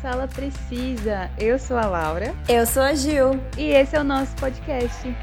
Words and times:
Sala 0.00 0.28
Precisa. 0.28 1.30
Eu 1.38 1.58
sou 1.58 1.76
a 1.76 1.86
Laura. 1.86 2.34
Eu 2.48 2.66
sou 2.66 2.82
a 2.82 2.94
Gil. 2.94 3.40
E 3.56 3.70
esse 3.70 3.96
é 3.96 4.00
o 4.00 4.04
nosso 4.04 4.34
podcast. 4.36 5.14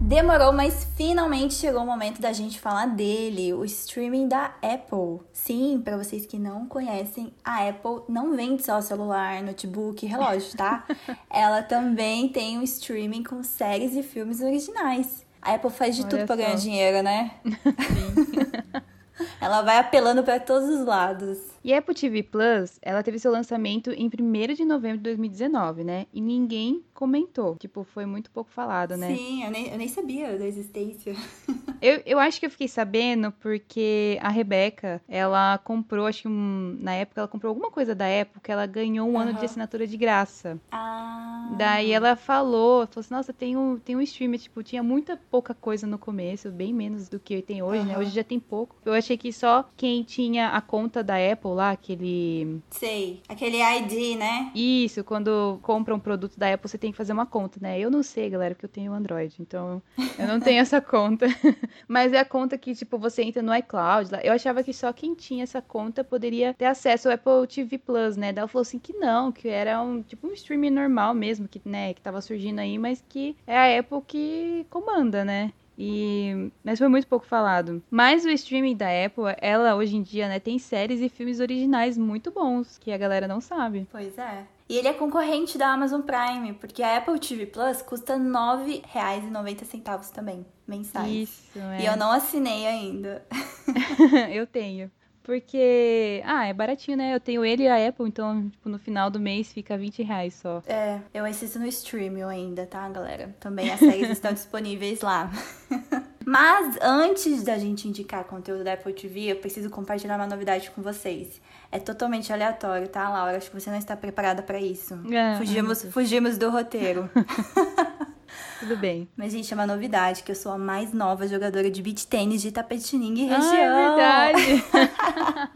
Demorou, 0.00 0.52
mas 0.52 0.83
finalmente 0.96 1.54
chegou 1.54 1.82
o 1.82 1.86
momento 1.86 2.20
da 2.20 2.32
gente 2.32 2.60
falar 2.60 2.86
dele, 2.86 3.52
o 3.52 3.64
streaming 3.64 4.28
da 4.28 4.54
Apple. 4.62 5.20
Sim, 5.32 5.80
para 5.84 5.96
vocês 5.96 6.26
que 6.26 6.38
não 6.38 6.66
conhecem, 6.66 7.32
a 7.44 7.68
Apple 7.68 8.02
não 8.08 8.36
vende 8.36 8.64
só 8.64 8.80
celular, 8.80 9.42
notebook, 9.42 10.04
relógio, 10.06 10.56
tá? 10.56 10.84
Ela 11.28 11.62
também 11.62 12.28
tem 12.28 12.58
um 12.58 12.62
streaming 12.62 13.22
com 13.22 13.42
séries 13.42 13.94
e 13.94 14.02
filmes 14.02 14.40
originais. 14.40 15.24
A 15.42 15.54
Apple 15.54 15.70
faz 15.70 15.94
de 15.94 16.02
Olha 16.02 16.10
tudo 16.10 16.26
para 16.26 16.36
ganhar 16.36 16.54
dinheiro, 16.56 17.02
né? 17.02 17.32
Sim. 17.44 18.84
Ela 19.40 19.62
vai 19.62 19.78
apelando 19.78 20.22
para 20.22 20.40
todos 20.40 20.68
os 20.68 20.86
lados. 20.86 21.38
E 21.64 21.72
a 21.72 21.78
Apple 21.78 21.94
TV 21.94 22.22
Plus, 22.22 22.78
ela 22.82 23.02
teve 23.02 23.18
seu 23.18 23.32
lançamento 23.32 23.90
em 23.90 24.06
1 24.06 24.54
de 24.54 24.66
novembro 24.66 24.98
de 24.98 25.04
2019, 25.04 25.82
né? 25.82 26.06
E 26.12 26.20
ninguém 26.20 26.84
comentou. 26.92 27.56
Tipo, 27.56 27.84
foi 27.84 28.04
muito 28.04 28.30
pouco 28.30 28.50
falado, 28.50 28.98
né? 28.98 29.16
Sim, 29.16 29.44
eu 29.44 29.50
nem, 29.50 29.68
eu 29.68 29.78
nem 29.78 29.88
sabia 29.88 30.36
da 30.36 30.46
existência. 30.46 31.14
Eu, 31.82 32.00
eu 32.06 32.18
acho 32.18 32.40
que 32.40 32.46
eu 32.46 32.50
fiquei 32.50 32.66
sabendo 32.66 33.30
porque 33.30 34.18
a 34.22 34.30
Rebeca, 34.30 35.02
ela 35.06 35.58
comprou, 35.58 36.06
acho 36.06 36.22
que 36.22 36.28
um, 36.28 36.78
na 36.80 36.94
época, 36.94 37.20
ela 37.20 37.28
comprou 37.28 37.50
alguma 37.50 37.70
coisa 37.70 37.94
da 37.94 38.06
Apple 38.06 38.40
que 38.40 38.50
ela 38.50 38.64
ganhou 38.64 39.06
um 39.06 39.18
ano 39.18 39.34
de 39.34 39.44
assinatura 39.44 39.86
de 39.86 39.94
graça. 39.98 40.58
Ah. 40.72 41.50
Daí 41.58 41.92
ela 41.92 42.16
falou, 42.16 42.86
falou 42.86 43.00
assim, 43.00 43.12
nossa, 43.12 43.32
tem 43.34 43.54
um, 43.54 43.78
tem 43.78 43.96
um 43.96 44.00
streamer, 44.00 44.40
tipo, 44.40 44.62
tinha 44.62 44.82
muita 44.82 45.20
pouca 45.30 45.52
coisa 45.52 45.86
no 45.86 45.98
começo, 45.98 46.50
bem 46.50 46.72
menos 46.72 47.06
do 47.06 47.20
que 47.20 47.42
tem 47.42 47.62
hoje, 47.62 47.84
né? 47.84 47.92
Aham. 47.92 48.00
Hoje 48.00 48.10
já 48.12 48.24
tem 48.24 48.40
pouco. 48.40 48.76
Eu 48.82 48.94
achei 48.94 49.18
que 49.18 49.30
só 49.30 49.68
quem 49.76 50.02
tinha 50.02 50.50
a 50.50 50.62
conta 50.62 51.04
da 51.04 51.16
Apple 51.16 51.53
lá, 51.54 51.70
aquele... 51.70 52.60
Sei. 52.70 53.22
Aquele 53.28 53.62
ID, 53.62 54.18
né? 54.18 54.50
Isso, 54.54 55.02
quando 55.04 55.58
compra 55.62 55.94
um 55.94 55.98
produto 55.98 56.38
da 56.38 56.52
Apple, 56.52 56.68
você 56.68 56.78
tem 56.78 56.90
que 56.90 56.96
fazer 56.96 57.12
uma 57.12 57.26
conta, 57.26 57.58
né? 57.60 57.78
Eu 57.78 57.90
não 57.90 58.02
sei, 58.02 58.28
galera, 58.28 58.54
porque 58.54 58.66
eu 58.66 58.70
tenho 58.70 58.92
Android, 58.92 59.34
então 59.40 59.82
eu 60.18 60.26
não 60.26 60.40
tenho 60.40 60.60
essa 60.62 60.80
conta. 60.80 61.26
Mas 61.88 62.12
é 62.12 62.18
a 62.18 62.24
conta 62.24 62.58
que, 62.58 62.74
tipo, 62.74 62.98
você 62.98 63.22
entra 63.22 63.42
no 63.42 63.54
iCloud. 63.54 64.12
lá. 64.12 64.20
Eu 64.22 64.32
achava 64.32 64.62
que 64.62 64.72
só 64.72 64.92
quem 64.92 65.14
tinha 65.14 65.42
essa 65.44 65.62
conta 65.62 66.04
poderia 66.04 66.54
ter 66.54 66.66
acesso 66.66 67.08
ao 67.08 67.14
Apple 67.14 67.46
TV 67.46 67.78
Plus, 67.78 68.16
né? 68.16 68.32
Daí 68.32 68.40
ela 68.40 68.48
falou 68.48 68.62
assim 68.62 68.78
que 68.78 68.92
não, 68.92 69.32
que 69.32 69.48
era 69.48 69.80
um, 69.80 70.02
tipo, 70.02 70.26
um 70.26 70.32
streaming 70.32 70.70
normal 70.70 71.14
mesmo, 71.14 71.48
que, 71.48 71.60
né, 71.64 71.94
que 71.94 72.00
tava 72.00 72.20
surgindo 72.20 72.58
aí, 72.58 72.78
mas 72.78 73.04
que 73.08 73.36
é 73.46 73.56
a 73.56 73.80
Apple 73.80 74.02
que 74.06 74.66
comanda, 74.70 75.24
né? 75.24 75.52
E... 75.78 76.50
Mas 76.62 76.78
foi 76.78 76.88
muito 76.88 77.06
pouco 77.06 77.26
falado. 77.26 77.82
Mas 77.90 78.24
o 78.24 78.30
streaming 78.30 78.76
da 78.76 78.86
Apple, 78.86 79.24
ela 79.40 79.74
hoje 79.74 79.96
em 79.96 80.02
dia, 80.02 80.28
né, 80.28 80.38
tem 80.38 80.58
séries 80.58 81.00
e 81.00 81.08
filmes 81.08 81.40
originais 81.40 81.98
muito 81.98 82.30
bons, 82.30 82.78
que 82.78 82.92
a 82.92 82.98
galera 82.98 83.26
não 83.26 83.40
sabe. 83.40 83.86
Pois 83.90 84.16
é. 84.18 84.46
E 84.68 84.78
ele 84.78 84.88
é 84.88 84.94
concorrente 84.94 85.58
da 85.58 85.68
Amazon 85.68 86.00
Prime, 86.00 86.54
porque 86.54 86.82
a 86.82 86.96
Apple 86.96 87.18
TV 87.18 87.44
Plus 87.46 87.82
custa 87.82 88.16
R$ 88.16 88.22
9,90 88.22 90.10
também, 90.10 90.46
mensais. 90.66 91.12
Isso, 91.12 91.58
é. 91.58 91.82
E 91.82 91.86
eu 91.86 91.96
não 91.96 92.10
assinei 92.10 92.66
ainda. 92.66 93.26
eu 94.32 94.46
tenho. 94.46 94.90
Porque, 95.24 96.22
ah, 96.26 96.46
é 96.46 96.52
baratinho, 96.52 96.98
né? 96.98 97.14
Eu 97.14 97.18
tenho 97.18 97.42
ele 97.42 97.62
e 97.62 97.68
a 97.68 97.88
Apple, 97.88 98.06
então, 98.06 98.50
tipo, 98.50 98.68
no 98.68 98.78
final 98.78 99.10
do 99.10 99.18
mês 99.18 99.50
fica 99.50 99.76
20 99.76 100.02
reais 100.02 100.34
só. 100.34 100.62
É, 100.66 101.00
eu 101.14 101.24
assisto 101.24 101.58
no 101.58 101.66
Streaming 101.66 102.24
ainda, 102.24 102.66
tá, 102.66 102.86
galera? 102.90 103.34
Também 103.40 103.72
as 103.72 103.80
séries 103.80 104.10
estão 104.10 104.30
disponíveis 104.34 105.00
lá. 105.00 105.32
Mas 106.26 106.76
antes 106.80 107.42
da 107.42 107.58
gente 107.58 107.88
indicar 107.88 108.24
conteúdo 108.24 108.64
da 108.64 108.74
Apple 108.74 108.92
TV, 108.92 109.32
eu 109.32 109.36
preciso 109.36 109.70
compartilhar 109.70 110.16
uma 110.16 110.26
novidade 110.26 110.70
com 110.70 110.82
vocês. 110.82 111.40
É 111.74 111.78
totalmente 111.80 112.32
aleatório, 112.32 112.86
tá, 112.86 113.08
Laura? 113.10 113.36
Acho 113.36 113.50
que 113.50 113.60
você 113.60 113.68
não 113.68 113.76
está 113.78 113.96
preparada 113.96 114.42
pra 114.44 114.60
isso. 114.60 114.94
Ah, 114.94 115.36
fugimos, 115.38 115.56
ai, 115.56 115.62
meu 115.62 115.74
Deus. 115.74 115.92
fugimos 115.92 116.38
do 116.38 116.48
roteiro. 116.48 117.10
Tudo 118.60 118.76
bem. 118.76 119.08
Mas, 119.16 119.32
gente, 119.32 119.52
é 119.52 119.56
uma 119.56 119.66
novidade 119.66 120.22
que 120.22 120.30
eu 120.30 120.36
sou 120.36 120.52
a 120.52 120.58
mais 120.58 120.92
nova 120.92 121.26
jogadora 121.26 121.68
de 121.68 121.82
beach 121.82 122.06
tênis 122.06 122.40
de 122.42 122.52
Tapetininga 122.52 123.20
e 123.20 123.28
Ah, 123.28 123.38
região. 123.38 123.56
é 123.56 123.88
verdade. 123.88 124.64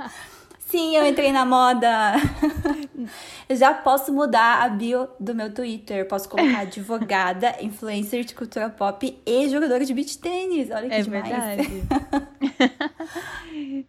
Sim, 0.69 0.95
eu 0.97 1.07
entrei 1.07 1.33
na 1.33 1.45
moda. 1.47 1.89
Eu 3.49 3.57
já 3.57 3.73
posso 3.73 4.13
mudar 4.13 4.63
a 4.63 4.69
bio 4.69 5.09
do 5.19 5.35
meu 5.35 5.51
Twitter. 5.55 6.07
Posso 6.07 6.29
colocar 6.29 6.59
advogada, 6.59 7.55
influencer 7.63 8.23
de 8.25 8.35
cultura 8.35 8.69
pop 8.69 9.19
e 9.25 9.49
jogadora 9.49 9.83
de 9.85 9.95
beach 9.95 10.19
tênis. 10.19 10.69
Olha 10.71 10.89
que 10.89 10.95
É 10.95 11.03
demais. 11.03 11.57
verdade. 11.57 11.83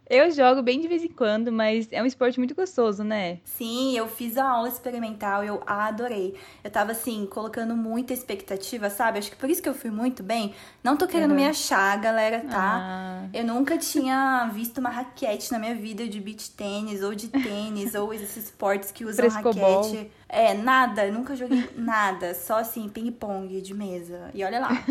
eu 0.08 0.30
jogo 0.30 0.62
bem 0.62 0.80
de 0.80 0.88
vez 0.88 1.02
em 1.04 1.08
quando, 1.08 1.52
mas 1.52 1.88
é 1.90 2.02
um 2.02 2.06
esporte 2.06 2.38
muito 2.38 2.54
gostoso, 2.54 3.04
né? 3.04 3.38
Sim, 3.44 3.94
eu 3.98 4.08
fiz 4.08 4.38
a 4.38 4.48
aula 4.48 4.68
experimental 4.68 5.44
eu 5.44 5.60
adorei. 5.66 6.34
Eu 6.64 6.70
tava 6.70 6.92
assim, 6.92 7.26
colocando 7.26 7.76
muita 7.76 8.14
expectativa, 8.14 8.88
sabe? 8.88 9.18
Acho 9.18 9.30
que 9.30 9.36
por 9.36 9.50
isso 9.50 9.62
que 9.62 9.68
eu 9.68 9.74
fui 9.74 9.90
muito 9.90 10.22
bem. 10.22 10.54
Não 10.82 10.96
tô 10.96 11.06
querendo 11.06 11.30
Uhum. 11.32 11.36
me 11.36 11.46
achar, 11.46 11.98
galera, 12.00 12.40
tá? 12.48 12.78
Ah, 12.80 13.28
Eu 13.34 13.44
nunca 13.44 13.76
tinha 13.76 14.48
visto 14.54 14.78
uma 14.78 14.88
raquete 14.88 15.52
na 15.52 15.58
minha 15.58 15.74
vida 15.74 16.08
de 16.08 16.18
beach 16.20 16.50
tênis 16.52 16.69
ou 17.02 17.14
de 17.14 17.28
tênis 17.28 17.94
ou 17.94 18.12
esses 18.12 18.36
esportes 18.36 18.90
que 18.92 19.04
usam 19.04 19.30
Frescobol. 19.30 19.82
raquete. 19.82 20.10
É, 20.28 20.54
nada, 20.54 21.10
nunca 21.10 21.34
joguei 21.34 21.68
nada, 21.76 22.34
só 22.34 22.58
assim, 22.58 22.88
ping-pong 22.88 23.60
de 23.60 23.74
mesa. 23.74 24.30
E 24.34 24.44
olha 24.44 24.60
lá. 24.60 24.70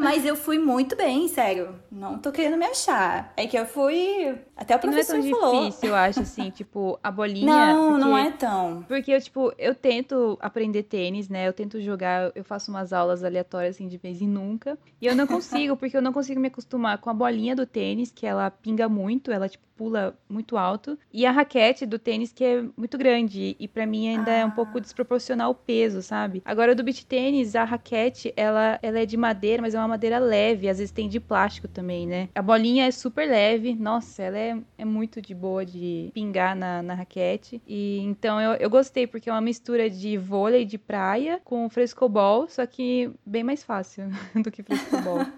Mas 0.00 0.24
eu 0.24 0.34
fui 0.34 0.58
muito 0.58 0.96
bem, 0.96 1.28
sério. 1.28 1.78
Não 1.92 2.18
tô 2.18 2.32
querendo 2.32 2.56
me 2.56 2.64
achar. 2.64 3.34
É 3.36 3.46
que 3.46 3.58
eu 3.58 3.66
fui. 3.66 4.34
Até 4.60 4.76
o 4.76 4.78
e 4.82 4.86
não 4.86 4.92
é 4.98 5.02
tão 5.04 5.16
professor 5.20 5.40
falou. 5.40 5.64
difícil, 5.64 5.88
eu 5.88 5.94
acho, 5.94 6.20
assim, 6.20 6.50
tipo, 6.54 6.98
a 7.02 7.10
bolinha. 7.10 7.46
Não, 7.74 7.88
porque... 7.92 8.04
não 8.04 8.18
é 8.18 8.30
tão. 8.30 8.84
Porque 8.86 9.10
eu, 9.12 9.20
tipo, 9.20 9.52
eu 9.58 9.74
tento 9.74 10.38
aprender 10.40 10.82
tênis, 10.82 11.28
né? 11.28 11.48
Eu 11.48 11.52
tento 11.52 11.80
jogar, 11.80 12.30
eu 12.34 12.44
faço 12.44 12.70
umas 12.70 12.92
aulas 12.92 13.24
aleatórias, 13.24 13.76
assim, 13.76 13.88
de 13.88 13.96
vez 13.96 14.20
em 14.20 14.28
nunca. 14.28 14.78
E 15.00 15.06
eu 15.06 15.16
não 15.16 15.26
consigo, 15.66 15.76
porque 15.76 15.96
eu 15.96 16.02
não 16.02 16.12
consigo 16.12 16.38
me 16.38 16.48
acostumar 16.48 16.98
com 16.98 17.08
a 17.08 17.14
bolinha 17.14 17.56
do 17.56 17.64
tênis, 17.66 18.10
que 18.10 18.26
ela 18.26 18.50
pinga 18.50 18.88
muito, 18.88 19.32
ela, 19.32 19.48
tipo, 19.48 19.64
pula 19.80 20.14
muito 20.28 20.58
alto. 20.58 20.98
E 21.10 21.24
a 21.24 21.30
raquete 21.30 21.86
do 21.86 21.98
tênis, 21.98 22.30
que 22.34 22.44
é 22.44 22.62
muito 22.76 22.98
grande. 22.98 23.56
E 23.58 23.66
pra 23.66 23.86
mim 23.86 24.08
ainda 24.08 24.30
é 24.30 24.44
um 24.44 24.48
Ah. 24.48 24.50
pouco 24.50 24.78
desproporcional 24.78 25.52
o 25.52 25.54
peso, 25.54 26.02
sabe? 26.02 26.42
Agora, 26.44 26.74
do 26.74 26.82
beach 26.84 27.06
tênis, 27.06 27.56
a 27.56 27.64
raquete, 27.64 28.30
ela, 28.36 28.78
ela 28.82 28.98
é 28.98 29.06
de 29.06 29.16
madeira, 29.16 29.62
mas 29.62 29.74
é 29.74 29.78
uma 29.78 29.88
madeira 29.88 30.18
leve. 30.18 30.68
Às 30.68 30.76
vezes 30.76 30.92
tem 30.92 31.08
de 31.08 31.18
plástico 31.18 31.66
também, 31.66 32.06
né? 32.06 32.28
A 32.34 32.42
bolinha 32.42 32.84
é 32.86 32.90
super 32.90 33.26
leve. 33.26 33.74
Nossa, 33.74 34.22
ela 34.22 34.36
é, 34.36 34.49
é 34.78 34.84
muito 34.84 35.20
de 35.20 35.34
boa 35.34 35.64
de 35.64 36.10
pingar 36.14 36.54
na, 36.54 36.82
na 36.82 36.94
raquete. 36.94 37.60
E 37.66 37.98
então 38.00 38.40
eu, 38.40 38.52
eu 38.54 38.70
gostei, 38.70 39.06
porque 39.06 39.28
é 39.28 39.32
uma 39.32 39.40
mistura 39.40 39.88
de 39.90 40.16
vôlei 40.16 40.64
de 40.64 40.78
praia 40.78 41.40
com 41.44 41.68
frescobol, 41.68 42.48
só 42.48 42.66
que 42.66 43.10
bem 43.24 43.42
mais 43.42 43.62
fácil 43.62 44.08
do 44.42 44.50
que 44.50 44.62
frescobol. 44.62 45.26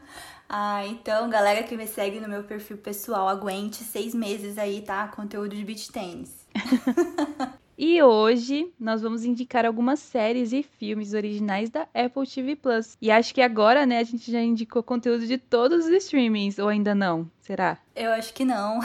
Ah, 0.54 0.86
então, 0.86 1.30
galera 1.30 1.62
que 1.62 1.74
me 1.74 1.86
segue 1.86 2.20
no 2.20 2.28
meu 2.28 2.44
perfil 2.44 2.76
pessoal, 2.76 3.26
aguente 3.26 3.82
seis 3.82 4.14
meses 4.14 4.58
aí, 4.58 4.82
tá? 4.82 5.08
Conteúdo 5.08 5.56
de 5.56 5.64
beach 5.64 5.90
tênis. 5.90 6.46
E 7.76 8.02
hoje 8.02 8.70
nós 8.78 9.00
vamos 9.00 9.24
indicar 9.24 9.64
algumas 9.64 9.98
séries 9.98 10.52
e 10.52 10.62
filmes 10.62 11.14
originais 11.14 11.70
da 11.70 11.82
Apple 11.94 12.26
TV 12.26 12.54
Plus. 12.54 12.96
E 13.00 13.10
acho 13.10 13.34
que 13.34 13.40
agora, 13.40 13.86
né, 13.86 13.98
a 13.98 14.04
gente 14.04 14.30
já 14.30 14.40
indicou 14.40 14.82
conteúdo 14.82 15.26
de 15.26 15.38
todos 15.38 15.86
os 15.86 15.92
streamings, 15.92 16.58
ou 16.58 16.69
ainda 16.69 16.94
não? 16.94 17.28
Será? 17.40 17.78
Eu 17.96 18.12
acho 18.12 18.32
que 18.34 18.44
não. 18.44 18.78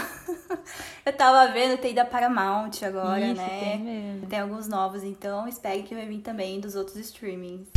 eu 1.06 1.14
tava 1.14 1.52
vendo, 1.52 1.78
tem 1.78 1.94
da 1.94 2.06
Paramount 2.06 2.84
agora, 2.84 3.26
Isso, 3.26 3.36
né? 3.36 3.60
tem 3.60 3.80
mesmo. 3.80 4.28
Tem 4.28 4.40
alguns 4.40 4.68
novos, 4.68 5.04
então 5.04 5.48
espere 5.48 5.84
que 5.84 5.94
vai 5.94 6.06
vir 6.06 6.20
também 6.22 6.60
dos 6.60 6.76
outros 6.76 6.98
streamings. 6.98 7.68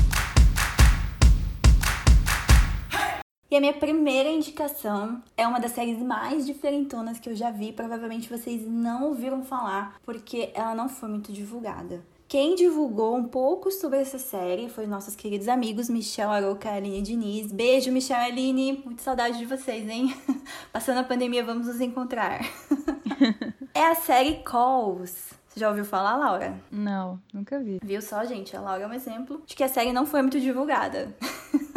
E 3.50 3.56
a 3.56 3.60
minha 3.60 3.72
primeira 3.72 4.28
indicação 4.28 5.20
é 5.36 5.44
uma 5.44 5.58
das 5.58 5.72
séries 5.72 5.98
mais 5.98 6.46
diferentonas 6.46 7.18
que 7.18 7.28
eu 7.28 7.34
já 7.34 7.50
vi. 7.50 7.72
Provavelmente 7.72 8.30
vocês 8.30 8.64
não 8.64 9.08
ouviram 9.08 9.42
falar, 9.42 9.96
porque 10.04 10.52
ela 10.54 10.72
não 10.72 10.88
foi 10.88 11.08
muito 11.08 11.32
divulgada. 11.32 12.00
Quem 12.28 12.54
divulgou 12.54 13.16
um 13.16 13.24
pouco 13.24 13.72
sobre 13.72 13.98
essa 13.98 14.20
série 14.20 14.68
foi 14.68 14.86
nossos 14.86 15.16
queridos 15.16 15.48
amigos 15.48 15.88
Michel 15.90 16.30
Aroca 16.30 16.68
e 16.68 16.76
Aline 16.76 17.02
Diniz. 17.02 17.50
Beijo, 17.50 17.90
Michel 17.90 18.20
e 18.20 18.26
Aline. 18.26 18.82
Muito 18.84 19.02
saudade 19.02 19.36
de 19.36 19.46
vocês, 19.46 19.88
hein? 19.88 20.14
Passando 20.72 20.98
a 20.98 21.02
pandemia, 21.02 21.42
vamos 21.42 21.66
nos 21.66 21.80
encontrar. 21.80 22.42
é 23.74 23.84
a 23.84 23.96
série 23.96 24.44
Calls. 24.44 25.34
Você 25.48 25.58
já 25.58 25.68
ouviu 25.68 25.84
falar, 25.84 26.16
Laura? 26.16 26.56
Não, 26.70 27.20
nunca 27.34 27.58
vi. 27.58 27.80
Viu 27.82 28.00
só, 28.00 28.24
gente? 28.24 28.56
A 28.56 28.60
Laura 28.60 28.84
é 28.84 28.86
um 28.86 28.94
exemplo 28.94 29.42
de 29.44 29.56
que 29.56 29.64
a 29.64 29.68
série 29.68 29.92
não 29.92 30.06
foi 30.06 30.22
muito 30.22 30.38
divulgada. 30.38 31.12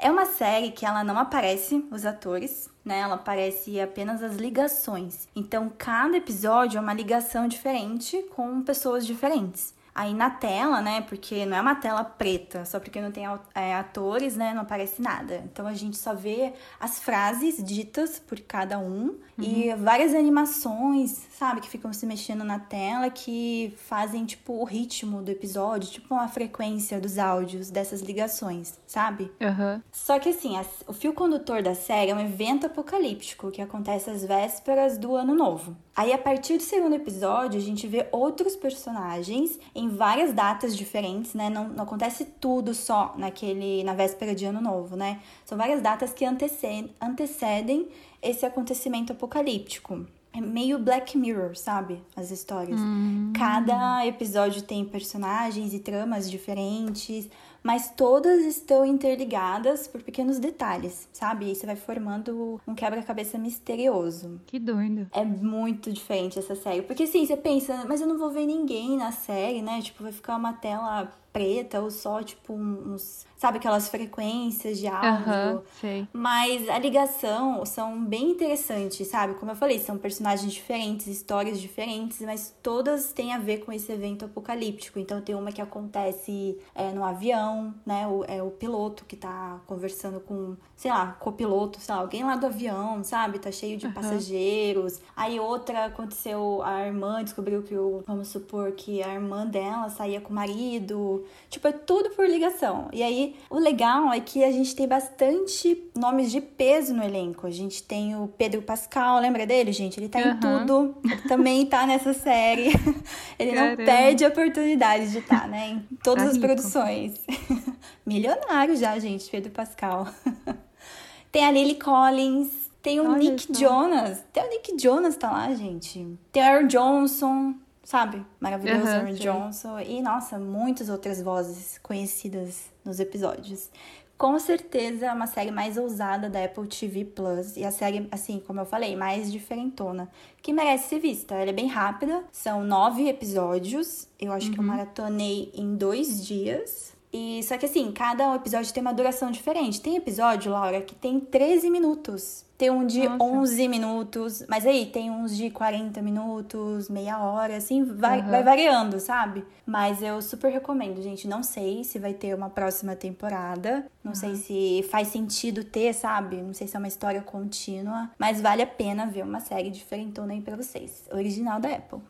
é 0.00 0.10
uma 0.10 0.24
série 0.24 0.70
que 0.70 0.86
ela 0.86 1.04
não 1.04 1.18
aparece 1.18 1.86
os 1.90 2.06
atores, 2.06 2.70
né? 2.84 3.00
Ela 3.00 3.16
aparece 3.16 3.78
apenas 3.78 4.22
as 4.22 4.36
ligações. 4.36 5.28
Então, 5.36 5.70
cada 5.76 6.16
episódio 6.16 6.78
é 6.78 6.80
uma 6.80 6.94
ligação 6.94 7.46
diferente 7.46 8.22
com 8.34 8.62
pessoas 8.62 9.06
diferentes. 9.06 9.74
Aí 9.94 10.14
na 10.14 10.30
tela, 10.30 10.80
né? 10.80 11.00
Porque 11.02 11.44
não 11.44 11.56
é 11.56 11.60
uma 11.60 11.74
tela 11.74 12.04
preta, 12.04 12.64
só 12.64 12.78
porque 12.78 13.00
não 13.00 13.10
tem 13.10 13.24
é, 13.54 13.74
atores, 13.74 14.36
né? 14.36 14.54
Não 14.54 14.62
aparece 14.62 15.02
nada. 15.02 15.42
Então 15.52 15.66
a 15.66 15.74
gente 15.74 15.96
só 15.96 16.14
vê 16.14 16.52
as 16.78 17.00
frases 17.00 17.62
ditas 17.62 18.18
por 18.18 18.40
cada 18.40 18.78
um 18.78 19.18
uhum. 19.36 19.44
e 19.44 19.74
várias 19.74 20.14
animações, 20.14 21.26
sabe? 21.32 21.60
Que 21.60 21.68
ficam 21.68 21.92
se 21.92 22.06
mexendo 22.06 22.44
na 22.44 22.58
tela 22.58 23.10
que 23.10 23.74
fazem, 23.86 24.24
tipo, 24.24 24.54
o 24.54 24.64
ritmo 24.64 25.22
do 25.22 25.30
episódio, 25.30 25.90
tipo 25.90 26.14
uma 26.14 26.28
frequência 26.28 27.00
dos 27.00 27.18
áudios 27.18 27.70
dessas 27.70 28.00
ligações, 28.00 28.78
sabe? 28.86 29.30
Uhum. 29.40 29.82
Só 29.90 30.18
que 30.18 30.28
assim, 30.28 30.56
a, 30.56 30.64
o 30.86 30.92
fio 30.92 31.12
condutor 31.12 31.62
da 31.62 31.74
série 31.74 32.10
é 32.10 32.14
um 32.14 32.20
evento 32.20 32.66
apocalíptico 32.66 33.50
que 33.50 33.62
acontece 33.62 34.10
às 34.10 34.24
vésperas 34.24 34.98
do 34.98 35.14
ano 35.14 35.34
novo. 35.34 35.76
Aí, 36.00 36.14
a 36.14 36.18
partir 36.18 36.56
do 36.56 36.62
segundo 36.62 36.94
episódio, 36.94 37.60
a 37.60 37.62
gente 37.62 37.86
vê 37.86 38.08
outros 38.10 38.56
personagens 38.56 39.60
em 39.74 39.90
várias 39.90 40.32
datas 40.32 40.74
diferentes, 40.74 41.34
né? 41.34 41.50
Não, 41.50 41.68
não 41.68 41.84
acontece 41.84 42.24
tudo 42.24 42.72
só 42.72 43.12
naquele 43.18 43.84
na 43.84 43.92
véspera 43.92 44.34
de 44.34 44.46
ano 44.46 44.62
novo, 44.62 44.96
né? 44.96 45.20
São 45.44 45.58
várias 45.58 45.82
datas 45.82 46.14
que 46.14 46.24
antecedem, 46.24 46.90
antecedem 46.98 47.86
esse 48.22 48.46
acontecimento 48.46 49.12
apocalíptico. 49.12 50.06
É 50.32 50.40
meio 50.40 50.78
Black 50.78 51.18
Mirror, 51.18 51.54
sabe? 51.54 52.00
As 52.16 52.30
histórias. 52.30 52.80
Hum. 52.80 53.34
Cada 53.36 54.06
episódio 54.06 54.62
tem 54.62 54.86
personagens 54.86 55.74
e 55.74 55.80
tramas 55.80 56.30
diferentes 56.30 57.28
mas 57.62 57.90
todas 57.90 58.44
estão 58.44 58.84
interligadas 58.84 59.86
por 59.86 60.02
pequenos 60.02 60.38
detalhes, 60.38 61.08
sabe? 61.12 61.50
E 61.50 61.54
você 61.54 61.66
vai 61.66 61.76
formando 61.76 62.60
um 62.66 62.74
quebra-cabeça 62.74 63.38
misterioso. 63.38 64.40
Que 64.46 64.58
doido. 64.58 65.06
É 65.12 65.24
muito 65.24 65.92
diferente 65.92 66.38
essa 66.38 66.54
série. 66.54 66.82
Porque 66.82 67.04
assim, 67.04 67.26
você 67.26 67.36
pensa, 67.36 67.84
mas 67.86 68.00
eu 68.00 68.06
não 68.06 68.18
vou 68.18 68.30
ver 68.30 68.46
ninguém 68.46 68.96
na 68.96 69.12
série, 69.12 69.62
né? 69.62 69.80
Tipo, 69.82 70.02
vai 70.02 70.12
ficar 70.12 70.36
uma 70.36 70.52
tela 70.52 71.12
preta 71.32 71.80
ou 71.80 71.90
só, 71.90 72.22
tipo, 72.22 72.52
uns. 72.52 73.26
Sabe 73.36 73.56
aquelas 73.56 73.88
frequências 73.88 74.78
de 74.78 74.86
áudio? 74.86 75.62
Uhum. 75.82 76.06
Mas 76.12 76.68
a 76.68 76.78
ligação 76.78 77.64
são 77.64 78.04
bem 78.04 78.32
interessantes, 78.32 79.08
sabe? 79.08 79.32
Como 79.34 79.50
eu 79.50 79.56
falei, 79.56 79.78
são 79.78 79.96
personagens 79.96 80.52
diferentes, 80.52 81.06
histórias 81.06 81.58
diferentes, 81.58 82.20
mas 82.20 82.54
todas 82.62 83.14
têm 83.14 83.32
a 83.32 83.38
ver 83.38 83.64
com 83.64 83.72
esse 83.72 83.90
evento 83.90 84.26
apocalíptico. 84.26 84.98
Então 84.98 85.22
tem 85.22 85.34
uma 85.34 85.52
que 85.52 85.62
acontece 85.62 86.58
é, 86.74 86.90
no 86.90 87.02
avião, 87.02 87.74
né? 87.86 88.06
O, 88.06 88.24
é 88.24 88.42
o 88.42 88.50
piloto 88.50 89.06
que 89.06 89.16
tá 89.16 89.58
conversando 89.66 90.20
com, 90.20 90.54
sei 90.76 90.90
lá, 90.90 91.12
copiloto, 91.12 91.80
sei 91.80 91.94
lá, 91.94 92.02
alguém 92.02 92.22
lá 92.22 92.36
do 92.36 92.44
avião, 92.44 93.02
sabe? 93.02 93.38
Tá 93.38 93.50
cheio 93.50 93.78
de 93.78 93.86
uhum. 93.86 93.92
passageiros. 93.92 95.00
Aí 95.16 95.40
outra 95.40 95.86
aconteceu, 95.86 96.60
a 96.62 96.86
irmã 96.86 97.24
descobriu 97.24 97.62
que 97.62 97.74
o, 97.74 98.02
vamos 98.06 98.28
supor 98.28 98.72
que 98.72 99.02
a 99.02 99.14
irmã 99.14 99.46
dela 99.46 99.88
saía 99.88 100.20
com 100.20 100.30
o 100.30 100.36
marido 100.36 101.19
Tipo, 101.48 101.68
é 101.68 101.72
tudo 101.72 102.10
por 102.10 102.28
ligação. 102.28 102.88
E 102.92 103.02
aí, 103.02 103.34
o 103.48 103.58
legal 103.58 104.12
é 104.12 104.20
que 104.20 104.44
a 104.44 104.50
gente 104.50 104.74
tem 104.74 104.86
bastante 104.86 105.90
nomes 105.96 106.30
de 106.30 106.40
peso 106.40 106.94
no 106.94 107.02
elenco. 107.02 107.46
A 107.46 107.50
gente 107.50 107.82
tem 107.82 108.16
o 108.16 108.28
Pedro 108.28 108.62
Pascal, 108.62 109.20
lembra 109.20 109.46
dele, 109.46 109.72
gente? 109.72 109.98
Ele 109.98 110.08
tá 110.08 110.18
uhum. 110.18 110.30
em 110.30 110.38
tudo. 110.38 110.96
Ele 111.04 111.22
também 111.28 111.66
tá 111.66 111.86
nessa 111.86 112.12
série. 112.12 112.68
Ele 113.38 113.52
Caramba. 113.52 113.76
não 113.76 113.84
perde 113.84 114.24
a 114.24 114.28
oportunidade 114.28 115.10
de 115.10 115.18
estar, 115.18 115.42
tá, 115.42 115.48
né? 115.48 115.70
Em 115.70 115.96
todas 116.02 116.24
tá 116.24 116.30
as 116.30 116.38
produções. 116.38 117.14
Milionário 118.06 118.76
já, 118.76 118.98
gente, 118.98 119.30
Pedro 119.30 119.50
Pascal. 119.50 120.08
tem 121.32 121.44
a 121.44 121.50
Lily 121.50 121.76
Collins. 121.76 122.70
Tem 122.82 122.98
o 122.98 123.10
Olha 123.10 123.18
Nick 123.18 123.46
Jonas. 123.58 124.24
Tem 124.32 124.42
o 124.42 124.48
Nick 124.48 124.78
Jonas 124.80 125.16
tá 125.16 125.30
lá, 125.30 125.52
gente. 125.54 126.18
Tem 126.32 126.42
o 126.42 126.46
Aaron 126.46 126.66
Johnson 126.66 127.54
sabe? 127.90 128.24
Maravilhoso, 128.38 128.84
uhum, 128.84 128.88
Aaron 128.88 129.12
Johnson. 129.14 129.80
E, 129.80 130.00
nossa, 130.00 130.38
muitas 130.38 130.88
outras 130.88 131.20
vozes 131.20 131.76
conhecidas 131.82 132.70
nos 132.84 133.00
episódios. 133.00 133.68
Com 134.16 134.38
certeza 134.38 135.06
é 135.06 135.12
uma 135.12 135.26
série 135.26 135.50
mais 135.50 135.76
ousada 135.76 136.30
da 136.30 136.44
Apple 136.44 136.68
TV 136.68 137.04
Plus. 137.04 137.56
E 137.56 137.64
a 137.64 137.72
série, 137.72 138.06
assim, 138.12 138.40
como 138.46 138.60
eu 138.60 138.64
falei, 138.64 138.94
mais 138.94 139.32
diferentona. 139.32 140.08
Que 140.40 140.52
merece 140.52 140.90
ser 140.90 141.00
vista. 141.00 141.34
Ela 141.34 141.50
é 141.50 141.52
bem 141.52 141.66
rápida. 141.66 142.22
São 142.30 142.62
nove 142.62 143.08
episódios. 143.08 144.06
Eu 144.20 144.30
acho 144.30 144.46
uhum. 144.46 144.52
que 144.52 144.60
eu 144.60 144.62
uhum. 144.62 144.70
maratonei 144.70 145.50
em 145.52 145.74
dois 145.74 146.24
dias. 146.24 146.94
E 147.12 147.42
só 147.42 147.58
que 147.58 147.66
assim, 147.66 147.90
cada 147.90 148.36
episódio 148.36 148.72
tem 148.72 148.80
uma 148.80 148.94
duração 148.94 149.32
diferente. 149.32 149.80
Tem 149.80 149.96
episódio, 149.96 150.52
Laura, 150.52 150.80
que 150.80 150.94
tem 150.94 151.18
13 151.18 151.68
minutos. 151.68 152.44
Tem 152.60 152.68
um 152.68 152.86
de 152.86 153.08
Nossa. 153.08 153.24
11 153.24 153.68
minutos, 153.68 154.44
mas 154.46 154.66
aí 154.66 154.84
tem 154.84 155.10
uns 155.10 155.34
de 155.34 155.48
40 155.48 156.02
minutos, 156.02 156.90
meia 156.90 157.18
hora, 157.18 157.56
assim, 157.56 157.82
vai, 157.82 158.20
uhum. 158.20 158.28
vai 158.28 158.42
variando, 158.42 159.00
sabe? 159.00 159.42
Mas 159.64 160.02
eu 160.02 160.20
super 160.20 160.52
recomendo, 160.52 161.00
gente. 161.00 161.26
Não 161.26 161.42
sei 161.42 161.84
se 161.84 161.98
vai 161.98 162.12
ter 162.12 162.34
uma 162.34 162.50
próxima 162.50 162.94
temporada, 162.94 163.86
não 164.04 164.12
uhum. 164.12 164.14
sei 164.14 164.36
se 164.36 164.86
faz 164.90 165.08
sentido 165.08 165.64
ter, 165.64 165.94
sabe? 165.94 166.36
Não 166.42 166.52
sei 166.52 166.68
se 166.68 166.76
é 166.76 166.78
uma 166.78 166.88
história 166.88 167.22
contínua, 167.22 168.10
mas 168.18 168.42
vale 168.42 168.60
a 168.60 168.66
pena 168.66 169.06
ver 169.06 169.22
uma 169.22 169.40
série 169.40 169.70
diferentona 169.70 170.34
aí 170.34 170.42
pra 170.42 170.54
vocês. 170.54 171.08
Original 171.10 171.58
da 171.60 171.70
Apple. 171.70 172.00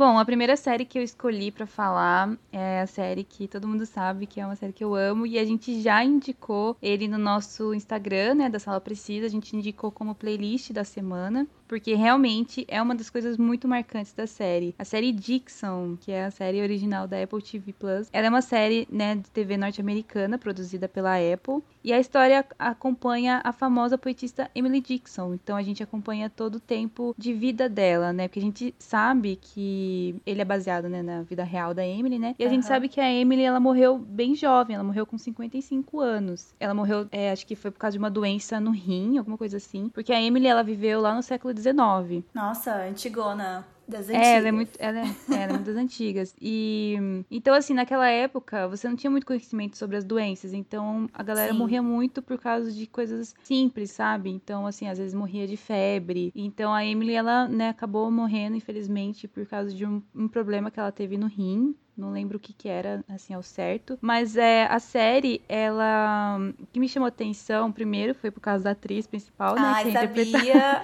Bom, 0.00 0.18
a 0.18 0.24
primeira 0.24 0.56
série 0.56 0.86
que 0.86 0.98
eu 0.98 1.02
escolhi 1.02 1.50
para 1.50 1.66
falar 1.66 2.34
é 2.50 2.80
a 2.80 2.86
série 2.86 3.22
que 3.22 3.46
todo 3.46 3.68
mundo 3.68 3.84
sabe 3.84 4.26
que 4.26 4.40
é 4.40 4.46
uma 4.46 4.56
série 4.56 4.72
que 4.72 4.82
eu 4.82 4.94
amo 4.94 5.26
e 5.26 5.38
a 5.38 5.44
gente 5.44 5.82
já 5.82 6.02
indicou 6.02 6.74
ele 6.80 7.06
no 7.06 7.18
nosso 7.18 7.74
Instagram, 7.74 8.34
né, 8.36 8.48
da 8.48 8.58
Sala 8.58 8.80
Precisa, 8.80 9.26
a 9.26 9.28
gente 9.28 9.54
indicou 9.54 9.92
como 9.92 10.14
playlist 10.14 10.72
da 10.72 10.84
semana 10.84 11.46
porque 11.70 11.94
realmente 11.94 12.64
é 12.66 12.82
uma 12.82 12.96
das 12.96 13.08
coisas 13.08 13.38
muito 13.38 13.68
marcantes 13.68 14.12
da 14.12 14.26
série. 14.26 14.74
A 14.76 14.84
série 14.84 15.12
Dixon, 15.12 15.96
que 16.00 16.10
é 16.10 16.24
a 16.24 16.30
série 16.32 16.60
original 16.60 17.06
da 17.06 17.22
Apple 17.22 17.40
TV 17.40 17.72
Plus, 17.72 18.08
ela 18.12 18.26
é 18.26 18.28
uma 18.28 18.42
série, 18.42 18.88
né, 18.90 19.14
de 19.14 19.30
TV 19.30 19.56
norte-americana 19.56 20.36
produzida 20.36 20.88
pela 20.88 21.14
Apple, 21.14 21.62
e 21.84 21.92
a 21.92 22.00
história 22.00 22.44
acompanha 22.58 23.40
a 23.44 23.52
famosa 23.52 23.96
poetista 23.96 24.50
Emily 24.52 24.80
Dixon. 24.80 25.34
Então 25.34 25.56
a 25.56 25.62
gente 25.62 25.80
acompanha 25.80 26.28
todo 26.28 26.56
o 26.56 26.60
tempo 26.60 27.14
de 27.16 27.32
vida 27.32 27.68
dela, 27.68 28.12
né? 28.12 28.26
Porque 28.26 28.40
a 28.40 28.42
gente 28.42 28.74
sabe 28.76 29.38
que 29.40 30.16
ele 30.26 30.42
é 30.42 30.44
baseado, 30.44 30.88
né, 30.88 31.02
na 31.02 31.22
vida 31.22 31.44
real 31.44 31.72
da 31.72 31.86
Emily, 31.86 32.18
né? 32.18 32.34
E 32.36 32.42
a 32.42 32.46
uhum. 32.48 32.54
gente 32.54 32.66
sabe 32.66 32.88
que 32.88 33.00
a 33.00 33.10
Emily 33.10 33.42
ela 33.42 33.60
morreu 33.60 33.96
bem 33.96 34.34
jovem, 34.34 34.74
ela 34.74 34.84
morreu 34.84 35.06
com 35.06 35.16
55 35.16 36.00
anos. 36.00 36.52
Ela 36.58 36.74
morreu, 36.74 37.06
é, 37.12 37.30
acho 37.30 37.46
que 37.46 37.54
foi 37.54 37.70
por 37.70 37.78
causa 37.78 37.92
de 37.92 37.98
uma 37.98 38.10
doença 38.10 38.58
no 38.58 38.72
rim, 38.72 39.18
alguma 39.18 39.38
coisa 39.38 39.56
assim, 39.56 39.88
porque 39.88 40.12
a 40.12 40.20
Emily 40.20 40.48
ela 40.48 40.64
viveu 40.64 41.00
lá 41.00 41.14
no 41.14 41.22
século 41.22 41.54
XIX. 41.60 42.24
Nossa, 42.34 42.74
antigona. 42.86 43.66
Das 43.90 44.08
antigas. 44.08 44.26
É, 44.26 44.36
ela 44.36 44.48
é 44.48 44.52
muito, 44.52 44.70
ela 44.78 44.98
é, 45.00 45.14
ela 45.32 45.42
é 45.42 45.48
muito 45.48 45.64
das 45.64 45.76
antigas. 45.76 46.34
E 46.40 47.24
então 47.28 47.52
assim, 47.52 47.74
naquela 47.74 48.08
época, 48.08 48.68
você 48.68 48.88
não 48.88 48.94
tinha 48.94 49.10
muito 49.10 49.26
conhecimento 49.26 49.76
sobre 49.76 49.96
as 49.96 50.04
doenças, 50.04 50.52
então 50.52 51.08
a 51.12 51.22
galera 51.24 51.52
Sim. 51.52 51.58
morria 51.58 51.82
muito 51.82 52.22
por 52.22 52.38
causa 52.38 52.70
de 52.70 52.86
coisas 52.86 53.34
simples, 53.42 53.90
sabe? 53.90 54.30
Então 54.30 54.64
assim, 54.64 54.86
às 54.86 54.98
vezes 54.98 55.12
morria 55.12 55.46
de 55.46 55.56
febre. 55.56 56.32
Então 56.36 56.72
a 56.72 56.84
Emily 56.86 57.14
ela, 57.14 57.48
né, 57.48 57.70
acabou 57.70 58.08
morrendo 58.12 58.56
infelizmente 58.56 59.26
por 59.26 59.44
causa 59.44 59.74
de 59.74 59.84
um, 59.84 60.00
um 60.14 60.28
problema 60.28 60.70
que 60.70 60.78
ela 60.78 60.92
teve 60.92 61.18
no 61.18 61.26
rim 61.26 61.74
não 61.96 62.10
lembro 62.10 62.36
o 62.36 62.40
que 62.40 62.52
que 62.52 62.68
era, 62.68 63.04
assim, 63.08 63.34
ao 63.34 63.42
certo. 63.42 63.98
Mas 64.00 64.36
é, 64.36 64.66
a 64.66 64.78
série, 64.78 65.42
ela... 65.48 66.38
O 66.58 66.66
que 66.66 66.80
me 66.80 66.88
chamou 66.88 67.06
atenção, 67.06 67.70
primeiro, 67.70 68.14
foi 68.14 68.30
por 68.30 68.40
causa 68.40 68.64
da 68.64 68.70
atriz 68.70 69.06
principal, 69.06 69.54
né? 69.54 69.62
Ai, 69.62 69.84
que 69.84 69.92
sabia! 69.92 70.82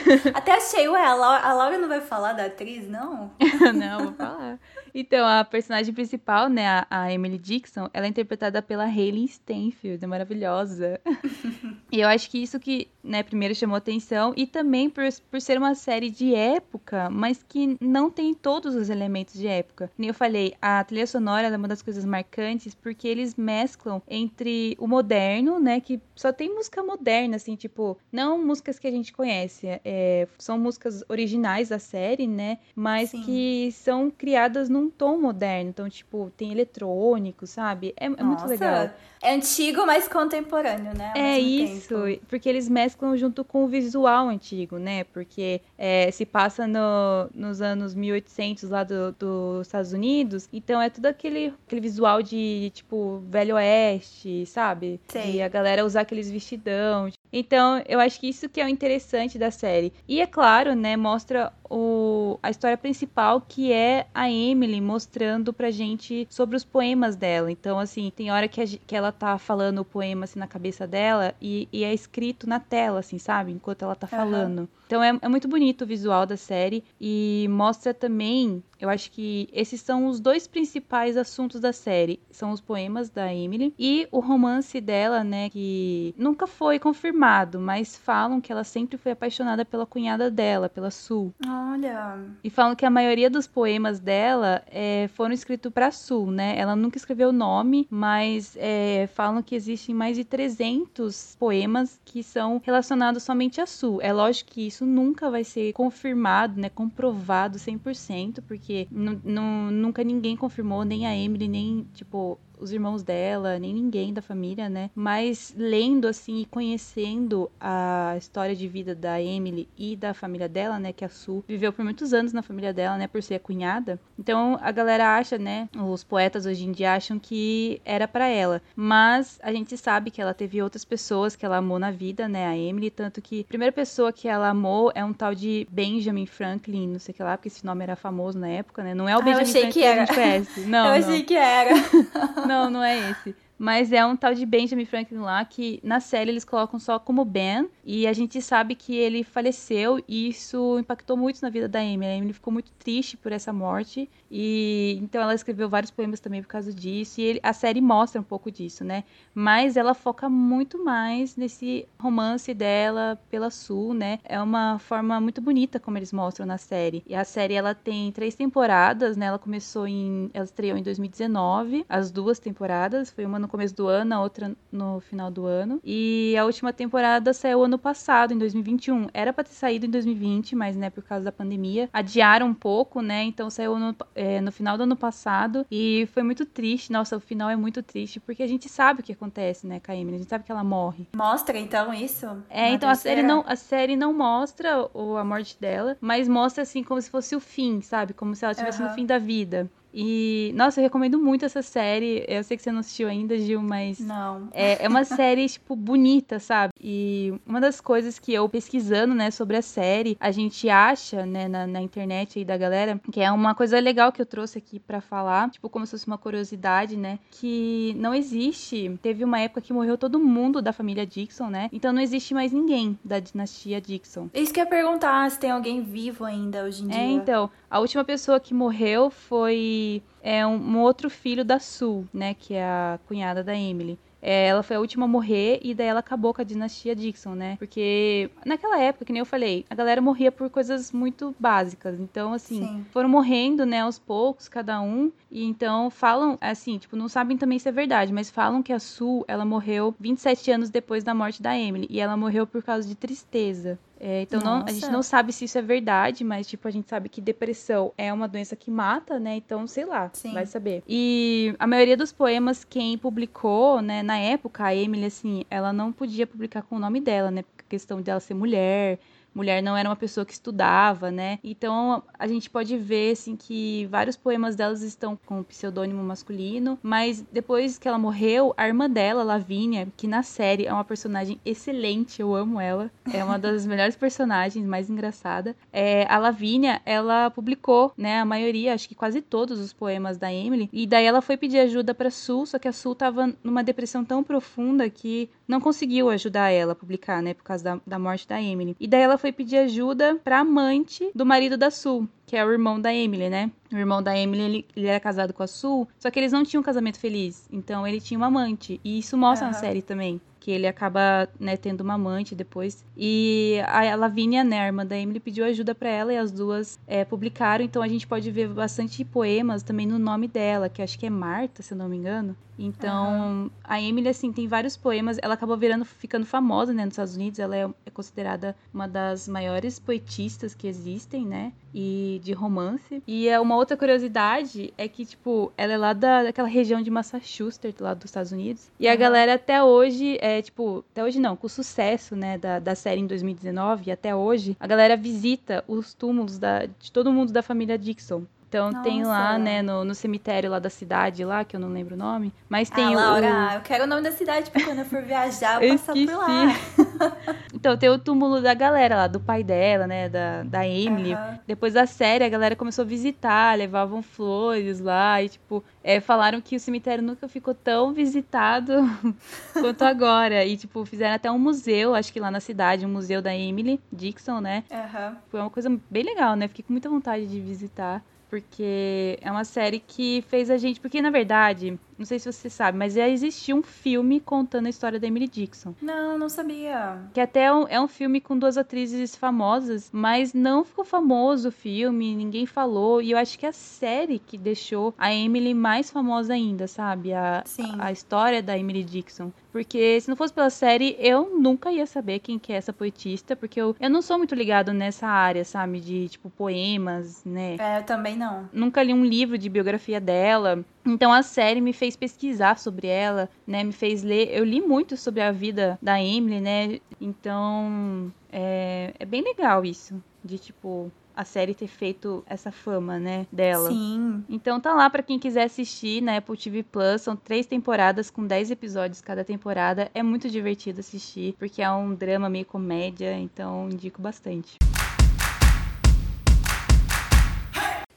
Até 0.34 0.52
achei, 0.52 0.88
ué, 0.88 1.04
a 1.04 1.14
Laura, 1.14 1.44
a 1.44 1.52
Laura 1.52 1.78
não 1.78 1.88
vai 1.88 2.00
falar 2.00 2.32
da 2.32 2.46
atriz, 2.46 2.88
não? 2.88 3.30
não, 3.74 4.04
vou 4.04 4.12
falar. 4.14 4.58
Então, 4.94 5.26
a 5.26 5.44
personagem 5.44 5.94
principal, 5.94 6.48
né, 6.48 6.66
a, 6.66 6.86
a, 6.90 7.12
Emily 7.12 7.38
Dixon, 7.38 7.88
ela 7.92 8.06
é 8.06 8.08
interpretada 8.08 8.60
pela 8.60 8.84
Hayley 8.84 9.28
Steinfeld, 9.28 10.04
é 10.04 10.06
maravilhosa. 10.06 11.00
e 11.92 12.00
eu 12.00 12.08
acho 12.08 12.28
que 12.30 12.42
isso 12.42 12.58
que, 12.58 12.88
né, 13.02 13.22
primeiro 13.22 13.54
chamou 13.54 13.76
atenção, 13.76 14.32
e 14.36 14.46
também 14.46 14.88
por, 14.90 15.04
por 15.30 15.40
ser 15.40 15.58
uma 15.58 15.74
série 15.74 16.10
de 16.10 16.34
época, 16.34 17.08
mas 17.10 17.42
que 17.42 17.76
não 17.80 18.10
tem 18.10 18.34
todos 18.34 18.74
os 18.74 18.90
elementos 18.90 19.34
de 19.34 19.46
época. 19.46 19.90
Nem 19.96 20.08
eu 20.08 20.14
falei, 20.14 20.54
a 20.60 20.82
trilha 20.84 21.06
sonora 21.06 21.48
é 21.48 21.56
uma 21.56 21.68
das 21.68 21.82
coisas 21.82 22.04
marcantes, 22.04 22.74
porque 22.74 23.08
eles 23.08 23.34
mesclam 23.34 24.02
entre 24.08 24.76
o 24.78 24.86
moderno, 24.86 25.58
né, 25.58 25.80
que 25.80 26.00
só 26.14 26.32
tem 26.32 26.54
música 26.54 26.82
moderna, 26.82 27.36
assim, 27.36 27.56
tipo, 27.56 27.96
não 28.12 28.44
músicas 28.44 28.78
que 28.78 28.86
a 28.86 28.90
gente 28.90 29.12
conhece, 29.12 29.66
é, 29.84 30.28
são 30.38 30.58
músicas 30.58 31.02
originais 31.08 31.68
da 31.68 31.78
série, 31.78 32.26
né, 32.26 32.58
mas 32.74 33.10
Sim. 33.10 33.22
que 33.22 33.72
são 33.72 34.10
criadas 34.10 34.68
num 34.68 34.90
tom 34.90 35.18
moderno. 35.18 35.70
Então, 35.70 35.88
tipo, 35.88 36.30
tem 36.36 36.52
eletrônico, 36.52 37.46
sabe? 37.46 37.94
É, 37.96 38.06
é 38.06 38.08
muito 38.08 38.46
legal. 38.46 38.90
É 39.22 39.34
antigo, 39.34 39.84
mas 39.86 40.08
contemporâneo, 40.08 40.96
né? 40.96 41.12
é 41.14 41.38
isso, 41.38 41.94
tempo. 42.04 42.24
porque 42.26 42.48
eles 42.48 42.68
mesclam 42.68 42.89
mesclam 42.90 43.16
junto 43.16 43.44
com 43.44 43.64
o 43.64 43.68
visual 43.68 44.28
antigo, 44.28 44.78
né? 44.78 45.04
Porque 45.04 45.60
é, 45.78 46.10
se 46.10 46.26
passa 46.26 46.66
no, 46.66 47.30
nos 47.34 47.60
anos 47.60 47.94
1800 47.94 48.68
lá 48.68 48.84
do, 48.84 49.12
dos 49.12 49.66
Estados 49.66 49.92
Unidos, 49.92 50.48
então 50.52 50.80
é 50.80 50.90
tudo 50.90 51.06
aquele, 51.06 51.52
aquele 51.66 51.80
visual 51.80 52.22
de, 52.22 52.70
tipo, 52.74 53.22
velho 53.28 53.54
oeste, 53.54 54.44
sabe? 54.46 55.00
Sei. 55.08 55.36
E 55.36 55.42
a 55.42 55.48
galera 55.48 55.84
usar 55.84 56.02
aqueles 56.02 56.30
vestidão. 56.30 57.10
Então, 57.32 57.82
eu 57.86 58.00
acho 58.00 58.18
que 58.18 58.28
isso 58.28 58.48
que 58.48 58.60
é 58.60 58.64
o 58.64 58.68
interessante 58.68 59.38
da 59.38 59.50
série. 59.50 59.92
E 60.08 60.20
é 60.20 60.26
claro, 60.26 60.74
né, 60.74 60.96
mostra 60.96 61.52
o, 61.70 62.36
a 62.42 62.50
história 62.50 62.76
principal, 62.76 63.40
que 63.40 63.72
é 63.72 64.08
a 64.12 64.28
Emily 64.28 64.80
mostrando 64.80 65.52
pra 65.52 65.70
gente 65.70 66.26
sobre 66.28 66.56
os 66.56 66.64
poemas 66.64 67.14
dela. 67.14 67.50
Então, 67.50 67.78
assim, 67.78 68.12
tem 68.14 68.30
hora 68.32 68.48
que, 68.48 68.60
a, 68.60 68.66
que 68.66 68.96
ela 68.96 69.12
tá 69.12 69.38
falando 69.38 69.78
o 69.78 69.84
poema 69.84 70.24
assim 70.24 70.40
na 70.40 70.48
cabeça 70.48 70.86
dela 70.86 71.32
e, 71.40 71.68
e 71.72 71.84
é 71.84 71.94
escrito 71.94 72.48
na 72.48 72.58
tela, 72.58 72.98
assim, 72.98 73.18
sabe? 73.18 73.52
Enquanto 73.52 73.82
ela 73.82 73.94
tá 73.94 74.08
falando. 74.08 74.68
Então 74.90 75.04
é, 75.04 75.16
é, 75.22 75.28
muito 75.28 75.46
bonito 75.46 75.82
o 75.82 75.86
visual 75.86 76.26
da 76.26 76.36
série 76.36 76.82
e 77.00 77.46
mostra 77.48 77.94
também, 77.94 78.60
eu 78.80 78.90
acho 78.90 79.12
que 79.12 79.48
esses 79.52 79.80
são 79.80 80.08
os 80.08 80.18
dois 80.18 80.48
principais 80.48 81.16
assuntos 81.16 81.60
da 81.60 81.72
série, 81.72 82.18
são 82.28 82.50
os 82.50 82.60
poemas 82.60 83.08
da 83.08 83.32
Emily 83.32 83.72
e 83.78 84.08
o 84.10 84.18
romance 84.18 84.80
dela, 84.80 85.22
né, 85.22 85.48
que 85.48 86.12
nunca 86.18 86.44
foi 86.44 86.80
confirmado, 86.80 87.60
mas 87.60 87.96
falam 87.96 88.40
que 88.40 88.50
ela 88.50 88.64
sempre 88.64 88.98
foi 88.98 89.12
apaixonada 89.12 89.64
pela 89.64 89.86
cunhada 89.86 90.28
dela, 90.28 90.68
pela 90.68 90.90
Sul. 90.90 91.32
Olha. 91.46 92.18
E 92.42 92.50
falam 92.50 92.74
que 92.74 92.84
a 92.84 92.90
maioria 92.90 93.30
dos 93.30 93.46
poemas 93.46 94.00
dela 94.00 94.60
é, 94.66 95.08
foram 95.14 95.32
escritos 95.32 95.72
para 95.72 95.92
Sul, 95.92 96.32
né? 96.32 96.58
Ela 96.58 96.74
nunca 96.74 96.98
escreveu 96.98 97.28
o 97.28 97.32
nome, 97.32 97.86
mas 97.88 98.56
é, 98.58 99.08
falam 99.14 99.40
que 99.40 99.54
existem 99.54 99.94
mais 99.94 100.16
de 100.16 100.24
300 100.24 101.36
poemas 101.38 102.00
que 102.04 102.24
são 102.24 102.60
relacionados 102.64 103.22
somente 103.22 103.60
a 103.60 103.66
Sul. 103.66 104.00
É 104.02 104.12
lógico 104.12 104.50
que 104.50 104.66
isso 104.66 104.79
isso 104.80 104.86
nunca 104.86 105.30
vai 105.30 105.44
ser 105.44 105.72
confirmado, 105.74 106.58
né, 106.58 106.70
comprovado 106.70 107.58
100%, 107.58 108.40
porque 108.42 108.88
nunca 108.90 110.02
ninguém 110.02 110.36
confirmou, 110.36 110.84
nem 110.84 111.06
a 111.06 111.14
Emily, 111.14 111.48
nem, 111.48 111.86
tipo, 111.92 112.38
os 112.60 112.72
irmãos 112.72 113.02
dela, 113.02 113.58
nem 113.58 113.74
ninguém 113.74 114.12
da 114.12 114.22
família, 114.22 114.68
né? 114.68 114.90
Mas 114.94 115.54
lendo 115.56 116.06
assim 116.06 116.40
e 116.40 116.44
conhecendo 116.44 117.50
a 117.60 118.14
história 118.16 118.54
de 118.54 118.68
vida 118.68 118.94
da 118.94 119.20
Emily 119.20 119.68
e 119.76 119.96
da 119.96 120.14
família 120.14 120.48
dela, 120.48 120.78
né, 120.78 120.92
que 120.92 121.04
a 121.04 121.08
Su 121.08 121.44
viveu 121.46 121.72
por 121.72 121.84
muitos 121.84 122.12
anos 122.12 122.32
na 122.32 122.42
família 122.42 122.72
dela, 122.72 122.96
né, 122.96 123.06
por 123.06 123.22
ser 123.22 123.36
a 123.36 123.40
cunhada. 123.40 123.98
Então 124.18 124.58
a 124.62 124.70
galera 124.70 125.16
acha, 125.16 125.38
né, 125.38 125.68
os 125.76 126.04
poetas 126.04 126.46
hoje 126.46 126.64
em 126.64 126.72
dia 126.72 126.94
acham 126.94 127.18
que 127.18 127.80
era 127.84 128.06
para 128.06 128.28
ela, 128.28 128.62
mas 128.76 129.38
a 129.42 129.52
gente 129.52 129.76
sabe 129.76 130.10
que 130.10 130.20
ela 130.20 130.34
teve 130.34 130.62
outras 130.62 130.84
pessoas 130.84 131.36
que 131.36 131.44
ela 131.44 131.56
amou 131.56 131.78
na 131.78 131.90
vida, 131.90 132.28
né, 132.28 132.46
a 132.46 132.56
Emily, 132.56 132.90
tanto 132.90 133.20
que 133.22 133.40
a 133.40 133.44
primeira 133.44 133.72
pessoa 133.72 134.12
que 134.12 134.28
ela 134.28 134.48
amou 134.48 134.92
é 134.94 135.04
um 135.04 135.12
tal 135.12 135.34
de 135.34 135.66
Benjamin 135.70 136.26
Franklin, 136.26 136.88
não 136.88 136.98
sei 136.98 137.12
o 137.12 137.16
que 137.16 137.22
lá, 137.22 137.36
porque 137.36 137.48
esse 137.48 137.64
nome 137.64 137.82
era 137.82 137.96
famoso 137.96 138.38
na 138.38 138.48
época, 138.48 138.82
né? 138.82 138.94
Não 138.94 139.08
é 139.08 139.16
o 139.16 139.22
Benjamin 139.22 139.36
ah, 139.36 139.40
eu 139.40 139.48
achei 139.48 139.62
Franklin 139.62 139.80
que, 139.80 139.86
era. 139.86 140.06
que 140.06 140.12
a 140.12 140.14
gente 140.14 140.14
conhece. 140.14 140.60
Não, 140.70 140.94
eu 140.94 141.00
não. 141.00 141.08
achei 141.08 141.22
que 141.22 141.34
era. 141.34 141.70
Não, 142.50 142.68
não 142.68 142.82
é 142.82 142.98
esse. 143.10 143.36
Mas 143.60 143.92
é 143.92 144.02
um 144.06 144.16
tal 144.16 144.32
de 144.32 144.46
Benjamin 144.46 144.86
Franklin 144.86 145.18
lá 145.18 145.44
que 145.44 145.80
na 145.84 146.00
série 146.00 146.30
eles 146.30 146.46
colocam 146.46 146.80
só 146.80 146.98
como 146.98 147.26
Ben. 147.26 147.68
E 147.84 148.06
a 148.06 148.12
gente 148.14 148.40
sabe 148.40 148.74
que 148.74 148.96
ele 148.96 149.22
faleceu 149.22 150.02
e 150.08 150.30
isso 150.30 150.78
impactou 150.78 151.14
muito 151.14 151.42
na 151.42 151.50
vida 151.50 151.68
da 151.68 151.78
Amy. 151.78 152.06
A 152.06 152.16
Amy 152.16 152.32
ficou 152.32 152.50
muito 152.50 152.72
triste 152.78 153.18
por 153.18 153.32
essa 153.32 153.52
morte. 153.52 154.08
E 154.30 154.98
então 155.02 155.20
ela 155.20 155.34
escreveu 155.34 155.68
vários 155.68 155.90
poemas 155.90 156.20
também 156.20 156.40
por 156.40 156.48
causa 156.48 156.72
disso. 156.72 157.20
E 157.20 157.24
ele, 157.24 157.40
a 157.42 157.52
série 157.52 157.82
mostra 157.82 158.18
um 158.18 158.24
pouco 158.24 158.50
disso, 158.50 158.82
né? 158.82 159.04
Mas 159.34 159.76
ela 159.76 159.92
foca 159.92 160.26
muito 160.30 160.82
mais 160.82 161.36
nesse 161.36 161.86
romance 161.98 162.54
dela 162.54 163.20
pela 163.28 163.50
Sul, 163.50 163.92
né? 163.92 164.20
É 164.24 164.40
uma 164.40 164.78
forma 164.78 165.20
muito 165.20 165.42
bonita 165.42 165.78
como 165.78 165.98
eles 165.98 166.14
mostram 166.14 166.46
na 166.46 166.56
série. 166.56 167.02
E 167.06 167.14
a 167.14 167.24
série 167.24 167.52
ela 167.52 167.74
tem 167.74 168.10
três 168.10 168.34
temporadas, 168.34 169.18
né? 169.18 169.26
Ela 169.26 169.38
começou 169.38 169.86
em. 169.86 170.30
Ela 170.32 170.46
estreou 170.46 170.78
em 170.78 170.82
2019, 170.82 171.84
as 171.86 172.10
duas 172.10 172.38
temporadas. 172.38 173.10
Foi 173.10 173.26
uma 173.26 173.38
no 173.38 173.49
começo 173.50 173.74
do 173.74 173.86
ano, 173.86 174.14
a 174.14 174.20
outra 174.20 174.52
no 174.70 175.00
final 175.00 175.30
do 175.30 175.46
ano. 175.46 175.80
E 175.84 176.36
a 176.38 176.44
última 176.44 176.72
temporada 176.72 177.32
saiu 177.32 177.64
ano 177.64 177.78
passado, 177.78 178.32
em 178.32 178.38
2021. 178.38 179.08
Era 179.12 179.32
para 179.32 179.44
ter 179.44 179.52
saído 179.52 179.86
em 179.86 179.90
2020, 179.90 180.54
mas, 180.54 180.76
né, 180.76 180.90
por 180.90 181.02
causa 181.02 181.24
da 181.24 181.32
pandemia, 181.32 181.88
adiaram 181.92 182.46
um 182.46 182.54
pouco, 182.54 183.02
né? 183.02 183.24
Então 183.24 183.50
saiu 183.50 183.78
no, 183.78 183.94
é, 184.14 184.40
no 184.40 184.52
final 184.52 184.76
do 184.76 184.84
ano 184.84 184.96
passado. 184.96 185.66
E 185.70 186.08
foi 186.12 186.22
muito 186.22 186.44
triste. 186.44 186.92
Nossa, 186.92 187.16
o 187.16 187.20
final 187.20 187.50
é 187.50 187.56
muito 187.56 187.82
triste, 187.82 188.20
porque 188.20 188.42
a 188.42 188.46
gente 188.46 188.68
sabe 188.68 189.00
o 189.00 189.02
que 189.02 189.12
acontece, 189.12 189.66
né, 189.66 189.80
com 189.80 189.92
a 189.92 189.96
Emily. 189.96 190.16
A 190.16 190.18
gente 190.20 190.30
sabe 190.30 190.44
que 190.44 190.52
ela 190.52 190.64
morre. 190.64 191.06
Mostra, 191.14 191.58
então, 191.58 191.92
isso? 191.92 192.26
É, 192.48 192.70
então 192.70 192.88
a 192.88 192.94
série, 192.94 193.22
não, 193.22 193.44
a 193.46 193.56
série 193.56 193.96
não 193.96 194.12
mostra 194.12 194.88
o, 194.94 195.16
a 195.16 195.24
morte 195.24 195.56
dela, 195.60 195.96
mas 196.00 196.28
mostra, 196.28 196.62
assim, 196.62 196.82
como 196.82 197.00
se 197.00 197.10
fosse 197.10 197.34
o 197.34 197.40
fim, 197.40 197.80
sabe? 197.80 198.14
Como 198.14 198.34
se 198.34 198.44
ela 198.44 198.52
estivesse 198.52 198.80
uhum. 198.82 198.88
no 198.88 198.94
fim 198.94 199.06
da 199.06 199.18
vida. 199.18 199.70
E, 199.92 200.52
nossa, 200.54 200.80
eu 200.80 200.84
recomendo 200.84 201.18
muito 201.18 201.44
essa 201.44 201.62
série. 201.62 202.24
Eu 202.28 202.42
sei 202.44 202.56
que 202.56 202.62
você 202.62 202.72
não 202.72 202.80
assistiu 202.80 203.08
ainda, 203.08 203.36
Gil, 203.38 203.62
mas. 203.62 203.98
Não. 203.98 204.48
É, 204.52 204.84
é 204.84 204.88
uma 204.88 205.04
série, 205.04 205.48
tipo, 205.48 205.74
bonita, 205.74 206.38
sabe? 206.38 206.72
E 206.80 207.32
uma 207.46 207.60
das 207.60 207.80
coisas 207.80 208.18
que 208.18 208.32
eu 208.32 208.48
pesquisando, 208.48 209.14
né, 209.14 209.30
sobre 209.30 209.56
a 209.56 209.62
série, 209.62 210.16
a 210.20 210.30
gente 210.30 210.68
acha, 210.68 211.26
né, 211.26 211.48
na, 211.48 211.66
na 211.66 211.80
internet 211.80 212.38
aí 212.38 212.44
da 212.44 212.56
galera, 212.56 213.00
que 213.10 213.20
é 213.20 213.30
uma 213.30 213.54
coisa 213.54 213.78
legal 213.78 214.12
que 214.12 214.20
eu 214.20 214.26
trouxe 214.26 214.58
aqui 214.58 214.78
para 214.78 215.00
falar, 215.00 215.50
tipo, 215.50 215.68
como 215.68 215.84
se 215.86 215.92
fosse 215.92 216.06
uma 216.06 216.18
curiosidade, 216.18 216.96
né? 216.96 217.18
Que 217.30 217.94
não 217.98 218.14
existe. 218.14 218.98
Teve 219.02 219.24
uma 219.24 219.40
época 219.40 219.60
que 219.60 219.72
morreu 219.72 219.98
todo 219.98 220.18
mundo 220.18 220.62
da 220.62 220.72
família 220.72 221.06
Dixon, 221.06 221.48
né? 221.48 221.68
Então 221.72 221.92
não 221.92 222.00
existe 222.00 222.34
mais 222.34 222.52
ninguém 222.52 222.98
da 223.04 223.18
dinastia 223.18 223.80
Dixon. 223.80 224.28
Isso 224.34 224.52
que 224.52 224.60
eu 224.60 224.64
ia 224.64 224.70
perguntar, 224.70 225.30
se 225.30 225.38
tem 225.38 225.50
alguém 225.50 225.82
vivo 225.82 226.24
ainda 226.24 226.64
hoje 226.64 226.84
em 226.84 226.86
é, 226.86 226.90
dia. 226.90 227.00
É, 227.00 227.10
então. 227.10 227.50
A 227.70 227.78
última 227.78 228.04
pessoa 228.04 228.40
que 228.40 228.52
morreu 228.52 229.10
foi 229.10 229.79
é, 230.22 230.46
um, 230.46 230.56
um 230.56 230.78
outro 230.78 231.08
filho 231.08 231.44
da 231.44 231.58
Sue, 231.58 232.04
né? 232.12 232.34
Que 232.34 232.54
é 232.54 232.64
a 232.64 232.98
cunhada 233.06 233.42
da 233.42 233.54
Emily. 233.56 233.98
É, 234.22 234.48
ela 234.48 234.62
foi 234.62 234.76
a 234.76 234.80
última 234.80 235.06
a 235.06 235.08
morrer 235.08 235.60
e 235.62 235.74
daí 235.74 235.86
ela 235.86 236.00
acabou 236.00 236.34
com 236.34 236.40
a 236.40 236.44
dinastia 236.44 236.94
Dixon, 236.94 237.34
né? 237.34 237.56
Porque 237.58 238.30
naquela 238.44 238.78
época, 238.78 239.04
que 239.04 239.12
nem 239.12 239.20
eu 239.20 239.26
falei, 239.26 239.64
a 239.70 239.74
galera 239.74 240.00
morria 240.00 240.30
por 240.30 240.50
coisas 240.50 240.92
muito 240.92 241.34
básicas. 241.38 241.98
Então, 241.98 242.32
assim, 242.32 242.60
Sim. 242.60 242.86
foram 242.90 243.08
morrendo, 243.08 243.64
né, 243.64 243.80
aos 243.80 243.98
poucos, 243.98 244.48
cada 244.48 244.80
um. 244.80 245.10
E 245.30 245.44
então 245.44 245.90
falam, 245.90 246.36
assim, 246.40 246.76
tipo, 246.76 246.96
não 246.96 247.08
sabem 247.08 247.36
também 247.36 247.58
se 247.58 247.68
é 247.68 247.72
verdade, 247.72 248.12
mas 248.12 248.30
falam 248.30 248.62
que 248.62 248.72
a 248.72 248.78
Sue, 248.78 249.24
ela 249.26 249.44
morreu 249.44 249.94
27 249.98 250.50
anos 250.50 250.70
depois 250.70 251.02
da 251.02 251.14
morte 251.14 251.42
da 251.42 251.58
Emily. 251.58 251.86
E 251.88 251.98
ela 251.98 252.16
morreu 252.16 252.46
por 252.46 252.62
causa 252.62 252.86
de 252.86 252.94
tristeza. 252.94 253.78
É, 254.02 254.22
então 254.22 254.40
não, 254.40 254.64
a 254.66 254.72
gente 254.72 254.88
não 254.88 255.02
sabe 255.02 255.30
se 255.30 255.44
isso 255.44 255.58
é 255.58 255.62
verdade, 255.62 256.24
mas 256.24 256.46
tipo, 256.46 256.66
a 256.66 256.70
gente 256.70 256.88
sabe 256.88 257.10
que 257.10 257.20
depressão 257.20 257.92
é 257.98 258.10
uma 258.10 258.26
doença 258.26 258.56
que 258.56 258.70
mata, 258.70 259.20
né? 259.20 259.36
Então, 259.36 259.66
sei 259.66 259.84
lá, 259.84 260.10
Sim. 260.14 260.32
vai 260.32 260.46
saber. 260.46 260.82
E 260.88 261.54
a 261.58 261.66
maioria 261.66 261.98
dos 261.98 262.10
poemas, 262.10 262.64
quem 262.64 262.96
publicou, 262.96 263.82
né, 263.82 264.02
na 264.02 264.16
época, 264.16 264.64
a 264.64 264.74
Emily, 264.74 265.04
assim, 265.04 265.44
ela 265.50 265.70
não 265.70 265.92
podia 265.92 266.26
publicar 266.26 266.62
com 266.62 266.76
o 266.76 266.78
nome 266.78 266.98
dela, 266.98 267.30
né? 267.30 267.42
Por 267.42 267.64
questão 267.68 268.00
dela 268.00 268.20
ser 268.20 268.32
mulher 268.32 268.98
mulher 269.34 269.62
não 269.62 269.76
era 269.76 269.88
uma 269.88 269.96
pessoa 269.96 270.24
que 270.24 270.32
estudava, 270.32 271.10
né? 271.10 271.38
Então 271.42 272.02
a 272.18 272.26
gente 272.26 272.48
pode 272.50 272.76
ver 272.76 273.12
assim 273.12 273.36
que 273.36 273.86
vários 273.90 274.16
poemas 274.16 274.56
delas 274.56 274.82
estão 274.82 275.18
com 275.26 275.42
pseudônimo 275.42 276.02
masculino, 276.02 276.78
mas 276.82 277.24
depois 277.32 277.78
que 277.78 277.88
ela 277.88 277.98
morreu, 277.98 278.52
a 278.56 278.66
irmã 278.66 278.88
dela, 278.88 279.22
Lavínia, 279.22 279.88
que 279.96 280.06
na 280.06 280.22
série 280.22 280.66
é 280.66 280.72
uma 280.72 280.84
personagem 280.84 281.40
excelente, 281.44 282.20
eu 282.20 282.34
amo 282.34 282.60
ela, 282.60 282.90
é 283.12 283.22
uma 283.22 283.38
das 283.38 283.66
melhores 283.66 283.96
personagens, 283.96 284.66
mais 284.66 284.90
engraçada. 284.90 285.56
É, 285.72 286.06
a 286.08 286.18
Lavínia, 286.18 286.80
ela 286.84 287.30
publicou, 287.30 287.92
né, 287.96 288.20
a 288.20 288.24
maioria, 288.24 288.74
acho 288.74 288.88
que 288.88 288.94
quase 288.94 289.20
todos 289.20 289.58
os 289.58 289.72
poemas 289.72 290.18
da 290.18 290.32
Emily, 290.32 290.68
e 290.72 290.86
daí 290.86 291.04
ela 291.04 291.20
foi 291.20 291.36
pedir 291.36 291.58
ajuda 291.58 291.94
para 291.94 292.10
Sul, 292.10 292.46
só 292.46 292.58
que 292.58 292.68
a 292.68 292.72
Sul 292.72 292.94
tava 292.94 293.34
numa 293.42 293.62
depressão 293.62 294.04
tão 294.04 294.22
profunda 294.22 294.88
que 294.88 295.30
não 295.50 295.60
conseguiu 295.60 296.08
ajudar 296.08 296.50
ela 296.50 296.72
a 296.72 296.76
publicar, 296.76 297.20
né, 297.20 297.34
por 297.34 297.42
causa 297.42 297.64
da, 297.64 297.80
da 297.86 297.98
morte 297.98 298.26
da 298.26 298.40
Emily. 298.40 298.76
E 298.78 298.86
daí 298.86 299.02
ela 299.02 299.18
foi 299.18 299.32
pedir 299.32 299.58
ajuda 299.58 300.18
pra 300.22 300.38
amante 300.38 301.10
do 301.14 301.26
marido 301.26 301.56
da 301.58 301.70
Sul, 301.70 302.08
que 302.24 302.36
é 302.36 302.44
o 302.44 302.50
irmão 302.50 302.80
da 302.80 302.94
Emily, 302.94 303.28
né? 303.28 303.50
O 303.72 303.76
irmão 303.76 304.02
da 304.02 304.16
Emily, 304.16 304.42
ele, 304.42 304.66
ele, 304.76 304.86
era 304.86 305.00
casado 305.00 305.32
com 305.32 305.42
a 305.42 305.46
Sul, 305.46 305.88
só 305.98 306.10
que 306.10 306.18
eles 306.18 306.32
não 306.32 306.44
tinham 306.44 306.60
um 306.60 306.64
casamento 306.64 306.98
feliz. 306.98 307.48
Então 307.52 307.86
ele 307.86 308.00
tinha 308.00 308.16
uma 308.16 308.28
amante. 308.28 308.80
E 308.84 308.98
isso 309.00 309.16
mostra 309.16 309.48
uhum. 309.48 309.52
na 309.52 309.58
série 309.58 309.82
também 309.82 310.20
que 310.40 310.50
ele 310.50 310.66
acaba 310.66 311.28
né, 311.38 311.56
tendo 311.56 311.82
uma 311.82 311.94
amante 311.94 312.34
depois. 312.34 312.84
E 312.96 313.60
a 313.66 313.94
Lavínia, 313.94 314.42
né, 314.42 314.60
a 314.60 314.66
irmã 314.66 314.84
da 314.86 314.98
Emily, 314.98 315.20
pediu 315.20 315.44
ajuda 315.44 315.74
para 315.74 315.90
ela 315.90 316.12
e 316.12 316.16
as 316.16 316.32
duas 316.32 316.80
é, 316.86 317.04
publicaram. 317.04 317.62
Então 317.62 317.82
a 317.82 317.88
gente 317.88 318.06
pode 318.06 318.30
ver 318.30 318.48
bastante 318.48 319.04
poemas 319.04 319.62
também 319.62 319.86
no 319.86 319.98
nome 319.98 320.26
dela, 320.26 320.70
que 320.70 320.80
acho 320.80 320.98
que 320.98 321.06
é 321.06 321.10
Marta, 321.10 321.62
se 321.62 321.74
eu 321.74 321.78
não 321.78 321.88
me 321.88 321.98
engano. 321.98 322.34
Então, 322.58 323.44
uhum. 323.44 323.50
a 323.64 323.80
Emily, 323.80 324.08
assim, 324.08 324.30
tem 324.30 324.46
vários 324.46 324.76
poemas. 324.76 325.16
Ela 325.22 325.32
acabou 325.32 325.56
virando, 325.56 325.82
ficando 325.84 326.26
famosa, 326.26 326.74
né, 326.74 326.84
nos 326.84 326.92
Estados 326.92 327.16
Unidos. 327.16 327.38
Ela 327.38 327.56
é, 327.56 327.70
é 327.86 327.90
considerada 327.90 328.54
uma 328.72 328.86
das 328.86 329.26
maiores 329.26 329.78
poetistas 329.78 330.54
que 330.54 330.66
existem, 330.66 331.24
né? 331.24 331.54
E 331.74 332.20
de 332.22 332.32
romance. 332.32 333.02
E 333.06 333.28
é 333.28 333.38
uma 333.38 333.56
outra 333.56 333.76
curiosidade 333.76 334.72
é 334.76 334.88
que, 334.88 335.04
tipo, 335.04 335.52
ela 335.56 335.72
é 335.72 335.76
lá 335.76 335.92
da, 335.92 336.24
daquela 336.24 336.48
região 336.48 336.82
de 336.82 336.90
Massachusetts, 336.90 337.80
lá 337.80 337.94
dos 337.94 338.06
Estados 338.06 338.32
Unidos. 338.32 338.70
E 338.78 338.88
a 338.88 338.96
galera 338.96 339.34
até 339.34 339.62
hoje, 339.62 340.18
é, 340.20 340.42
tipo, 340.42 340.84
até 340.92 341.04
hoje 341.04 341.20
não, 341.20 341.36
com 341.36 341.46
o 341.46 341.50
sucesso, 341.50 342.16
né, 342.16 342.38
da, 342.38 342.58
da 342.58 342.74
série 342.74 343.00
em 343.00 343.06
2019 343.06 343.88
e 343.88 343.92
até 343.92 344.14
hoje, 344.14 344.56
a 344.58 344.66
galera 344.66 344.96
visita 344.96 345.64
os 345.66 345.94
túmulos 345.94 346.38
da, 346.38 346.66
de 346.66 346.90
todo 346.92 347.12
mundo 347.12 347.32
da 347.32 347.42
família 347.42 347.78
Dixon. 347.78 348.24
Então 348.50 348.72
Nossa. 348.72 348.82
tem 348.82 349.04
lá, 349.04 349.38
né, 349.38 349.62
no, 349.62 349.84
no 349.84 349.94
cemitério 349.94 350.50
lá 350.50 350.58
da 350.58 350.68
cidade, 350.68 351.24
lá, 351.24 351.44
que 351.44 351.54
eu 351.54 351.60
não 351.60 351.68
lembro 351.68 351.94
o 351.94 351.96
nome. 351.96 352.34
Mas 352.48 352.68
tem 352.68 352.96
ah, 352.96 352.98
Laura, 352.98 353.28
o... 353.28 353.54
eu 353.54 353.60
quero 353.60 353.84
o 353.84 353.86
nome 353.86 354.02
da 354.02 354.10
cidade 354.10 354.50
pra 354.50 354.64
quando 354.64 354.80
eu 354.80 354.84
for 354.84 355.02
viajar, 355.02 355.62
eu, 355.62 355.68
eu 355.70 355.78
passar 355.78 355.92
por 355.92 356.16
lá. 356.16 357.26
então, 357.54 357.76
tem 357.76 357.88
o 357.88 357.96
túmulo 357.96 358.40
da 358.40 358.52
galera 358.52 358.96
lá, 358.96 359.06
do 359.06 359.20
pai 359.20 359.44
dela, 359.44 359.86
né, 359.86 360.08
da, 360.08 360.42
da 360.42 360.66
Emily. 360.66 361.14
Uhum. 361.14 361.38
Depois 361.46 361.74
da 361.74 361.86
série, 361.86 362.24
a 362.24 362.28
galera 362.28 362.56
começou 362.56 362.82
a 362.82 362.88
visitar, 362.88 363.56
levavam 363.56 364.02
flores 364.02 364.80
lá 364.80 365.22
e, 365.22 365.28
tipo, 365.28 365.62
é, 365.84 366.00
falaram 366.00 366.40
que 366.40 366.56
o 366.56 366.60
cemitério 366.60 367.04
nunca 367.04 367.28
ficou 367.28 367.54
tão 367.54 367.92
visitado 367.92 368.72
quanto 369.54 369.82
agora. 369.82 370.44
E, 370.44 370.56
tipo, 370.56 370.84
fizeram 370.84 371.14
até 371.14 371.30
um 371.30 371.38
museu, 371.38 371.94
acho 371.94 372.12
que 372.12 372.18
lá 372.18 372.32
na 372.32 372.40
cidade, 372.40 372.84
um 372.84 372.90
museu 372.90 373.22
da 373.22 373.32
Emily 373.32 373.80
Dixon, 373.92 374.40
né? 374.40 374.64
Uhum. 374.68 375.16
Foi 375.28 375.38
uma 375.38 375.50
coisa 375.50 375.70
bem 375.88 376.02
legal, 376.02 376.34
né? 376.34 376.48
Fiquei 376.48 376.64
com 376.64 376.72
muita 376.72 376.88
vontade 376.90 377.28
de 377.28 377.40
visitar 377.40 378.02
porque 378.30 379.18
é 379.20 379.30
uma 379.30 379.44
série 379.44 379.80
que 379.80 380.24
fez 380.28 380.48
a 380.48 380.56
gente. 380.56 380.80
Porque, 380.80 381.02
na 381.02 381.10
verdade, 381.10 381.78
não 382.00 382.06
sei 382.06 382.18
se 382.18 382.32
você 382.32 382.48
sabe, 382.48 382.78
mas 382.78 382.94
já 382.94 383.06
existia 383.06 383.54
um 383.54 383.62
filme 383.62 384.20
contando 384.20 384.64
a 384.64 384.70
história 384.70 384.98
da 384.98 385.06
Emily 385.06 385.28
Dixon. 385.28 385.74
Não, 385.82 386.18
não 386.18 386.30
sabia. 386.30 386.98
Que 387.12 387.20
até 387.20 387.42
é 387.42 387.52
um, 387.52 387.68
é 387.68 387.78
um 387.78 387.86
filme 387.86 388.22
com 388.22 388.38
duas 388.38 388.56
atrizes 388.56 389.14
famosas, 389.14 389.90
mas 389.92 390.32
não 390.32 390.64
ficou 390.64 390.82
famoso 390.82 391.50
o 391.50 391.52
filme, 391.52 392.14
ninguém 392.14 392.46
falou. 392.46 393.02
E 393.02 393.10
eu 393.10 393.18
acho 393.18 393.38
que 393.38 393.44
a 393.44 393.52
série 393.52 394.18
que 394.18 394.38
deixou 394.38 394.94
a 394.96 395.12
Emily 395.14 395.52
mais 395.52 395.90
famosa 395.90 396.32
ainda, 396.32 396.66
sabe? 396.66 397.12
A, 397.12 397.42
Sim. 397.44 397.76
a, 397.78 397.86
a 397.86 397.92
história 397.92 398.42
da 398.42 398.56
Emily 398.56 398.82
Dixon. 398.82 399.30
Porque 399.52 400.00
se 400.00 400.08
não 400.08 400.16
fosse 400.16 400.32
pela 400.32 400.48
série, 400.48 400.96
eu 400.98 401.38
nunca 401.38 401.70
ia 401.70 401.84
saber 401.84 402.20
quem 402.20 402.38
que 402.38 402.52
é 402.52 402.56
essa 402.56 402.72
poetista, 402.72 403.36
porque 403.36 403.60
eu, 403.60 403.76
eu 403.78 403.90
não 403.90 404.00
sou 404.00 404.16
muito 404.16 404.34
ligado 404.34 404.72
nessa 404.72 405.06
área, 405.06 405.44
sabe? 405.44 405.80
De, 405.80 406.08
tipo, 406.08 406.30
poemas, 406.30 407.22
né? 407.26 407.56
É, 407.58 407.78
eu 407.78 407.82
também 407.82 408.16
não. 408.16 408.48
Nunca 408.52 408.82
li 408.82 408.94
um 408.94 409.04
livro 409.04 409.36
de 409.36 409.50
biografia 409.50 410.00
dela. 410.00 410.64
Então 410.84 411.12
a 411.12 411.22
série 411.22 411.60
me 411.60 411.72
fez 411.72 411.96
pesquisar 411.96 412.58
sobre 412.58 412.86
ela, 412.86 413.28
né? 413.46 413.62
Me 413.62 413.72
fez 413.72 414.02
ler. 414.02 414.28
Eu 414.30 414.44
li 414.44 414.60
muito 414.60 414.96
sobre 414.96 415.20
a 415.22 415.30
vida 415.32 415.78
da 415.80 416.00
Emily, 416.02 416.40
né? 416.40 416.80
Então 417.00 418.12
é, 418.32 418.94
é 418.98 419.04
bem 419.04 419.22
legal 419.22 419.64
isso. 419.64 420.02
De 420.22 420.38
tipo, 420.38 420.90
a 421.20 421.24
série 421.24 421.54
ter 421.54 421.66
feito 421.66 422.24
essa 422.26 422.50
fama, 422.50 422.98
né, 422.98 423.26
dela. 423.30 423.68
Sim. 423.68 424.24
Então 424.28 424.60
tá 424.60 424.72
lá 424.74 424.88
para 424.88 425.02
quem 425.02 425.18
quiser 425.18 425.44
assistir 425.44 426.00
na 426.00 426.16
Apple 426.16 426.36
TV 426.36 426.62
Plus. 426.62 427.02
São 427.02 427.14
três 427.14 427.46
temporadas 427.46 428.10
com 428.10 428.26
dez 428.26 428.50
episódios 428.50 429.00
cada 429.00 429.24
temporada. 429.24 429.90
É 429.94 430.02
muito 430.02 430.30
divertido 430.30 430.80
assistir, 430.80 431.34
porque 431.38 431.62
é 431.62 431.70
um 431.70 431.94
drama 431.94 432.28
meio 432.28 432.46
comédia, 432.46 433.18
então 433.18 433.68
indico 433.68 434.00
bastante. 434.00 434.56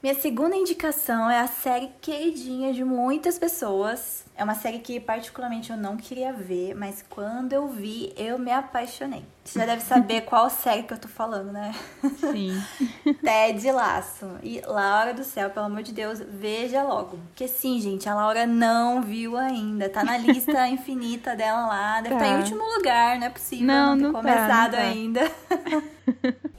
Minha 0.04 0.16
segunda 0.16 0.54
indicação 0.54 1.32
é 1.32 1.40
a 1.40 1.48
série 1.48 1.90
queridinha 2.02 2.74
de 2.74 2.84
muitas 2.84 3.40
pessoas. 3.40 4.26
É 4.36 4.44
uma 4.44 4.54
série 4.54 4.80
que 4.80 5.00
particularmente 5.00 5.72
eu 5.72 5.78
não 5.78 5.96
queria 5.96 6.34
ver, 6.34 6.76
mas 6.76 7.02
quando 7.10 7.54
eu 7.54 7.70
vi, 7.70 8.12
eu 8.18 8.38
me 8.38 8.52
apaixonei. 8.52 9.24
Você 9.44 9.60
já 9.60 9.66
deve 9.66 9.82
saber 9.82 10.22
qual 10.26 10.50
série 10.50 10.84
que 10.84 10.94
eu 10.94 10.98
tô 10.98 11.08
falando, 11.08 11.52
né? 11.52 11.76
Sim. 12.20 12.62
Ted 13.22 13.72
Laço. 13.72 14.38
E 14.42 14.62
Laura 14.66 15.14
do 15.14 15.24
céu, 15.24 15.50
pelo 15.50 15.66
amor 15.66 15.84
de 15.84 15.92
Deus, 15.92 16.20
veja 16.20 16.82
logo. 16.84 17.18
Porque 17.28 17.48
sim, 17.48 17.80
gente, 17.82 18.08
a 18.08 18.16
Laura 18.16 18.48
não 18.48 19.02
viu 19.02 19.38
ainda. 19.38 19.90
Tá 19.90 20.04
na 20.04 20.18
lista 20.18 20.68
infinita 20.70 21.36
dela 21.36 21.68
lá. 21.68 22.02
Deve 22.02 22.16
tá. 22.16 22.22
estar 22.22 22.36
em 22.36 22.40
último 22.40 22.64
lugar, 22.78 23.20
não 23.20 23.28
é 23.28 23.30
possível 23.30 23.68
não, 23.68 23.96
não 23.96 24.04
não 24.04 24.14
começado 24.14 24.72
tá, 24.72 24.78
não 24.78 24.86
tá. 24.86 24.92
ainda. 24.92 25.32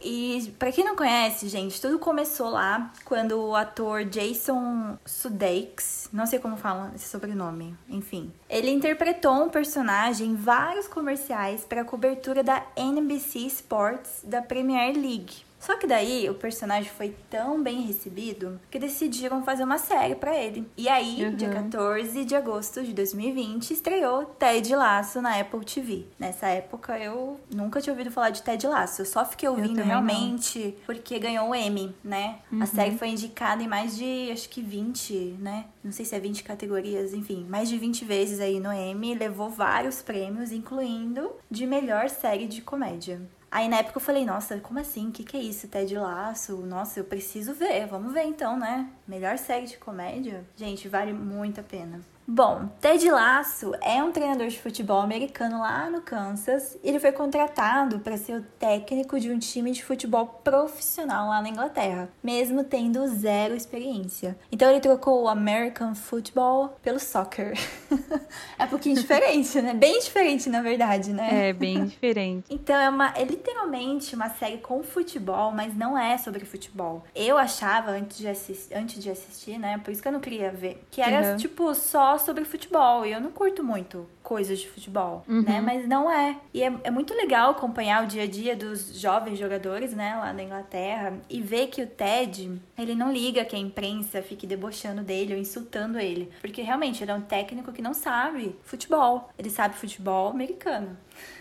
e 0.03 0.55
para 0.59 0.73
quem 0.73 0.85
não 0.85 0.97
conhece, 0.97 1.49
gente, 1.49 1.81
tudo 1.81 1.99
começou 1.99 2.51
lá 2.51 2.93
quando 3.05 3.33
o 3.33 3.55
ator 3.55 4.05
Jason 4.05 4.99
Sudeikis, 5.05 6.09
não 6.13 6.27
sei 6.27 6.39
como 6.39 6.57
fala 6.57 6.93
esse 6.95 7.09
sobrenome, 7.09 7.77
enfim, 7.89 8.33
ele 8.49 8.71
interpretou 8.71 9.33
um 9.45 9.49
personagem 9.49 10.31
em 10.31 10.35
vários 10.35 10.89
comerciais 10.89 11.65
para 11.65 11.85
cobertura 11.85 12.43
da 12.43 12.63
NBC 12.77 13.49
Sports 13.51 14.23
da 14.25 14.43
Premier 14.43 14.93
League. 14.97 15.44
Só 15.65 15.79
que 15.79 15.87
daí 15.87 16.29
o 16.29 16.35
personagem 16.35 16.91
foi 16.91 17.15
tão 17.31 17.63
bem 17.63 17.81
recebido 17.81 18.61
que 18.71 18.79
decidiram 18.79 19.43
fazer 19.43 19.65
uma 19.65 19.79
série 19.79 20.15
para 20.15 20.37
ele. 20.37 20.69
E 20.77 20.91
aí, 20.91 21.25
uhum. 21.25 21.35
dia 21.35 21.49
14 21.49 22.23
de 22.23 22.37
agosto 22.37 22.83
de 22.83 22.93
2020, 22.93 23.71
estreou 23.71 24.27
Ted 24.27 24.77
Laço 24.77 25.23
na 25.23 25.41
Apple 25.41 25.65
TV. 25.65 26.05
Nessa 26.19 26.49
época 26.49 26.99
eu 26.99 27.41
nunca 27.51 27.81
tinha 27.81 27.95
ouvido 27.95 28.11
falar 28.11 28.29
de 28.29 28.43
Ted 28.43 28.67
Laço. 28.67 29.01
Eu 29.01 29.07
só 29.07 29.25
fiquei 29.25 29.49
ouvindo 29.49 29.83
realmente 29.83 30.59
não. 30.59 30.75
porque 30.85 31.19
ganhou 31.19 31.49
o 31.49 31.55
Emmy, 31.55 31.95
né? 32.05 32.41
Uhum. 32.53 32.63
A 32.63 32.67
série 32.67 32.99
foi 32.99 33.09
indicada 33.09 33.63
em 33.63 33.67
mais 33.67 33.97
de, 33.97 34.31
acho 34.31 34.51
que 34.51 34.61
20, 34.61 35.37
né? 35.41 35.65
Não 35.83 35.93
sei 35.93 36.05
se 36.05 36.15
é 36.15 36.21
20 36.21 36.45
categorias, 36.45 37.15
enfim, 37.15 37.47
mais 37.49 37.71
de 37.71 37.79
20 37.79 38.05
vezes 38.05 38.39
aí 38.39 38.61
no 38.61 38.71
Emmy, 38.71 39.15
levou 39.15 39.49
vários 39.49 40.03
prêmios, 40.03 40.53
incluindo 40.53 41.31
de 41.51 41.67
melhor 41.67 42.11
série 42.11 42.47
de 42.47 42.61
comédia. 42.61 43.21
Aí 43.55 43.69
na 43.69 43.77
época 43.77 43.99
eu 43.99 44.03
falei, 44.03 44.25
nossa, 44.25 44.59
como 44.59 44.81
assim? 44.81 45.11
O 45.11 45.13
que, 45.13 45.23
que 45.23 45.37
é 45.37 45.41
isso? 45.41 45.69
Ted 45.69 45.97
Laço? 45.97 46.57
Nossa, 46.57 46.99
eu 46.99 47.05
preciso 47.05 47.55
ver. 47.55 47.87
Vamos 47.87 48.13
ver 48.13 48.25
então, 48.25 48.59
né? 48.59 48.91
Melhor 49.07 49.39
série 49.39 49.67
de 49.67 49.79
comédia? 49.79 50.45
Gente, 50.57 50.89
vale 50.89 51.13
muito 51.13 51.61
a 51.61 51.63
pena. 51.63 52.01
Bom, 52.27 52.71
Ted 52.81 53.11
Lasso 53.11 53.73
é 53.83 54.03
um 54.03 54.11
treinador 54.11 54.49
de 54.49 54.59
futebol 54.59 55.01
americano 55.01 55.61
lá 55.61 55.91
no 55.91 56.01
Kansas. 56.01 56.79
Ele 56.83 56.99
foi 56.99 57.13
contratado 57.13 57.99
para 57.99 58.17
ser 58.17 58.39
o 58.39 58.43
técnico 58.59 59.21
de 59.21 59.31
um 59.31 59.39
time 59.39 59.71
de 59.73 59.85
futebol 59.85 60.27
profissional 60.43 61.29
lá 61.29 61.43
na 61.43 61.51
Inglaterra, 61.51 62.09
mesmo 62.23 62.65
tendo 62.65 63.07
zero 63.09 63.55
experiência. 63.55 64.39
Então 64.51 64.71
ele 64.71 64.81
trocou 64.81 65.25
o 65.25 65.29
American 65.29 65.95
Football 65.95 66.75
pelo 66.83 66.99
soccer. 66.99 67.59
é 68.59 68.65
um 68.65 68.69
pouquinho 68.69 68.97
diferente, 68.97 69.61
né? 69.61 69.75
Bem 69.75 70.01
diferente, 70.01 70.49
na 70.49 70.63
verdade, 70.63 71.13
né? 71.13 71.51
É, 71.51 71.53
bem 71.53 71.85
diferente. 71.85 72.47
então 72.51 72.75
é 72.75 72.89
uma 72.89 73.13
é 73.15 73.25
literalmente 73.25 74.15
uma 74.15 74.31
série 74.31 74.59
com 74.59 74.83
futebol, 74.83 75.53
mas 75.53 75.77
não 75.77 75.97
é 75.97 76.17
sobre 76.17 76.47
futebol. 76.47 77.05
Eu 77.15 77.37
achava 77.37 77.91
antes 77.91 78.17
de 78.17 78.29
assistir, 78.29 78.75
antes 78.75 79.03
de 79.03 79.11
assistir, 79.11 79.59
né? 79.59 79.77
Por 79.77 79.91
isso 79.91 80.01
que 80.01 80.09
eu 80.09 80.13
não 80.13 80.21
queria 80.21 80.51
ver, 80.51 80.83
que 80.91 81.03
era 81.03 81.33
uhum. 81.33 81.37
tipo 81.37 81.75
só 81.75 82.14
sobre 82.19 82.45
futebol. 82.45 83.05
E 83.05 83.13
eu 83.13 83.21
não 83.21 83.31
curto 83.31 83.63
muito 83.63 84.09
coisas 84.23 84.59
de 84.59 84.69
futebol, 84.69 85.25
uhum. 85.29 85.43
né? 85.43 85.61
Mas 85.61 85.87
não 85.87 86.11
é. 86.11 86.39
E 86.53 86.63
é, 86.63 86.73
é, 86.85 86.91
muito 86.91 87.15
legal 87.15 87.51
acompanhar 87.51 88.05
o 88.05 88.07
dia 88.07 88.23
a 88.23 88.27
dia 88.27 88.57
dos 88.57 88.99
jovens 88.99 89.39
jogadores, 89.39 89.93
né? 89.93 90.17
Lá 90.17 90.33
na 90.33 90.43
Inglaterra. 90.43 91.19
E 91.29 91.41
ver 91.41 91.69
que 91.69 91.83
o 91.83 91.87
Ted, 91.87 92.61
ele 92.77 92.95
não 92.95 93.13
liga 93.13 93.45
que 93.45 93.55
a 93.55 93.59
imprensa 93.59 94.23
fique 94.23 94.47
debochando 94.47 95.03
dele 95.03 95.35
ou 95.35 95.41
insultando 95.41 95.99
ele. 95.99 96.31
Porque 96.41 96.63
realmente 96.63 97.05
ele 97.05 97.11
é 97.11 97.15
um 97.15 97.23
técnico 97.23 97.73
que 97.73 97.83
não 97.83 97.95
sabe 97.95 98.57
futebol. 98.63 99.31
Ele 99.39 99.51
sabe 99.51 99.77
futebol 99.77 100.31
americano. 100.31 100.97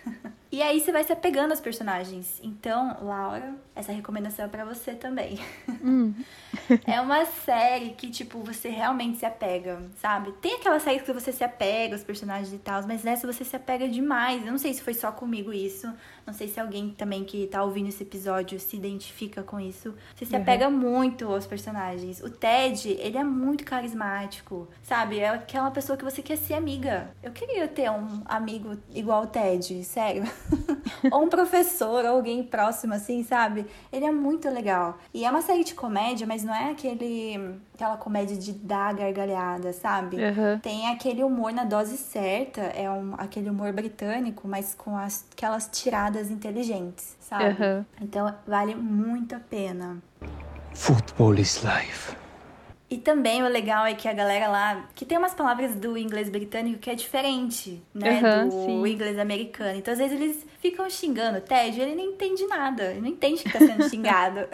E 0.53 0.61
aí 0.61 0.79
você 0.79 0.91
vai 0.91 1.03
se 1.03 1.11
apegando 1.11 1.49
aos 1.49 1.59
personagens. 1.59 2.39
Então, 2.43 2.95
Laura, 3.01 3.55
essa 3.75 3.91
recomendação 3.91 4.45
é 4.45 4.47
pra 4.47 4.63
você 4.63 4.93
também. 4.93 5.39
Hum. 5.83 6.13
é 6.85 7.01
uma 7.01 7.25
série 7.25 7.89
que, 7.89 8.11
tipo, 8.11 8.37
você 8.37 8.69
realmente 8.69 9.17
se 9.17 9.25
apega, 9.25 9.81
sabe? 9.95 10.31
Tem 10.33 10.53
aquelas 10.53 10.83
séries 10.83 11.01
que 11.01 11.11
você 11.11 11.31
se 11.31 11.43
apega 11.43 11.95
aos 11.95 12.03
personagens 12.03 12.53
e 12.53 12.59
tal, 12.59 12.85
mas 12.85 13.03
nessa 13.03 13.25
você 13.25 13.43
se 13.43 13.55
apega 13.55 13.89
demais. 13.89 14.45
Eu 14.45 14.51
não 14.51 14.59
sei 14.59 14.75
se 14.75 14.83
foi 14.83 14.93
só 14.93 15.11
comigo 15.11 15.51
isso, 15.51 15.91
não 16.25 16.33
sei 16.33 16.47
se 16.47 16.59
alguém 16.59 16.89
também 16.89 17.23
que 17.23 17.47
tá 17.47 17.63
ouvindo 17.63 17.89
esse 17.89 18.03
episódio 18.03 18.59
se 18.59 18.75
identifica 18.75 19.43
com 19.43 19.59
isso. 19.59 19.93
Você 20.15 20.25
se 20.25 20.35
uhum. 20.35 20.41
apega 20.41 20.69
muito 20.69 21.27
aos 21.27 21.45
personagens. 21.45 22.21
O 22.21 22.29
Ted, 22.29 22.89
ele 22.99 23.17
é 23.17 23.23
muito 23.23 23.63
carismático, 23.63 24.67
sabe? 24.81 25.19
É 25.19 25.29
aquela 25.29 25.71
pessoa 25.71 25.97
que 25.97 26.03
você 26.03 26.21
quer 26.21 26.37
ser 26.37 26.53
amiga. 26.53 27.11
Eu 27.21 27.31
queria 27.31 27.67
ter 27.67 27.89
um 27.91 28.21
amigo 28.25 28.77
igual 28.93 29.23
o 29.23 29.27
Ted, 29.27 29.83
sério. 29.83 30.23
ou 31.11 31.23
um 31.23 31.29
professor, 31.29 32.05
ou 32.05 32.15
alguém 32.15 32.43
próximo, 32.43 32.93
assim, 32.93 33.23
sabe? 33.23 33.65
Ele 33.91 34.05
é 34.05 34.11
muito 34.11 34.49
legal. 34.49 34.97
E 35.13 35.25
é 35.25 35.29
uma 35.29 35.41
série 35.41 35.63
de 35.63 35.73
comédia, 35.73 36.25
mas 36.25 36.43
não 36.43 36.55
é 36.55 36.71
aquele 36.71 37.59
aquela 37.73 37.97
comédia 37.97 38.37
de 38.37 38.53
dar 38.53 38.93
gargalhada, 38.93 39.73
sabe? 39.73 40.17
Uhum. 40.17 40.59
Tem 40.59 40.87
aquele 40.89 41.23
humor 41.23 41.51
na 41.51 41.63
dose 41.63 41.97
certa, 41.97 42.61
é 42.61 42.89
um, 42.89 43.15
aquele 43.17 43.49
humor 43.49 43.73
britânico, 43.73 44.47
mas 44.47 44.75
com 44.75 44.95
as, 44.95 45.25
aquelas 45.33 45.67
tiradas 45.71 46.12
inteligentes, 46.29 47.15
sabe? 47.19 47.61
Uhum. 47.61 47.85
Então 48.01 48.33
vale 48.47 48.75
muito 48.75 49.35
a 49.35 49.39
pena. 49.39 49.97
Football 50.73 51.39
is 51.39 51.63
life. 51.63 52.15
E 52.89 52.97
também 52.97 53.41
o 53.41 53.47
legal 53.47 53.85
é 53.87 53.95
que 53.95 54.07
a 54.07 54.13
galera 54.13 54.47
lá, 54.47 54.85
que 54.93 55.03
tem 55.03 55.17
umas 55.17 55.33
palavras 55.33 55.75
do 55.75 55.97
inglês 55.97 56.29
britânico 56.29 56.77
que 56.77 56.91
é 56.91 56.95
diferente, 56.95 57.81
né, 57.93 58.21
uhum, 58.21 58.49
do 58.49 58.65
sim. 58.65 58.93
inglês 58.93 59.17
americano. 59.17 59.79
Então 59.79 59.91
às 59.91 59.97
vezes 59.97 60.19
eles 60.19 60.45
ficam 60.63 60.89
xingando 60.89 61.39
o 61.39 61.41
Ted, 61.41 61.77
ele 61.77 61.93
não 61.93 62.05
entende 62.05 62.47
nada, 62.47 62.91
ele 62.91 63.01
não 63.01 63.09
entende 63.09 63.43
que 63.43 63.51
tá 63.51 63.59
sendo 63.59 63.89
xingado. 63.89 64.47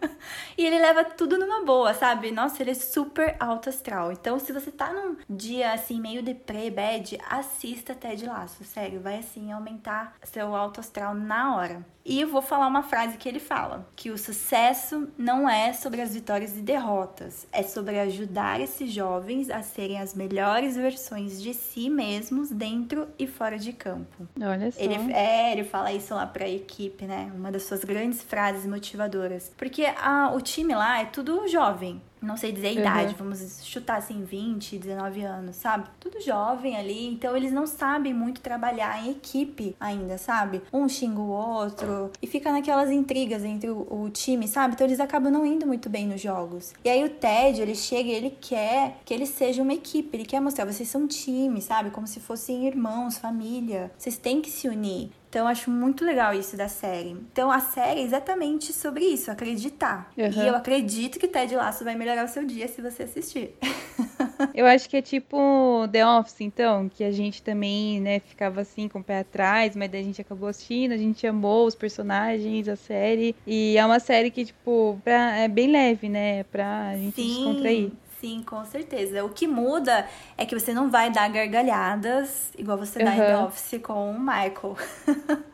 e 0.56 0.64
ele 0.64 0.78
leva 0.78 1.04
tudo 1.04 1.36
numa 1.36 1.62
boa, 1.66 1.92
sabe? 1.92 2.30
Nossa, 2.30 2.62
ele 2.62 2.70
é 2.70 2.74
super 2.74 3.36
alto 3.38 3.68
astral. 3.68 4.10
Então, 4.10 4.38
se 4.38 4.54
você 4.54 4.70
tá 4.70 4.90
num 4.90 5.18
dia 5.28 5.74
assim, 5.74 6.00
meio 6.00 6.22
deprê, 6.22 6.70
bad, 6.70 7.18
assista 7.28 7.94
Ted 7.94 8.24
Laço. 8.24 8.64
Sério, 8.64 9.02
vai 9.02 9.18
assim 9.18 9.52
aumentar 9.52 10.16
seu 10.24 10.56
alto 10.56 10.80
astral 10.80 11.14
na 11.14 11.54
hora. 11.54 11.84
E 12.04 12.22
eu 12.22 12.28
vou 12.28 12.40
falar 12.40 12.66
uma 12.66 12.82
frase 12.82 13.16
que 13.18 13.28
ele 13.28 13.38
fala: 13.38 13.86
que 13.94 14.10
o 14.10 14.18
sucesso 14.18 15.08
não 15.18 15.48
é 15.48 15.72
sobre 15.72 16.00
as 16.00 16.14
vitórias 16.14 16.56
e 16.56 16.60
derrotas, 16.60 17.46
é 17.52 17.62
sobre 17.62 17.98
ajudar 18.00 18.60
esses 18.60 18.90
jovens 18.90 19.50
a 19.50 19.62
serem 19.62 20.00
as 20.00 20.14
melhores 20.14 20.76
versões 20.76 21.40
de 21.40 21.52
si 21.52 21.90
mesmos 21.90 22.50
dentro 22.50 23.08
e 23.18 23.26
fora 23.26 23.58
de 23.58 23.72
campo. 23.72 24.26
Olha 24.40 24.72
só. 24.72 24.80
Ele, 24.80 25.12
é, 25.12 25.49
ele 25.52 25.64
fala 25.64 25.92
isso 25.92 26.14
lá 26.14 26.26
pra 26.26 26.48
equipe, 26.48 27.04
né? 27.04 27.30
Uma 27.34 27.50
das 27.50 27.64
suas 27.64 27.84
grandes 27.84 28.22
frases 28.22 28.66
motivadoras. 28.66 29.52
Porque 29.56 29.84
a, 29.84 30.32
o 30.34 30.40
time 30.40 30.74
lá 30.74 31.00
é 31.00 31.04
tudo 31.06 31.46
jovem 31.48 32.00
não 32.22 32.36
sei 32.36 32.52
dizer 32.52 32.68
a 32.68 32.72
idade, 32.72 33.12
uhum. 33.12 33.30
vamos 33.30 33.64
chutar 33.64 33.96
assim, 33.96 34.22
20, 34.22 34.78
19 34.78 35.22
anos, 35.22 35.56
sabe? 35.56 35.88
Tudo 35.98 36.20
jovem 36.20 36.76
ali, 36.76 37.06
então 37.06 37.36
eles 37.36 37.50
não 37.50 37.66
sabem 37.66 38.12
muito 38.12 38.40
trabalhar 38.40 39.04
em 39.04 39.10
equipe 39.10 39.74
ainda, 39.80 40.18
sabe? 40.18 40.62
Um 40.72 40.88
xinga 40.88 41.20
o 41.20 41.30
outro 41.30 42.10
e 42.20 42.26
fica 42.26 42.52
naquelas 42.52 42.90
intrigas 42.90 43.44
entre 43.44 43.70
o, 43.70 43.86
o, 43.90 44.10
time, 44.10 44.46
sabe? 44.46 44.74
Então 44.74 44.86
eles 44.86 45.00
acabam 45.00 45.32
não 45.32 45.46
indo 45.46 45.66
muito 45.66 45.88
bem 45.88 46.06
nos 46.06 46.20
jogos. 46.20 46.74
E 46.84 46.90
aí 46.90 47.02
o 47.04 47.08
Ted, 47.08 47.60
ele 47.60 47.74
chega 47.74 48.08
e 48.08 48.12
ele 48.12 48.36
quer 48.38 48.98
que 49.04 49.14
eles 49.14 49.30
sejam 49.30 49.64
uma 49.64 49.74
equipe, 49.74 50.14
ele 50.14 50.26
quer 50.26 50.40
mostrar, 50.40 50.66
vocês 50.66 50.88
são 50.88 51.02
um 51.02 51.06
time, 51.06 51.62
sabe? 51.62 51.90
Como 51.90 52.06
se 52.06 52.20
fossem 52.20 52.66
irmãos, 52.66 53.16
família. 53.16 53.90
Vocês 53.96 54.18
têm 54.18 54.42
que 54.42 54.50
se 54.50 54.68
unir. 54.68 55.10
Então, 55.30 55.42
eu 55.42 55.46
acho 55.46 55.70
muito 55.70 56.04
legal 56.04 56.34
isso 56.34 56.56
da 56.56 56.66
série. 56.66 57.10
Então, 57.10 57.52
a 57.52 57.60
série 57.60 58.00
é 58.00 58.02
exatamente 58.02 58.72
sobre 58.72 59.04
isso, 59.04 59.30
acreditar. 59.30 60.10
Uhum. 60.18 60.28
E 60.28 60.46
eu 60.48 60.56
acredito 60.56 61.20
que 61.20 61.28
Ted 61.28 61.54
Lasso 61.54 61.84
vai 61.84 61.94
melhorar 61.94 62.24
o 62.24 62.28
seu 62.28 62.44
dia 62.44 62.66
se 62.66 62.82
você 62.82 63.04
assistir. 63.04 63.54
eu 64.52 64.66
acho 64.66 64.90
que 64.90 64.96
é 64.96 65.02
tipo 65.02 65.86
The 65.92 66.04
Office, 66.04 66.40
então, 66.40 66.88
que 66.88 67.04
a 67.04 67.12
gente 67.12 67.42
também, 67.42 68.00
né, 68.00 68.18
ficava 68.18 68.62
assim 68.62 68.88
com 68.88 68.98
o 68.98 69.04
pé 69.04 69.20
atrás, 69.20 69.76
mas 69.76 69.88
daí 69.88 70.00
a 70.00 70.04
gente 70.04 70.20
acabou 70.20 70.48
assistindo, 70.48 70.90
a 70.90 70.96
gente 70.96 71.24
amou 71.24 71.64
os 71.64 71.76
personagens, 71.76 72.68
a 72.68 72.74
série. 72.74 73.36
E 73.46 73.76
é 73.78 73.86
uma 73.86 74.00
série 74.00 74.32
que, 74.32 74.44
tipo, 74.44 75.00
pra, 75.04 75.36
é 75.36 75.46
bem 75.46 75.70
leve, 75.70 76.08
né? 76.08 76.42
Pra 76.42 76.96
gente 76.96 77.22
Sim. 77.22 77.28
descontrair. 77.28 77.92
Sim, 78.20 78.42
com 78.42 78.64
certeza. 78.66 79.24
O 79.24 79.30
que 79.30 79.46
muda 79.46 80.06
é 80.36 80.44
que 80.44 80.58
você 80.58 80.74
não 80.74 80.90
vai 80.90 81.10
dar 81.10 81.28
gargalhadas 81.30 82.50
igual 82.56 82.76
você 82.76 82.98
uhum. 82.98 83.04
dá 83.06 83.14
em 83.14 83.18
The 83.18 83.38
Office 83.38 83.80
com 83.82 84.10
o 84.10 84.20
Michael. 84.20 84.76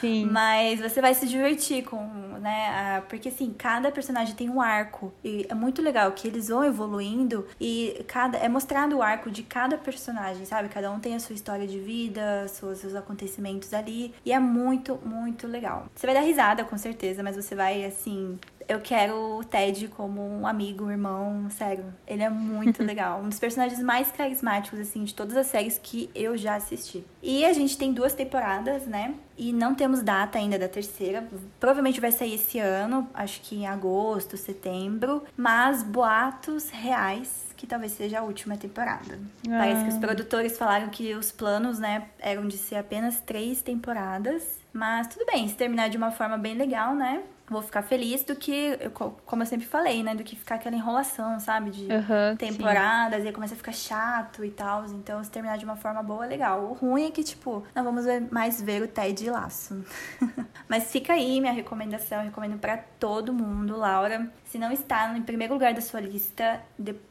Sim. 0.00 0.26
Mas 0.26 0.80
você 0.80 1.00
vai 1.00 1.14
se 1.14 1.26
divertir 1.26 1.84
com, 1.84 2.02
né? 2.40 3.02
Porque 3.08 3.28
assim, 3.28 3.54
cada 3.56 3.90
personagem 3.90 4.34
tem 4.34 4.48
um 4.48 4.60
arco. 4.60 5.12
E 5.22 5.46
é 5.48 5.54
muito 5.54 5.82
legal 5.82 6.10
que 6.12 6.26
eles 6.28 6.48
vão 6.48 6.64
evoluindo 6.64 7.46
e 7.60 8.04
cada 8.06 8.38
é 8.38 8.48
mostrado 8.48 8.96
o 8.96 9.02
arco 9.02 9.30
de 9.30 9.42
cada 9.42 9.76
personagem, 9.76 10.44
sabe? 10.44 10.68
Cada 10.68 10.90
um 10.90 10.98
tem 11.00 11.14
a 11.14 11.20
sua 11.20 11.34
história 11.34 11.66
de 11.66 11.78
vida, 11.78 12.46
seus, 12.48 12.78
seus 12.78 12.94
acontecimentos 12.94 13.74
ali. 13.74 14.14
E 14.24 14.32
é 14.32 14.38
muito, 14.38 14.98
muito 15.04 15.46
legal. 15.46 15.86
Você 15.94 16.06
vai 16.06 16.14
dar 16.14 16.22
risada, 16.22 16.64
com 16.64 16.78
certeza, 16.78 17.22
mas 17.22 17.36
você 17.36 17.54
vai, 17.54 17.84
assim, 17.84 18.38
eu 18.68 18.80
quero 18.80 19.38
o 19.38 19.44
Ted 19.44 19.88
como 19.88 20.20
um 20.20 20.46
amigo, 20.46 20.84
um 20.84 20.90
irmão, 20.90 21.48
sério. 21.50 21.86
Ele 22.06 22.22
é 22.22 22.28
muito 22.28 22.82
legal. 22.84 23.20
Um 23.20 23.28
dos 23.30 23.38
personagens 23.38 23.82
mais 23.82 24.12
carismáticos, 24.12 24.78
assim, 24.78 25.04
de 25.04 25.14
todas 25.14 25.36
as 25.36 25.46
séries 25.46 25.80
que 25.82 26.10
eu 26.14 26.36
já 26.36 26.56
assisti. 26.56 27.02
E 27.22 27.46
a 27.46 27.52
gente 27.54 27.78
tem 27.78 27.92
duas 27.92 28.12
temporadas, 28.12 28.86
né? 28.86 29.14
E 29.38 29.52
não 29.52 29.74
temos 29.74 30.02
data 30.02 30.38
ainda 30.38 30.58
da 30.58 30.68
terceira. 30.68 31.26
Provavelmente 31.58 32.00
vai 32.00 32.12
sair 32.12 32.34
esse 32.34 32.58
ano, 32.58 33.08
acho 33.14 33.40
que 33.40 33.56
em 33.56 33.66
agosto, 33.66 34.36
setembro. 34.36 35.22
Mas 35.34 35.82
boatos 35.82 36.68
reais 36.68 37.48
que 37.56 37.66
talvez 37.66 37.92
seja 37.92 38.20
a 38.20 38.22
última 38.22 38.56
temporada. 38.56 39.18
Ah. 39.48 39.58
Parece 39.58 39.82
que 39.84 39.90
os 39.90 39.98
produtores 39.98 40.56
falaram 40.56 40.88
que 40.88 41.14
os 41.14 41.32
planos, 41.32 41.78
né, 41.78 42.06
eram 42.20 42.46
de 42.46 42.56
ser 42.56 42.76
apenas 42.76 43.20
três 43.20 43.62
temporadas. 43.62 44.58
Mas 44.72 45.08
tudo 45.08 45.26
bem, 45.26 45.48
se 45.48 45.54
terminar 45.54 45.88
de 45.88 45.96
uma 45.96 46.12
forma 46.12 46.38
bem 46.38 46.54
legal, 46.54 46.94
né? 46.94 47.22
Vou 47.48 47.62
ficar 47.62 47.82
feliz 47.82 48.22
do 48.24 48.36
que, 48.36 48.78
como 49.24 49.42
eu 49.42 49.46
sempre 49.46 49.66
falei, 49.66 50.02
né? 50.02 50.14
Do 50.14 50.22
que 50.22 50.36
ficar 50.36 50.56
aquela 50.56 50.76
enrolação, 50.76 51.38
sabe? 51.40 51.70
De 51.70 51.84
uhum, 51.84 52.36
temporadas, 52.36 53.18
sim. 53.20 53.24
e 53.24 53.28
aí 53.28 53.32
começa 53.32 53.54
a 53.54 53.56
ficar 53.56 53.72
chato 53.72 54.44
e 54.44 54.50
tal. 54.50 54.84
Então, 54.86 55.22
se 55.22 55.30
terminar 55.30 55.58
de 55.58 55.64
uma 55.64 55.76
forma 55.76 56.02
boa, 56.02 56.24
é 56.24 56.28
legal. 56.28 56.64
O 56.64 56.72
ruim 56.72 57.06
é 57.06 57.10
que, 57.10 57.22
tipo, 57.22 57.64
não 57.74 57.84
vamos 57.84 58.04
mais 58.30 58.60
ver 58.60 58.82
o 58.82 58.88
Ted 58.88 59.28
Laço. 59.30 59.84
Mas 60.68 60.90
fica 60.90 61.14
aí 61.14 61.40
minha 61.40 61.52
recomendação, 61.52 62.18
eu 62.18 62.24
recomendo 62.24 62.58
para 62.58 62.78
todo 62.98 63.32
mundo, 63.32 63.76
Laura. 63.76 64.30
Se 64.48 64.56
não 64.56 64.72
está 64.72 65.14
em 65.14 65.20
primeiro 65.20 65.52
lugar 65.52 65.74
da 65.74 65.82
sua 65.82 66.00
lista, 66.00 66.62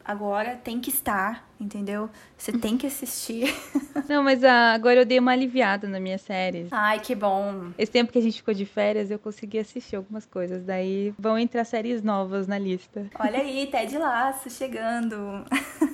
agora 0.04 0.60
tem 0.64 0.80
que 0.80 0.90
estar, 0.90 1.48
entendeu? 1.60 2.10
Você 2.36 2.52
tem 2.52 2.76
que 2.76 2.88
assistir. 2.88 3.54
Não, 4.10 4.24
mas 4.24 4.44
ah, 4.44 4.74
agora 4.74 5.02
eu 5.02 5.06
dei 5.06 5.20
uma 5.20 5.34
aliviada 5.34 5.88
na 5.88 6.00
minha 6.00 6.18
série. 6.18 6.68
Ai, 6.72 7.00
que 7.00 7.14
bom. 7.14 7.72
Esse 7.78 7.92
tempo 7.92 8.12
que 8.12 8.18
a 8.18 8.22
gente 8.22 8.38
ficou 8.38 8.56
de 8.56 8.66
férias, 8.66 9.12
eu 9.12 9.20
consegui 9.20 9.60
assistir 9.60 9.96
algumas 9.96 10.26
coisas. 10.26 10.64
Daí 10.64 11.14
vão 11.20 11.38
entrar 11.38 11.64
séries 11.64 12.02
novas 12.02 12.48
na 12.48 12.58
lista. 12.58 13.06
Olha 13.20 13.40
aí, 13.40 13.68
Ted 13.68 13.96
Laço 14.00 14.50
chegando. 14.50 15.46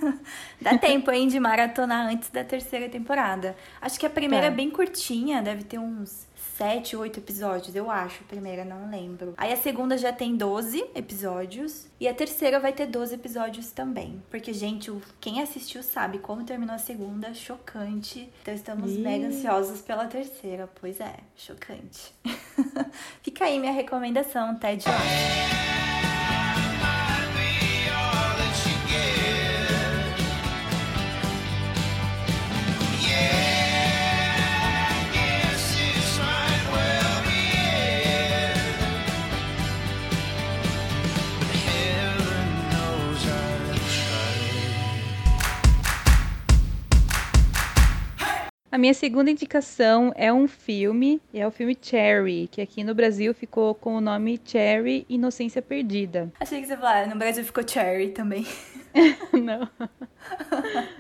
Dá 0.61 0.77
tempo, 0.77 1.11
hein, 1.11 1.27
de 1.27 1.41
maratonar 1.41 2.07
antes 2.07 2.29
da 2.29 2.45
terceira 2.45 2.87
temporada. 2.87 3.53
Acho 3.81 3.99
que 3.99 4.05
a 4.05 4.09
primeira 4.09 4.47
tá. 4.47 4.53
é 4.53 4.55
bem 4.55 4.69
curtinha, 4.69 5.41
deve 5.41 5.65
ter 5.65 5.77
uns 5.77 6.25
sete, 6.57 6.95
oito 6.95 7.19
episódios, 7.19 7.75
eu 7.75 7.89
acho. 7.89 8.21
A 8.23 8.27
primeira, 8.27 8.63
não 8.63 8.89
lembro. 8.89 9.33
Aí 9.37 9.51
a 9.51 9.57
segunda 9.57 9.97
já 9.97 10.11
tem 10.11 10.35
12 10.35 10.85
episódios. 10.95 11.87
E 11.99 12.07
a 12.07 12.13
terceira 12.13 12.59
vai 12.59 12.73
ter 12.73 12.85
12 12.85 13.15
episódios 13.15 13.71
também. 13.71 14.21
Porque, 14.29 14.53
gente, 14.53 14.91
quem 15.19 15.41
assistiu 15.41 15.81
sabe 15.81 16.19
como 16.19 16.43
terminou 16.43 16.75
a 16.75 16.79
segunda, 16.79 17.33
chocante. 17.33 18.29
Então 18.41 18.53
estamos 18.53 18.91
Ih. 18.91 18.99
mega 18.99 19.27
ansiosos 19.27 19.81
pela 19.81 20.05
terceira. 20.05 20.69
Pois 20.79 20.99
é, 20.99 21.15
chocante. 21.35 22.13
Fica 23.21 23.45
aí 23.45 23.59
minha 23.59 23.73
recomendação, 23.73 24.55
Ted 24.55 24.83
Lasso. 24.87 25.72
A 48.73 48.77
minha 48.79 48.95
segunda 48.95 49.29
indicação 49.29 50.11
é 50.15 50.33
um 50.33 50.47
filme, 50.47 51.21
é 51.31 51.45
o 51.45 51.51
filme 51.51 51.77
Cherry, 51.79 52.49
que 52.51 52.59
aqui 52.59 52.83
no 52.83 52.95
Brasil 52.95 53.31
ficou 53.31 53.75
com 53.75 53.95
o 53.95 54.01
nome 54.01 54.41
Cherry 54.43 55.05
Inocência 55.07 55.61
Perdida. 55.61 56.33
Achei 56.39 56.59
que 56.59 56.65
você 56.65 56.75
falar, 56.75 57.05
no 57.05 57.15
Brasil 57.15 57.43
ficou 57.43 57.63
Cherry 57.67 58.09
também. 58.09 58.47
Não. 59.33 59.67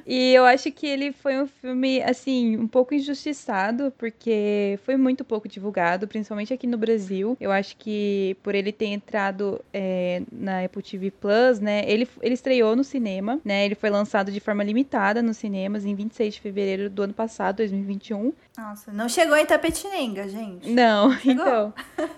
e 0.05 0.33
eu 0.33 0.45
acho 0.45 0.71
que 0.71 0.87
ele 0.87 1.11
foi 1.11 1.39
um 1.39 1.47
filme, 1.47 2.01
assim, 2.01 2.57
um 2.57 2.67
pouco 2.67 2.93
injustiçado, 2.93 3.93
porque 3.97 4.79
foi 4.83 4.97
muito 4.97 5.23
pouco 5.23 5.47
divulgado, 5.47 6.07
principalmente 6.07 6.53
aqui 6.53 6.67
no 6.67 6.77
Brasil. 6.77 7.37
Eu 7.39 7.51
acho 7.51 7.77
que 7.77 8.35
por 8.41 8.55
ele 8.55 8.71
ter 8.71 8.87
entrado 8.87 9.63
é, 9.73 10.23
na 10.31 10.63
Apple 10.63 10.81
TV 10.81 11.11
Plus, 11.11 11.59
né? 11.59 11.83
Ele, 11.85 12.07
ele 12.21 12.33
estreou 12.33 12.75
no 12.75 12.83
cinema, 12.83 13.39
né? 13.45 13.65
Ele 13.65 13.75
foi 13.75 13.89
lançado 13.89 14.31
de 14.31 14.39
forma 14.39 14.63
limitada 14.63 15.21
nos 15.21 15.37
cinemas 15.37 15.85
em 15.85 15.95
26 15.95 16.33
de 16.33 16.41
fevereiro 16.41 16.89
do 16.89 17.03
ano 17.03 17.13
passado, 17.13 17.57
2021. 17.57 18.33
Nossa, 18.57 18.91
não 18.91 19.09
chegou 19.09 19.35
em 19.35 19.45
Tapetininga, 19.45 20.27
gente. 20.29 20.69
Não, 20.69 21.11
chegou. 21.17 21.33
então. 21.33 21.73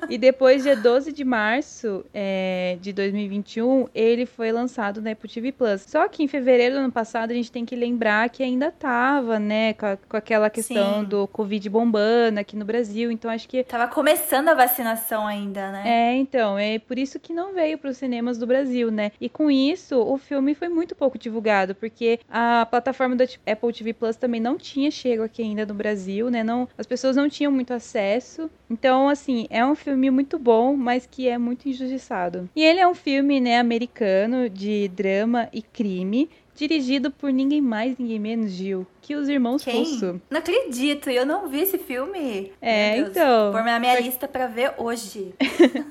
E 0.10 0.18
depois, 0.18 0.64
dia 0.64 0.76
12 0.76 1.14
de 1.14 1.24
março 1.24 2.06
é, 2.14 2.78
de 2.82 2.92
2021, 2.92 3.88
ele 3.96 4.26
foi 4.26 4.52
lançado 4.52 5.02
na 5.02 5.12
Apple 5.12 5.30
TV 5.30 5.54
Plus. 5.54 5.84
Só 5.88 6.08
que 6.10 6.24
em 6.24 6.28
fevereiro 6.28 6.76
do 6.76 6.82
ano 6.82 6.92
passado, 6.92 7.32
a 7.32 7.34
gente 7.34 7.52
tem 7.52 7.64
que 7.64 7.76
lembrar 7.76 8.30
que 8.30 8.44
ainda 8.44 8.70
tava, 8.70 9.40
né, 9.40 9.74
com, 9.74 9.86
a, 9.86 9.98
com 9.98 10.18
aquela 10.18 10.50
questão 10.50 11.02
Sim. 11.02 11.06
do 11.06 11.26
Covid 11.28 11.70
bombando 11.70 12.40
aqui 12.40 12.58
no 12.58 12.66
Brasil. 12.66 13.12
Então, 13.12 13.32
acho 13.32 13.48
que. 13.48 13.64
Tava 13.64 13.88
começando 13.88 14.50
a 14.50 14.54
vacinação 14.54 15.26
ainda, 15.26 15.72
né? 15.72 15.84
É, 15.86 16.16
então. 16.16 16.60
É 16.60 16.80
por 16.80 17.00
isso 17.00 17.18
que 17.18 17.32
não 17.34 17.54
veio 17.54 17.78
para 17.78 17.90
os 17.90 17.98
cinemas 17.98 18.38
do 18.38 18.46
Brasil, 18.46 18.92
né? 18.92 19.14
E 19.22 19.30
com 19.30 19.50
isso, 19.50 19.98
o 19.98 20.18
filme 20.18 20.54
foi 20.54 20.68
muito 20.68 20.96
pouco 20.96 21.18
divulgado, 21.18 21.74
porque 21.74 22.20
a 22.30 22.68
plataforma 22.70 23.16
da 23.16 23.24
Apple 23.24 23.74
TV 23.74 23.94
Plus 23.94 24.18
também 24.18 24.42
não 24.42 24.58
tinha 24.58 24.92
chego 24.92 25.24
aqui 25.24 25.42
ainda 25.42 25.66
no 25.66 25.74
Brasil, 25.74 26.25
né? 26.30 26.44
Não, 26.44 26.68
as 26.78 26.86
pessoas 26.86 27.16
não 27.16 27.30
tinham 27.30 27.52
muito 27.52 27.74
acesso. 27.74 28.50
Então, 28.70 29.10
assim, 29.10 29.48
é 29.50 29.66
um 29.66 29.76
filme 29.76 30.10
muito 30.10 30.38
bom, 30.38 30.76
mas 30.76 31.06
que 31.06 31.28
é 31.28 31.38
muito 31.38 31.68
injustiçado. 31.68 32.50
E 32.56 32.64
ele 32.64 32.80
é 32.80 32.88
um 32.88 32.96
filme, 32.96 33.40
né, 33.40 33.60
americano 33.60 34.50
de 34.50 34.88
drama 34.90 35.50
e 35.54 35.62
crime 35.62 36.30
dirigido 36.56 37.12
por 37.12 37.32
ninguém 37.32 37.62
mais, 37.62 37.98
ninguém 37.98 38.20
menos, 38.20 38.52
Gil, 38.52 38.88
que 39.02 39.14
os 39.16 39.28
irmãos 39.30 39.64
Quem? 39.64 39.80
Russo. 39.80 40.22
Não 40.30 40.40
acredito, 40.40 41.10
eu 41.10 41.26
não 41.26 41.48
vi 41.48 41.62
esse 41.62 41.78
filme. 41.78 42.52
É, 42.62 42.98
então. 42.98 43.52
Na 43.52 43.80
minha 43.80 44.00
lista 44.00 44.28
pra 44.28 44.48
ver 44.48 44.74
hoje. 44.78 45.34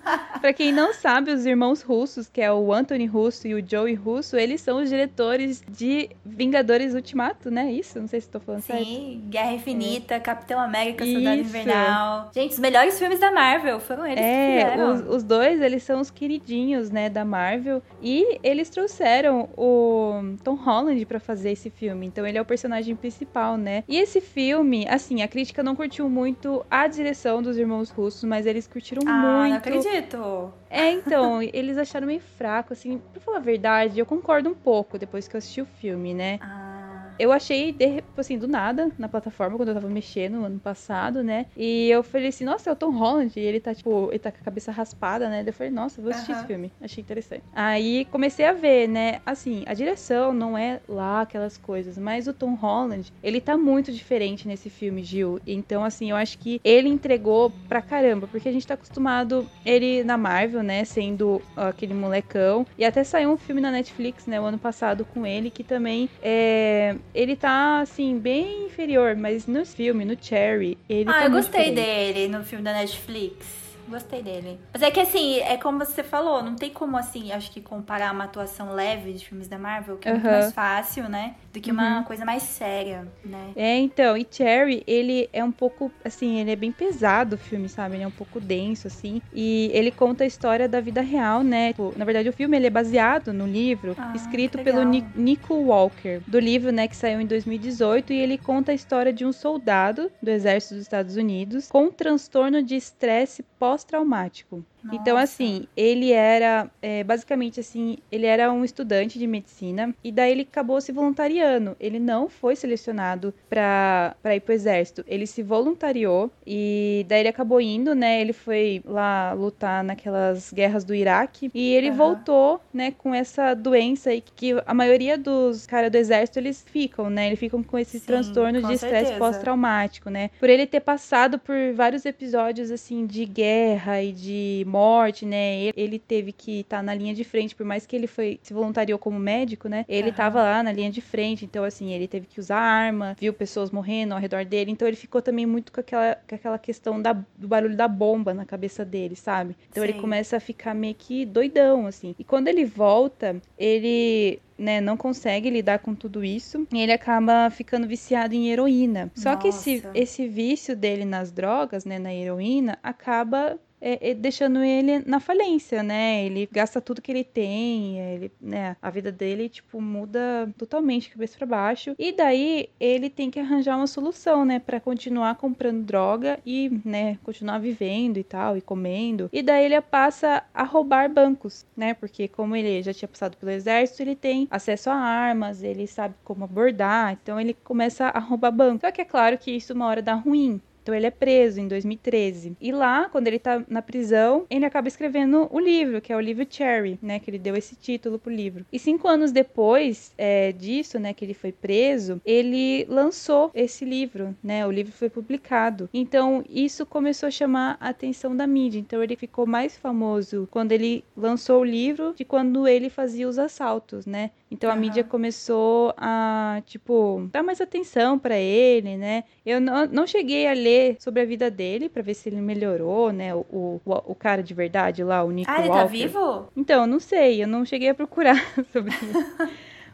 Pra 0.40 0.52
quem 0.52 0.72
não 0.72 0.92
sabe, 0.92 1.30
os 1.32 1.46
irmãos 1.46 1.80
russos, 1.80 2.28
que 2.28 2.40
é 2.40 2.52
o 2.52 2.72
Anthony 2.72 3.06
Russo 3.06 3.46
e 3.48 3.54
o 3.54 3.64
Joey 3.66 3.94
Russo, 3.94 4.36
eles 4.36 4.60
são 4.60 4.82
os 4.82 4.88
diretores 4.90 5.62
de 5.68 6.10
Vingadores 6.24 6.92
Ultimato, 6.94 7.50
né? 7.50 7.72
Isso? 7.72 7.98
Não 7.98 8.06
sei 8.06 8.20
se 8.20 8.28
tô 8.28 8.38
falando 8.40 8.60
certo. 8.60 8.84
Sim, 8.84 9.22
Guerra 9.28 9.52
Infinita, 9.52 10.20
Capitão 10.20 10.60
América, 10.60 11.04
Soldado 11.04 11.40
Isso. 11.40 11.48
Invernal. 11.48 12.30
Gente, 12.34 12.52
os 12.52 12.58
melhores 12.58 12.98
filmes 12.98 13.18
da 13.20 13.32
Marvel 13.32 13.80
foram 13.80 14.04
eles 14.04 14.18
que 14.18 14.24
É, 14.24 14.64
fizeram. 14.70 14.92
os, 14.92 15.16
os 15.16 15.22
dois, 15.22 15.60
eles 15.62 15.82
são 15.82 16.00
os 16.00 16.10
queridinhos, 16.10 16.90
né, 16.90 17.08
da 17.08 17.24
Marvel. 17.24 17.82
E 18.02 18.38
eles 18.42 18.68
trouxeram 18.68 19.48
o 19.56 20.36
Tom 20.44 20.53
Holland 20.54 21.04
pra 21.06 21.20
fazer 21.20 21.50
esse 21.52 21.70
filme. 21.70 22.06
Então 22.06 22.26
ele 22.26 22.38
é 22.38 22.40
o 22.40 22.44
personagem 22.44 22.94
principal, 22.96 23.56
né? 23.56 23.84
E 23.88 23.96
esse 23.98 24.20
filme, 24.20 24.86
assim, 24.88 25.22
a 25.22 25.28
crítica 25.28 25.62
não 25.62 25.74
curtiu 25.76 26.08
muito 26.08 26.64
a 26.70 26.86
direção 26.86 27.42
dos 27.42 27.56
irmãos 27.56 27.90
russos, 27.90 28.24
mas 28.24 28.46
eles 28.46 28.66
curtiram 28.66 29.02
Ah, 29.06 29.12
não 29.12 29.42
muito. 29.48 29.56
acredito. 29.58 30.52
É, 30.70 30.90
então, 30.90 31.40
eles 31.52 31.78
acharam 31.78 32.06
meio 32.06 32.20
fraco, 32.20 32.72
assim, 32.72 32.98
pra 33.12 33.20
falar 33.20 33.38
a 33.38 33.40
verdade, 33.40 33.98
eu 33.98 34.06
concordo 34.06 34.48
um 34.48 34.54
pouco 34.54 34.98
depois 34.98 35.28
que 35.28 35.36
eu 35.36 35.38
assisti 35.38 35.60
o 35.60 35.66
filme, 35.66 36.12
né? 36.14 36.38
Ah, 36.42 36.73
Eu 37.18 37.32
achei, 37.32 37.72
de, 37.72 38.02
assim, 38.16 38.38
do 38.38 38.48
nada, 38.48 38.90
na 38.98 39.08
plataforma, 39.08 39.56
quando 39.56 39.68
eu 39.68 39.74
tava 39.74 39.88
mexendo 39.88 40.34
no 40.34 40.46
ano 40.46 40.58
passado, 40.58 41.22
né? 41.22 41.46
E 41.56 41.88
eu 41.90 42.02
falei 42.02 42.28
assim, 42.28 42.44
nossa, 42.44 42.70
é 42.70 42.72
o 42.72 42.76
Tom 42.76 42.90
Holland. 42.90 43.32
E 43.36 43.40
ele 43.40 43.60
tá, 43.60 43.74
tipo, 43.74 44.08
ele 44.10 44.18
tá 44.18 44.32
com 44.32 44.38
a 44.40 44.44
cabeça 44.44 44.72
raspada, 44.72 45.28
né? 45.28 45.38
Daí 45.38 45.48
Eu 45.48 45.52
falei, 45.52 45.72
nossa, 45.72 46.00
vou 46.00 46.10
assistir 46.10 46.32
esse 46.32 46.46
filme. 46.46 46.72
Achei 46.80 47.02
interessante. 47.02 47.42
Aí 47.54 48.04
comecei 48.06 48.44
a 48.46 48.52
ver, 48.52 48.88
né? 48.88 49.20
Assim, 49.24 49.62
a 49.66 49.74
direção 49.74 50.32
não 50.32 50.56
é 50.58 50.80
lá 50.88 51.22
aquelas 51.22 51.56
coisas, 51.56 51.96
mas 51.96 52.26
o 52.26 52.32
Tom 52.32 52.54
Holland, 52.54 53.12
ele 53.22 53.40
tá 53.40 53.56
muito 53.56 53.92
diferente 53.92 54.48
nesse 54.48 54.68
filme, 54.68 55.02
Gil. 55.04 55.40
Então, 55.46 55.84
assim, 55.84 56.10
eu 56.10 56.16
acho 56.16 56.38
que 56.38 56.60
ele 56.64 56.88
entregou 56.88 57.50
pra 57.68 57.80
caramba, 57.80 58.26
porque 58.26 58.48
a 58.48 58.52
gente 58.52 58.66
tá 58.66 58.74
acostumado 58.74 59.48
ele 59.64 60.02
na 60.02 60.16
Marvel, 60.16 60.62
né? 60.62 60.84
Sendo 60.84 61.40
aquele 61.56 61.94
molecão. 61.94 62.66
E 62.76 62.84
até 62.84 63.04
saiu 63.04 63.30
um 63.30 63.36
filme 63.36 63.60
na 63.60 63.70
Netflix, 63.70 64.26
né? 64.26 64.40
O 64.40 64.44
ano 64.44 64.58
passado 64.58 65.04
com 65.04 65.24
ele, 65.26 65.50
que 65.50 65.62
também 65.62 66.08
é. 66.22 66.96
Ele 67.14 67.36
tá, 67.36 67.80
assim, 67.80 68.18
bem 68.18 68.66
inferior, 68.66 69.14
mas 69.16 69.46
no 69.46 69.64
filme, 69.64 70.04
no 70.04 70.16
Cherry, 70.20 70.78
ele 70.88 71.08
ah 71.10 71.12
tá 71.12 71.24
eu 71.26 71.30
muito 71.30 71.44
gostei 71.46 71.70
diferente. 71.70 72.12
dele 72.14 72.28
no 72.28 72.44
filme 72.44 72.64
da 72.64 72.72
Netflix. 72.72 73.63
Gostei 73.86 74.22
dele. 74.22 74.58
Mas 74.72 74.82
é 74.82 74.90
que 74.90 75.00
assim, 75.00 75.38
é 75.40 75.56
como 75.56 75.78
você 75.78 76.02
falou, 76.02 76.42
não 76.42 76.56
tem 76.56 76.70
como 76.70 76.96
assim, 76.96 77.32
acho 77.32 77.50
que 77.50 77.60
comparar 77.60 78.12
uma 78.12 78.24
atuação 78.24 78.72
leve 78.72 79.12
de 79.12 79.24
filmes 79.26 79.46
da 79.46 79.58
Marvel, 79.58 79.98
que 79.98 80.08
é 80.08 80.12
muito 80.12 80.24
Aham. 80.24 80.32
mais 80.32 80.52
fácil, 80.52 81.08
né? 81.08 81.34
Do 81.52 81.60
que 81.60 81.70
uma 81.70 81.98
Uhum. 81.98 82.04
coisa 82.04 82.24
mais 82.24 82.42
séria, 82.44 83.06
né? 83.24 83.52
É, 83.54 83.76
então, 83.78 84.16
e 84.16 84.26
Cherry, 84.28 84.82
ele 84.86 85.28
é 85.32 85.44
um 85.44 85.52
pouco, 85.52 85.92
assim, 86.04 86.40
ele 86.40 86.50
é 86.50 86.56
bem 86.56 86.72
pesado 86.72 87.36
o 87.36 87.38
filme, 87.38 87.68
sabe? 87.68 87.96
Ele 87.96 88.04
é 88.04 88.08
um 88.08 88.10
pouco 88.10 88.40
denso, 88.40 88.86
assim. 88.86 89.20
E 89.32 89.70
ele 89.72 89.90
conta 89.90 90.24
a 90.24 90.26
história 90.26 90.68
da 90.68 90.80
vida 90.80 91.00
real, 91.02 91.42
né? 91.42 91.68
Tipo, 91.68 91.92
na 91.96 92.04
verdade, 92.04 92.28
o 92.28 92.32
filme 92.32 92.56
ele 92.56 92.66
é 92.66 92.70
baseado 92.70 93.32
no 93.32 93.46
livro 93.46 93.94
Ah, 93.98 94.12
escrito 94.14 94.58
pelo 94.58 94.82
Nico 94.82 95.54
Walker, 95.54 96.20
do 96.26 96.38
livro, 96.38 96.72
né, 96.72 96.88
que 96.88 96.96
saiu 96.96 97.20
em 97.20 97.26
2018. 97.26 98.12
E 98.12 98.16
ele 98.18 98.38
conta 98.38 98.72
a 98.72 98.74
história 98.74 99.12
de 99.12 99.24
um 99.24 99.32
soldado 99.32 100.10
do 100.22 100.30
exército 100.30 100.74
dos 100.74 100.82
Estados 100.82 101.16
Unidos 101.16 101.68
com 101.68 101.84
um 101.84 101.90
transtorno 101.92 102.62
de 102.62 102.74
estresse 102.76 103.42
pós-traumático. 103.74 104.64
Então, 104.90 105.16
assim, 105.16 105.66
ele 105.76 106.12
era, 106.12 106.70
é, 106.80 107.02
basicamente 107.02 107.60
assim, 107.60 107.96
ele 108.10 108.26
era 108.26 108.52
um 108.52 108.64
estudante 108.64 109.18
de 109.18 109.26
medicina 109.26 109.94
e 110.04 110.12
daí 110.12 110.32
ele 110.32 110.42
acabou 110.42 110.80
se 110.80 110.92
voluntariando. 110.92 111.76
Ele 111.80 111.98
não 111.98 112.28
foi 112.28 112.54
selecionado 112.56 113.34
pra 113.48 114.14
ir 114.34 114.40
pro 114.40 114.52
exército. 114.54 115.04
Ele 115.06 115.26
se 115.26 115.42
voluntariou 115.42 116.30
e 116.46 117.04
daí 117.08 117.20
ele 117.20 117.28
acabou 117.28 117.60
indo, 117.60 117.94
né? 117.94 118.20
Ele 118.20 118.32
foi 118.32 118.82
lá 118.84 119.32
lutar 119.32 119.82
naquelas 119.82 120.52
guerras 120.52 120.84
do 120.84 120.94
Iraque 120.94 121.50
e 121.54 121.72
ele 121.74 121.90
Aham. 121.90 121.96
voltou, 121.96 122.60
né, 122.72 122.90
com 122.92 123.14
essa 123.14 123.54
doença 123.54 124.10
aí 124.10 124.20
que 124.20 124.52
a 124.66 124.74
maioria 124.74 125.16
dos 125.18 125.66
caras 125.66 125.90
do 125.90 125.96
exército 125.96 126.38
eles 126.38 126.64
ficam, 126.66 127.08
né? 127.10 127.26
Eles 127.28 127.38
ficam 127.38 127.62
com 127.62 127.78
esse 127.78 127.98
Sim, 127.98 128.00
transtorno 128.00 128.60
com 128.60 128.66
de 128.68 128.72
estresse 128.74 129.14
pós-traumático, 129.14 130.10
né? 130.10 130.30
Por 130.38 130.48
ele 130.50 130.66
ter 130.66 130.80
passado 130.80 131.38
por 131.38 131.54
vários 131.74 132.04
episódios 132.04 132.70
assim 132.70 133.06
de 133.06 133.24
guerra 133.24 134.02
e 134.02 134.12
de 134.12 134.64
morte, 134.74 135.24
né? 135.24 135.56
Ele, 135.56 135.72
ele 135.76 135.98
teve 135.98 136.32
que 136.32 136.60
estar 136.60 136.82
na 136.82 136.92
linha 136.94 137.14
de 137.14 137.22
frente, 137.22 137.54
por 137.54 137.64
mais 137.64 137.86
que 137.86 137.94
ele 137.94 138.08
foi 138.08 138.40
se 138.42 138.52
voluntariou 138.52 138.98
como 138.98 139.18
médico, 139.18 139.68
né? 139.68 139.84
Ele 139.88 140.08
Aham. 140.08 140.16
tava 140.16 140.42
lá 140.42 140.62
na 140.62 140.72
linha 140.72 140.90
de 140.90 141.00
frente, 141.00 141.44
então 141.44 141.62
assim, 141.62 141.92
ele 141.92 142.08
teve 142.08 142.26
que 142.26 142.40
usar 142.40 142.58
arma, 142.58 143.16
viu 143.20 143.32
pessoas 143.32 143.70
morrendo 143.70 144.14
ao 144.14 144.20
redor 144.20 144.44
dele, 144.44 144.72
então 144.72 144.88
ele 144.88 144.96
ficou 144.96 145.22
também 145.22 145.46
muito 145.46 145.72
com 145.72 145.80
aquela, 145.80 146.16
com 146.28 146.34
aquela 146.34 146.58
questão 146.58 147.00
da, 147.00 147.12
do 147.12 147.46
barulho 147.46 147.76
da 147.76 147.86
bomba 147.86 148.34
na 148.34 148.44
cabeça 148.44 148.84
dele, 148.84 149.14
sabe? 149.14 149.56
Então 149.70 149.84
ele 149.84 149.92
Sim. 149.92 150.00
começa 150.00 150.36
a 150.36 150.40
ficar 150.40 150.74
meio 150.74 150.94
que 150.94 151.24
doidão, 151.24 151.86
assim. 151.86 152.14
E 152.18 152.24
quando 152.24 152.48
ele 152.48 152.64
volta, 152.64 153.40
ele 153.56 154.40
né, 154.58 154.80
não 154.80 154.96
consegue 154.96 155.50
lidar 155.50 155.80
com 155.80 155.94
tudo 155.94 156.24
isso 156.24 156.66
e 156.72 156.80
ele 156.80 156.92
acaba 156.92 157.50
ficando 157.50 157.86
viciado 157.86 158.34
em 158.34 158.50
heroína. 158.50 159.10
Só 159.14 159.36
que 159.36 159.48
esse, 159.48 159.76
Nossa. 159.76 159.90
esse 159.94 160.28
vício 160.28 160.76
dele 160.76 161.04
nas 161.04 161.32
drogas, 161.32 161.84
né, 161.84 161.98
na 161.98 162.14
heroína, 162.14 162.78
acaba 162.82 163.58
é, 163.84 164.10
é, 164.10 164.14
deixando 164.14 164.64
ele 164.64 165.00
na 165.00 165.20
falência, 165.20 165.82
né? 165.82 166.24
Ele 166.24 166.48
gasta 166.50 166.80
tudo 166.80 167.02
que 167.02 167.12
ele 167.12 167.22
tem, 167.22 167.98
ele, 167.98 168.32
né? 168.40 168.76
A 168.80 168.88
vida 168.88 169.12
dele, 169.12 169.50
tipo, 169.50 169.78
muda 169.78 170.50
totalmente 170.56 171.10
cabeça 171.10 171.36
para 171.36 171.46
baixo. 171.46 171.94
E 171.98 172.10
daí 172.10 172.70
ele 172.80 173.10
tem 173.10 173.30
que 173.30 173.38
arranjar 173.38 173.76
uma 173.76 173.86
solução, 173.86 174.42
né? 174.42 174.58
Para 174.58 174.80
continuar 174.80 175.34
comprando 175.34 175.84
droga 175.84 176.40
e, 176.46 176.80
né? 176.82 177.18
Continuar 177.22 177.58
vivendo 177.58 178.16
e 178.16 178.24
tal, 178.24 178.56
e 178.56 178.62
comendo. 178.62 179.28
E 179.30 179.42
daí 179.42 179.66
ele 179.66 179.78
passa 179.82 180.42
a 180.54 180.62
roubar 180.62 181.10
bancos, 181.12 181.66
né? 181.76 181.92
Porque 181.92 182.26
como 182.26 182.56
ele 182.56 182.82
já 182.82 182.94
tinha 182.94 183.08
passado 183.08 183.36
pelo 183.36 183.52
exército, 183.52 184.00
ele 184.00 184.16
tem 184.16 184.48
acesso 184.50 184.88
a 184.88 184.94
armas, 184.94 185.62
ele 185.62 185.86
sabe 185.86 186.14
como 186.24 186.44
abordar. 186.44 187.18
Então 187.22 187.38
ele 187.38 187.52
começa 187.52 188.06
a 188.06 188.18
roubar 188.18 188.50
bancos. 188.50 188.80
Só 188.80 188.90
que 188.90 189.02
é 189.02 189.04
claro 189.04 189.36
que 189.36 189.50
isso 189.50 189.74
uma 189.74 189.86
hora 189.86 190.00
dá 190.00 190.14
ruim. 190.14 190.58
Então 190.84 190.94
ele 190.94 191.06
é 191.06 191.10
preso 191.10 191.60
em 191.60 191.66
2013. 191.66 192.58
E 192.60 192.70
lá, 192.70 193.08
quando 193.08 193.26
ele 193.26 193.38
tá 193.38 193.64
na 193.66 193.80
prisão, 193.80 194.44
ele 194.50 194.66
acaba 194.66 194.86
escrevendo 194.86 195.48
o 195.50 195.58
livro, 195.58 195.98
que 196.02 196.12
é 196.12 196.16
o 196.16 196.20
livro 196.20 196.46
Cherry, 196.48 196.98
né? 197.00 197.18
Que 197.18 197.30
ele 197.30 197.38
deu 197.38 197.56
esse 197.56 197.74
título 197.74 198.18
pro 198.18 198.30
livro. 198.30 198.66
E 198.70 198.78
cinco 198.78 199.08
anos 199.08 199.32
depois 199.32 200.12
é, 200.18 200.52
disso, 200.52 200.98
né, 200.98 201.14
que 201.14 201.24
ele 201.24 201.32
foi 201.32 201.52
preso, 201.52 202.20
ele 202.24 202.84
lançou 202.86 203.50
esse 203.54 203.82
livro, 203.82 204.36
né? 204.44 204.66
O 204.66 204.70
livro 204.70 204.92
foi 204.92 205.08
publicado. 205.08 205.88
Então 205.92 206.44
isso 206.50 206.84
começou 206.84 207.28
a 207.28 207.30
chamar 207.30 207.78
a 207.80 207.88
atenção 207.88 208.36
da 208.36 208.46
mídia. 208.46 208.78
Então 208.78 209.02
ele 209.02 209.16
ficou 209.16 209.46
mais 209.46 209.78
famoso 209.78 210.46
quando 210.50 210.72
ele 210.72 211.02
lançou 211.16 211.62
o 211.62 211.64
livro 211.64 212.12
de 212.14 212.26
quando 212.26 212.68
ele 212.68 212.90
fazia 212.90 213.26
os 213.26 213.38
assaltos, 213.38 214.04
né? 214.04 214.32
Então 214.54 214.70
a 214.70 214.76
mídia 214.76 215.02
começou 215.02 215.92
a, 215.96 216.62
tipo, 216.64 217.28
dar 217.32 217.42
mais 217.42 217.60
atenção 217.60 218.16
pra 218.18 218.38
ele, 218.38 218.96
né? 218.96 219.24
Eu 219.44 219.60
não, 219.60 219.84
não 219.86 220.06
cheguei 220.06 220.46
a 220.46 220.52
ler 220.52 220.96
sobre 221.00 221.20
a 221.22 221.24
vida 221.24 221.50
dele 221.50 221.88
pra 221.88 222.02
ver 222.02 222.14
se 222.14 222.28
ele 222.28 222.40
melhorou, 222.40 223.12
né? 223.12 223.34
O, 223.34 223.44
o, 223.50 223.80
o 223.84 224.14
cara 224.14 224.42
de 224.44 224.54
verdade 224.54 225.02
lá, 225.02 225.24
o 225.24 225.30
Nico 225.32 225.50
Ah, 225.50 225.58
ele 225.58 225.68
Walker. 225.68 225.82
tá 225.82 225.86
vivo? 225.88 226.48
Então, 226.56 226.86
não 226.86 227.00
sei, 227.00 227.42
eu 227.42 227.48
não 227.48 227.64
cheguei 227.64 227.88
a 227.88 227.94
procurar 227.94 228.36
sobre 228.72 228.92
isso. 228.92 229.26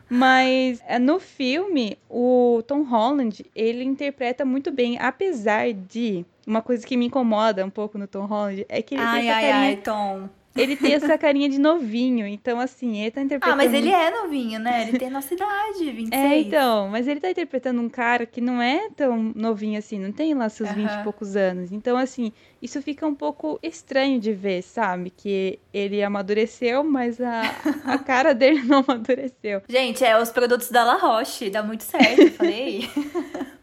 Mas 0.08 0.82
é, 0.86 0.98
no 0.98 1.20
filme, 1.20 1.96
o 2.08 2.62
Tom 2.66 2.82
Holland, 2.82 3.44
ele 3.54 3.84
interpreta 3.84 4.44
muito 4.44 4.70
bem, 4.72 4.98
apesar 4.98 5.72
de 5.72 6.24
uma 6.46 6.60
coisa 6.60 6.84
que 6.84 6.96
me 6.96 7.06
incomoda 7.06 7.64
um 7.64 7.70
pouco 7.70 7.96
no 7.96 8.08
Tom 8.08 8.26
Holland 8.26 8.66
é 8.68 8.82
que 8.82 8.94
ele 8.96 9.02
Ai, 9.04 9.20
tem 9.20 9.30
essa 9.30 9.38
ai, 9.38 9.50
carinha, 9.52 9.68
ai, 9.68 9.76
Tom. 9.76 10.28
Ele 10.56 10.76
tem 10.76 10.94
essa 10.94 11.16
carinha 11.16 11.48
de 11.48 11.58
novinho, 11.58 12.26
então 12.26 12.58
assim, 12.60 13.00
ele 13.00 13.10
tá 13.10 13.20
Ah, 13.20 13.24
interpretando 13.24 13.56
mas 13.56 13.72
ele 13.72 13.90
é 13.90 14.10
novinho, 14.10 14.58
né? 14.58 14.88
Ele 14.88 14.98
tem 14.98 15.10
nossa 15.10 15.32
idade, 15.34 15.90
26. 15.90 16.12
É, 16.12 16.38
então, 16.38 16.88
mas 16.88 17.06
ele 17.06 17.20
tá 17.20 17.30
interpretando 17.30 17.80
um 17.80 17.88
cara 17.88 18.26
que 18.26 18.40
não 18.40 18.60
é 18.60 18.88
tão 18.96 19.32
novinho 19.34 19.78
assim, 19.78 19.98
não 19.98 20.12
tem 20.12 20.34
lá 20.34 20.48
seus 20.48 20.70
20 20.72 20.90
e 20.90 21.02
poucos 21.04 21.36
anos. 21.36 21.72
Então, 21.72 21.96
assim, 21.96 22.32
isso 22.60 22.80
fica 22.82 23.06
um 23.06 23.14
pouco 23.14 23.58
estranho 23.62 24.18
de 24.20 24.32
ver, 24.32 24.62
sabe? 24.62 25.10
Que 25.10 25.58
ele 25.72 26.02
amadureceu, 26.02 26.82
mas 26.84 27.20
a, 27.20 27.42
a 27.84 27.98
cara 28.02 28.34
dele 28.34 28.62
não 28.62 28.84
amadureceu. 28.86 29.62
Gente, 29.68 30.04
é 30.04 30.20
os 30.20 30.30
produtos 30.30 30.70
da 30.70 30.84
La 30.84 30.94
Roche, 30.96 31.48
dá 31.50 31.62
muito 31.62 31.84
certo, 31.84 32.30
falei. 32.32 32.88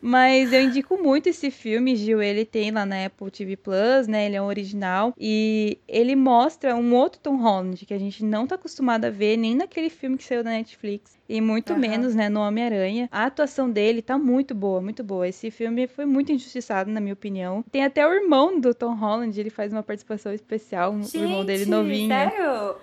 Mas 0.08 0.54
eu 0.54 0.62
indico 0.62 0.98
muito 0.98 1.28
esse 1.28 1.52
filme, 1.52 1.94
Gil. 1.98 2.22
Ele 2.22 2.46
tem 2.46 2.72
lá 2.72 2.86
na 2.86 3.06
Apple 3.08 3.30
TV 3.30 3.58
Plus, 3.58 4.08
né? 4.08 4.26
Ele 4.26 4.38
é 4.38 4.42
um 4.42 4.46
original. 4.46 5.14
E 5.18 5.82
ele 5.86 6.16
mostra 6.16 6.74
um 6.78 6.96
outro 6.96 7.20
Tom 7.20 7.36
Holland 7.36 7.86
que 7.86 7.94
a 7.94 8.00
gente 8.00 8.24
não 8.24 8.48
tá 8.48 8.56
acostumado 8.56 9.04
a 9.04 9.10
ver, 9.10 9.36
nem 9.36 9.54
naquele 9.54 9.90
filme 9.90 10.18
que 10.18 10.24
saiu 10.24 10.46
da 10.46 10.52
Netflix. 10.52 11.17
E 11.30 11.42
muito 11.42 11.74
Aham. 11.74 11.80
menos, 11.80 12.16
né, 12.16 12.30
no 12.30 12.40
Homem-Aranha. 12.42 13.08
A 13.12 13.26
atuação 13.26 13.70
dele 13.70 14.02
tá 14.02 14.18
muito 14.18 14.54
boa, 14.56 14.82
muito 14.82 15.04
boa. 15.04 15.28
Esse 15.28 15.52
filme 15.52 15.88
foi 15.88 16.06
muito 16.06 16.32
injustiçado, 16.32 16.90
na 16.90 17.00
minha 17.00 17.14
opinião. 17.14 17.64
Tem 17.72 17.84
até 17.84 18.08
o 18.08 18.14
irmão 18.14 18.60
do 18.60 18.74
Tom 18.74 18.94
Holland, 18.96 19.40
ele 19.40 19.50
faz 19.50 19.72
uma 19.74 19.84
participação 19.84 20.34
especial, 20.34 20.92
um- 20.92 21.02
o 21.02 21.18
irmão 21.18 21.46
dele 21.46 21.60
Gente, 21.60 21.70
novinho. 21.70 22.08
Sério? 22.10 22.76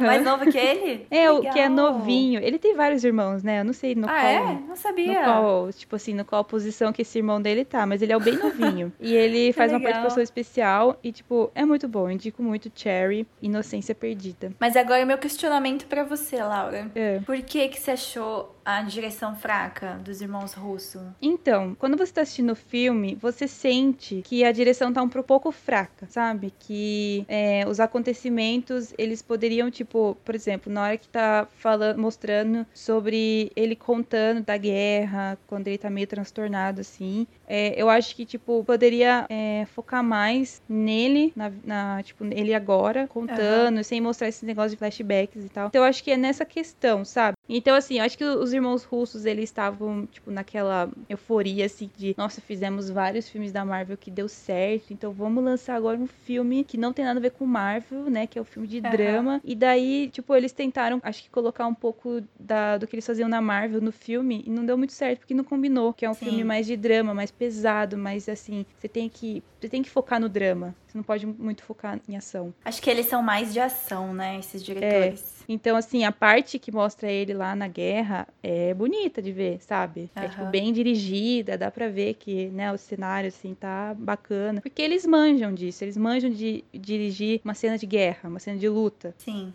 Mais 0.00 0.24
novo 0.24 0.50
que 0.50 0.58
ele? 0.58 1.06
É, 1.10 1.30
o 1.30 1.40
que 1.40 1.58
é 1.58 1.68
novinho. 1.68 2.40
Ele 2.42 2.58
tem 2.58 2.74
vários 2.74 3.02
irmãos, 3.04 3.42
né? 3.42 3.60
Eu 3.60 3.64
não 3.64 3.72
sei 3.72 3.94
no 3.94 4.06
Ah, 4.06 4.10
qual. 4.10 4.26
é? 4.26 4.40
Não 4.54 4.60
No 4.68 4.76
sabia. 4.76 5.22
qual, 5.24 5.72
tipo 5.72 5.96
assim, 5.96 6.14
no 6.14 6.24
qual 6.24 6.44
posição 6.44 6.92
que 6.92 7.02
esse 7.02 7.18
irmão 7.18 7.40
dele 7.40 7.64
tá, 7.64 7.84
mas 7.86 8.02
ele 8.02 8.12
é 8.12 8.16
o 8.16 8.20
bem 8.20 8.36
novinho. 8.36 8.92
e 9.00 9.14
ele 9.14 9.52
faz 9.52 9.72
uma 9.72 9.78
legal. 9.78 9.92
participação 9.92 10.22
especial 10.22 10.98
e, 11.02 11.10
tipo, 11.12 11.50
é 11.54 11.64
muito 11.64 11.88
bom. 11.88 12.06
Eu 12.08 12.12
indico 12.12 12.42
muito 12.42 12.70
Cherry, 12.74 13.26
Inocência 13.42 13.94
Perdida. 13.94 14.52
Mas 14.60 14.76
agora 14.76 15.04
meu 15.04 15.18
questionamento 15.18 15.86
pra 15.86 16.04
você, 16.04 16.36
Laura. 16.42 16.90
É. 16.94 17.20
Por 17.26 17.36
que 17.42 17.68
que 17.68 17.80
você 17.88 17.92
achou 17.92 18.54
a 18.68 18.82
direção 18.82 19.34
fraca 19.34 19.98
dos 20.04 20.20
irmãos 20.20 20.52
Russo? 20.52 21.00
Então, 21.22 21.74
quando 21.78 21.96
você 21.96 22.12
tá 22.12 22.20
assistindo 22.20 22.50
o 22.50 22.54
filme, 22.54 23.14
você 23.14 23.48
sente 23.48 24.20
que 24.22 24.44
a 24.44 24.52
direção 24.52 24.92
tá 24.92 25.00
um 25.00 25.08
pouco 25.08 25.50
fraca, 25.50 26.06
sabe? 26.10 26.52
Que 26.58 27.24
é, 27.26 27.64
os 27.66 27.80
acontecimentos, 27.80 28.92
eles 28.98 29.22
poderiam, 29.22 29.70
tipo, 29.70 30.18
por 30.22 30.34
exemplo, 30.34 30.70
na 30.70 30.82
hora 30.82 30.98
que 30.98 31.08
tá 31.08 31.48
falando, 31.56 31.98
mostrando 31.98 32.66
sobre 32.74 33.50
ele 33.56 33.74
contando 33.74 34.42
da 34.42 34.58
guerra, 34.58 35.38
quando 35.46 35.66
ele 35.68 35.78
tá 35.78 35.88
meio 35.88 36.06
transtornado, 36.06 36.82
assim, 36.82 37.26
é, 37.46 37.72
eu 37.80 37.88
acho 37.88 38.14
que, 38.14 38.26
tipo, 38.26 38.62
poderia 38.64 39.24
é, 39.30 39.66
focar 39.74 40.04
mais 40.04 40.60
nele, 40.68 41.32
na, 41.34 41.50
na, 41.64 42.02
tipo, 42.02 42.22
ele 42.26 42.52
agora, 42.52 43.08
contando, 43.08 43.82
sem 43.82 43.98
mostrar 43.98 44.28
esse 44.28 44.44
negócio 44.44 44.72
de 44.72 44.76
flashbacks 44.76 45.42
e 45.42 45.48
tal. 45.48 45.68
Então, 45.68 45.80
eu 45.80 45.88
acho 45.88 46.04
que 46.04 46.10
é 46.10 46.18
nessa 46.18 46.44
questão, 46.44 47.02
sabe? 47.02 47.34
Então, 47.48 47.74
assim, 47.74 47.98
eu 47.98 48.04
acho 48.04 48.18
que 48.18 48.24
os 48.24 48.52
irmãos 48.58 48.84
russos, 48.84 49.24
eles 49.24 49.44
estavam, 49.44 50.06
tipo, 50.06 50.30
naquela 50.30 50.90
euforia, 51.08 51.66
assim, 51.66 51.90
de, 51.96 52.14
nossa, 52.16 52.40
fizemos 52.40 52.90
vários 52.90 53.28
filmes 53.28 53.52
da 53.52 53.64
Marvel 53.64 53.96
que 53.96 54.10
deu 54.10 54.28
certo, 54.28 54.92
então 54.92 55.12
vamos 55.12 55.42
lançar 55.42 55.74
agora 55.76 55.98
um 55.98 56.06
filme 56.06 56.64
que 56.64 56.76
não 56.76 56.92
tem 56.92 57.04
nada 57.04 57.18
a 57.18 57.22
ver 57.22 57.30
com 57.30 57.46
Marvel, 57.46 58.10
né, 58.10 58.26
que 58.26 58.38
é 58.38 58.42
o 58.42 58.44
filme 58.44 58.68
de 58.68 58.78
Aham. 58.78 58.90
drama. 58.90 59.40
E 59.44 59.54
daí, 59.54 60.10
tipo, 60.10 60.34
eles 60.34 60.52
tentaram, 60.52 61.00
acho 61.02 61.22
que 61.22 61.30
colocar 61.30 61.66
um 61.66 61.74
pouco 61.74 62.22
da, 62.38 62.76
do 62.76 62.86
que 62.86 62.94
eles 62.96 63.06
faziam 63.06 63.28
na 63.28 63.40
Marvel 63.40 63.80
no 63.80 63.92
filme, 63.92 64.42
e 64.46 64.50
não 64.50 64.64
deu 64.66 64.76
muito 64.76 64.92
certo, 64.92 65.20
porque 65.20 65.34
não 65.34 65.44
combinou, 65.44 65.92
que 65.92 66.04
é 66.04 66.10
um 66.10 66.14
Sim. 66.14 66.26
filme 66.26 66.44
mais 66.44 66.66
de 66.66 66.76
drama, 66.76 67.14
mais 67.14 67.30
pesado, 67.30 67.96
mais, 67.96 68.28
assim, 68.28 68.66
você 68.76 68.88
tem 68.88 69.08
que, 69.08 69.42
você 69.60 69.68
tem 69.68 69.82
que 69.82 69.90
focar 69.90 70.20
no 70.20 70.28
drama, 70.28 70.74
você 70.86 70.98
não 70.98 71.04
pode 71.04 71.26
muito 71.26 71.62
focar 71.62 72.00
em 72.08 72.16
ação. 72.16 72.52
Acho 72.64 72.82
que 72.82 72.90
eles 72.90 73.06
são 73.06 73.22
mais 73.22 73.52
de 73.52 73.60
ação, 73.60 74.12
né? 74.12 74.38
Esses 74.38 74.62
diretores. 74.62 75.37
Então, 75.48 75.76
assim, 75.78 76.04
a 76.04 76.12
parte 76.12 76.58
que 76.58 76.70
mostra 76.70 77.10
ele 77.10 77.32
lá 77.32 77.56
na 77.56 77.66
guerra 77.66 78.28
é 78.42 78.74
bonita 78.74 79.22
de 79.22 79.32
ver, 79.32 79.58
sabe? 79.62 80.10
É, 80.14 80.28
tipo, 80.28 80.44
bem 80.44 80.74
dirigida, 80.74 81.56
dá 81.56 81.70
pra 81.70 81.88
ver 81.88 82.14
que, 82.14 82.48
né, 82.48 82.70
o 82.70 82.76
cenário, 82.76 83.28
assim, 83.28 83.54
tá 83.54 83.94
bacana. 83.98 84.60
Porque 84.60 84.82
eles 84.82 85.06
manjam 85.06 85.54
disso, 85.54 85.82
eles 85.82 85.96
manjam 85.96 86.28
de 86.28 86.62
dirigir 86.70 87.40
uma 87.42 87.54
cena 87.54 87.78
de 87.78 87.86
guerra, 87.86 88.28
uma 88.28 88.38
cena 88.38 88.58
de 88.58 88.68
luta. 88.68 89.14
Sim. 89.16 89.54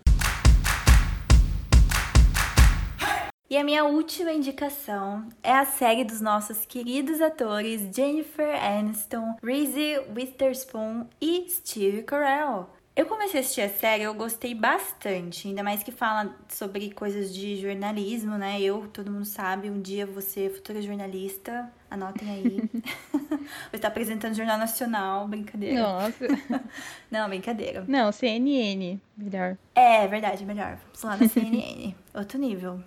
E 3.48 3.56
a 3.56 3.64
minha 3.64 3.86
última 3.86 4.34
indicação 4.34 5.30
é 5.44 5.52
a 5.52 5.64
série 5.64 6.04
dos 6.04 6.20
nossos 6.20 6.66
queridos 6.66 7.22
atores 7.22 7.96
Jennifer 7.96 8.50
Aniston, 8.56 9.36
Reese 9.44 10.00
Witherspoon 10.16 11.06
e 11.22 11.46
Steve 11.48 12.02
Carell. 12.02 12.68
Eu 12.96 13.08
comecei 13.08 13.40
a 13.40 13.44
assistir 13.44 13.62
a 13.62 13.70
série, 13.70 14.04
eu 14.04 14.14
gostei 14.14 14.54
bastante, 14.54 15.48
ainda 15.48 15.64
mais 15.64 15.82
que 15.82 15.92
fala 15.92 16.36
sobre 16.48 16.92
coisas 16.92 17.34
de 17.34 17.60
jornalismo, 17.60 18.38
né? 18.38 18.62
Eu, 18.62 18.88
todo 18.94 19.10
mundo 19.10 19.26
sabe, 19.26 19.68
um 19.68 19.82
dia 19.82 20.08
ser 20.22 20.54
futura 20.54 20.80
jornalista, 20.80 21.72
anotem 21.90 22.30
aí. 22.30 22.70
vou 23.12 23.40
estar 23.74 23.88
apresentando 23.88 24.34
o 24.34 24.36
Jornal 24.36 24.60
Nacional, 24.60 25.28
brincadeira. 25.28 25.82
Nossa. 25.82 26.28
Não, 27.10 27.28
brincadeira. 27.28 27.84
Não, 27.88 28.12
CNN, 28.12 29.00
melhor. 29.18 29.58
É, 29.74 30.08
verdade, 30.08 30.46
melhor. 30.46 30.78
Vamos 30.94 31.04
lá 31.04 31.18
na 31.18 31.28
CNN. 31.28 31.96
Outro 32.14 32.38
nível. 32.38 32.80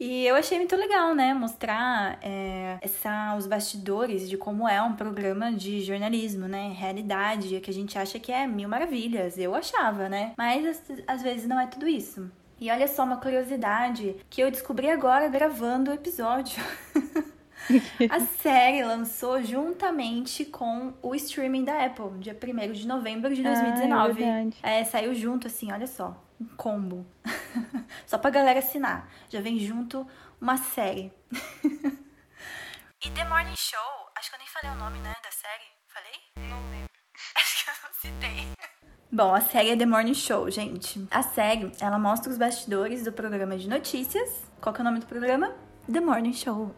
E 0.00 0.24
eu 0.24 0.36
achei 0.36 0.58
muito 0.58 0.76
legal, 0.76 1.12
né? 1.14 1.34
Mostrar 1.34 2.18
é, 2.22 2.78
essa, 2.80 3.34
os 3.36 3.46
bastidores 3.46 4.28
de 4.28 4.36
como 4.36 4.68
é 4.68 4.80
um 4.80 4.94
programa 4.94 5.52
de 5.52 5.80
jornalismo, 5.80 6.46
né? 6.46 6.72
Realidade, 6.76 7.58
que 7.60 7.70
a 7.70 7.74
gente 7.74 7.98
acha 7.98 8.18
que 8.18 8.30
é 8.30 8.46
mil 8.46 8.68
maravilhas. 8.68 9.36
Eu 9.36 9.54
achava, 9.54 10.08
né? 10.08 10.34
Mas 10.38 10.80
às, 11.06 11.22
vezes 11.22 11.48
não 11.48 11.58
é 11.58 11.66
tudo 11.66 11.88
isso. 11.88 12.30
E 12.60 12.70
olha 12.70 12.86
só 12.86 13.02
uma 13.02 13.16
curiosidade 13.16 14.16
que 14.30 14.40
eu 14.40 14.50
descobri 14.50 14.88
agora 14.88 15.28
gravando 15.28 15.90
o 15.90 15.94
episódio. 15.94 16.62
A 18.08 18.20
série 18.20 18.82
lançou 18.82 19.42
juntamente 19.42 20.44
com 20.44 20.94
o 21.02 21.14
streaming 21.14 21.64
da 21.64 21.84
Apple, 21.84 22.18
dia 22.18 22.34
1 22.34 22.72
de 22.72 22.86
novembro 22.86 23.34
de 23.34 23.46
Ah, 23.46 23.50
é 23.50 23.62
2019. 23.62 24.54
É, 24.62 24.84
saiu 24.84 25.14
junto, 25.14 25.48
assim, 25.48 25.70
olha 25.70 25.86
só. 25.86 26.16
Um 26.40 26.46
combo. 26.56 27.06
só 28.06 28.18
pra 28.18 28.30
galera 28.30 28.60
assinar. 28.60 29.08
Já 29.28 29.40
vem 29.40 29.58
junto 29.58 30.06
uma 30.40 30.56
série. 30.56 31.12
e 33.04 33.10
The 33.10 33.24
Morning 33.24 33.56
Show, 33.56 34.10
acho 34.16 34.30
que 34.30 34.36
eu 34.36 34.38
nem 34.38 34.48
falei 34.48 34.70
o 34.76 34.78
nome, 34.78 34.98
né, 35.00 35.14
da 35.22 35.30
série. 35.30 35.64
Falei? 35.88 36.48
Não 36.48 36.70
lembro. 36.70 36.90
acho 37.36 37.64
que 37.64 37.70
eu 37.70 37.74
não 37.82 37.94
citei. 37.94 38.48
Bom, 39.10 39.34
a 39.34 39.40
série 39.40 39.70
é 39.70 39.76
The 39.76 39.86
Morning 39.86 40.14
Show, 40.14 40.50
gente. 40.50 41.06
A 41.10 41.22
série, 41.22 41.72
ela 41.80 41.98
mostra 41.98 42.30
os 42.30 42.38
bastidores 42.38 43.04
do 43.04 43.12
programa 43.12 43.56
de 43.56 43.68
notícias. 43.68 44.50
Qual 44.60 44.72
que 44.72 44.80
é 44.80 44.82
o 44.82 44.84
nome 44.84 45.00
do 45.00 45.06
programa? 45.06 45.54
The 45.90 46.00
Morning 46.00 46.34
Show. 46.34 46.74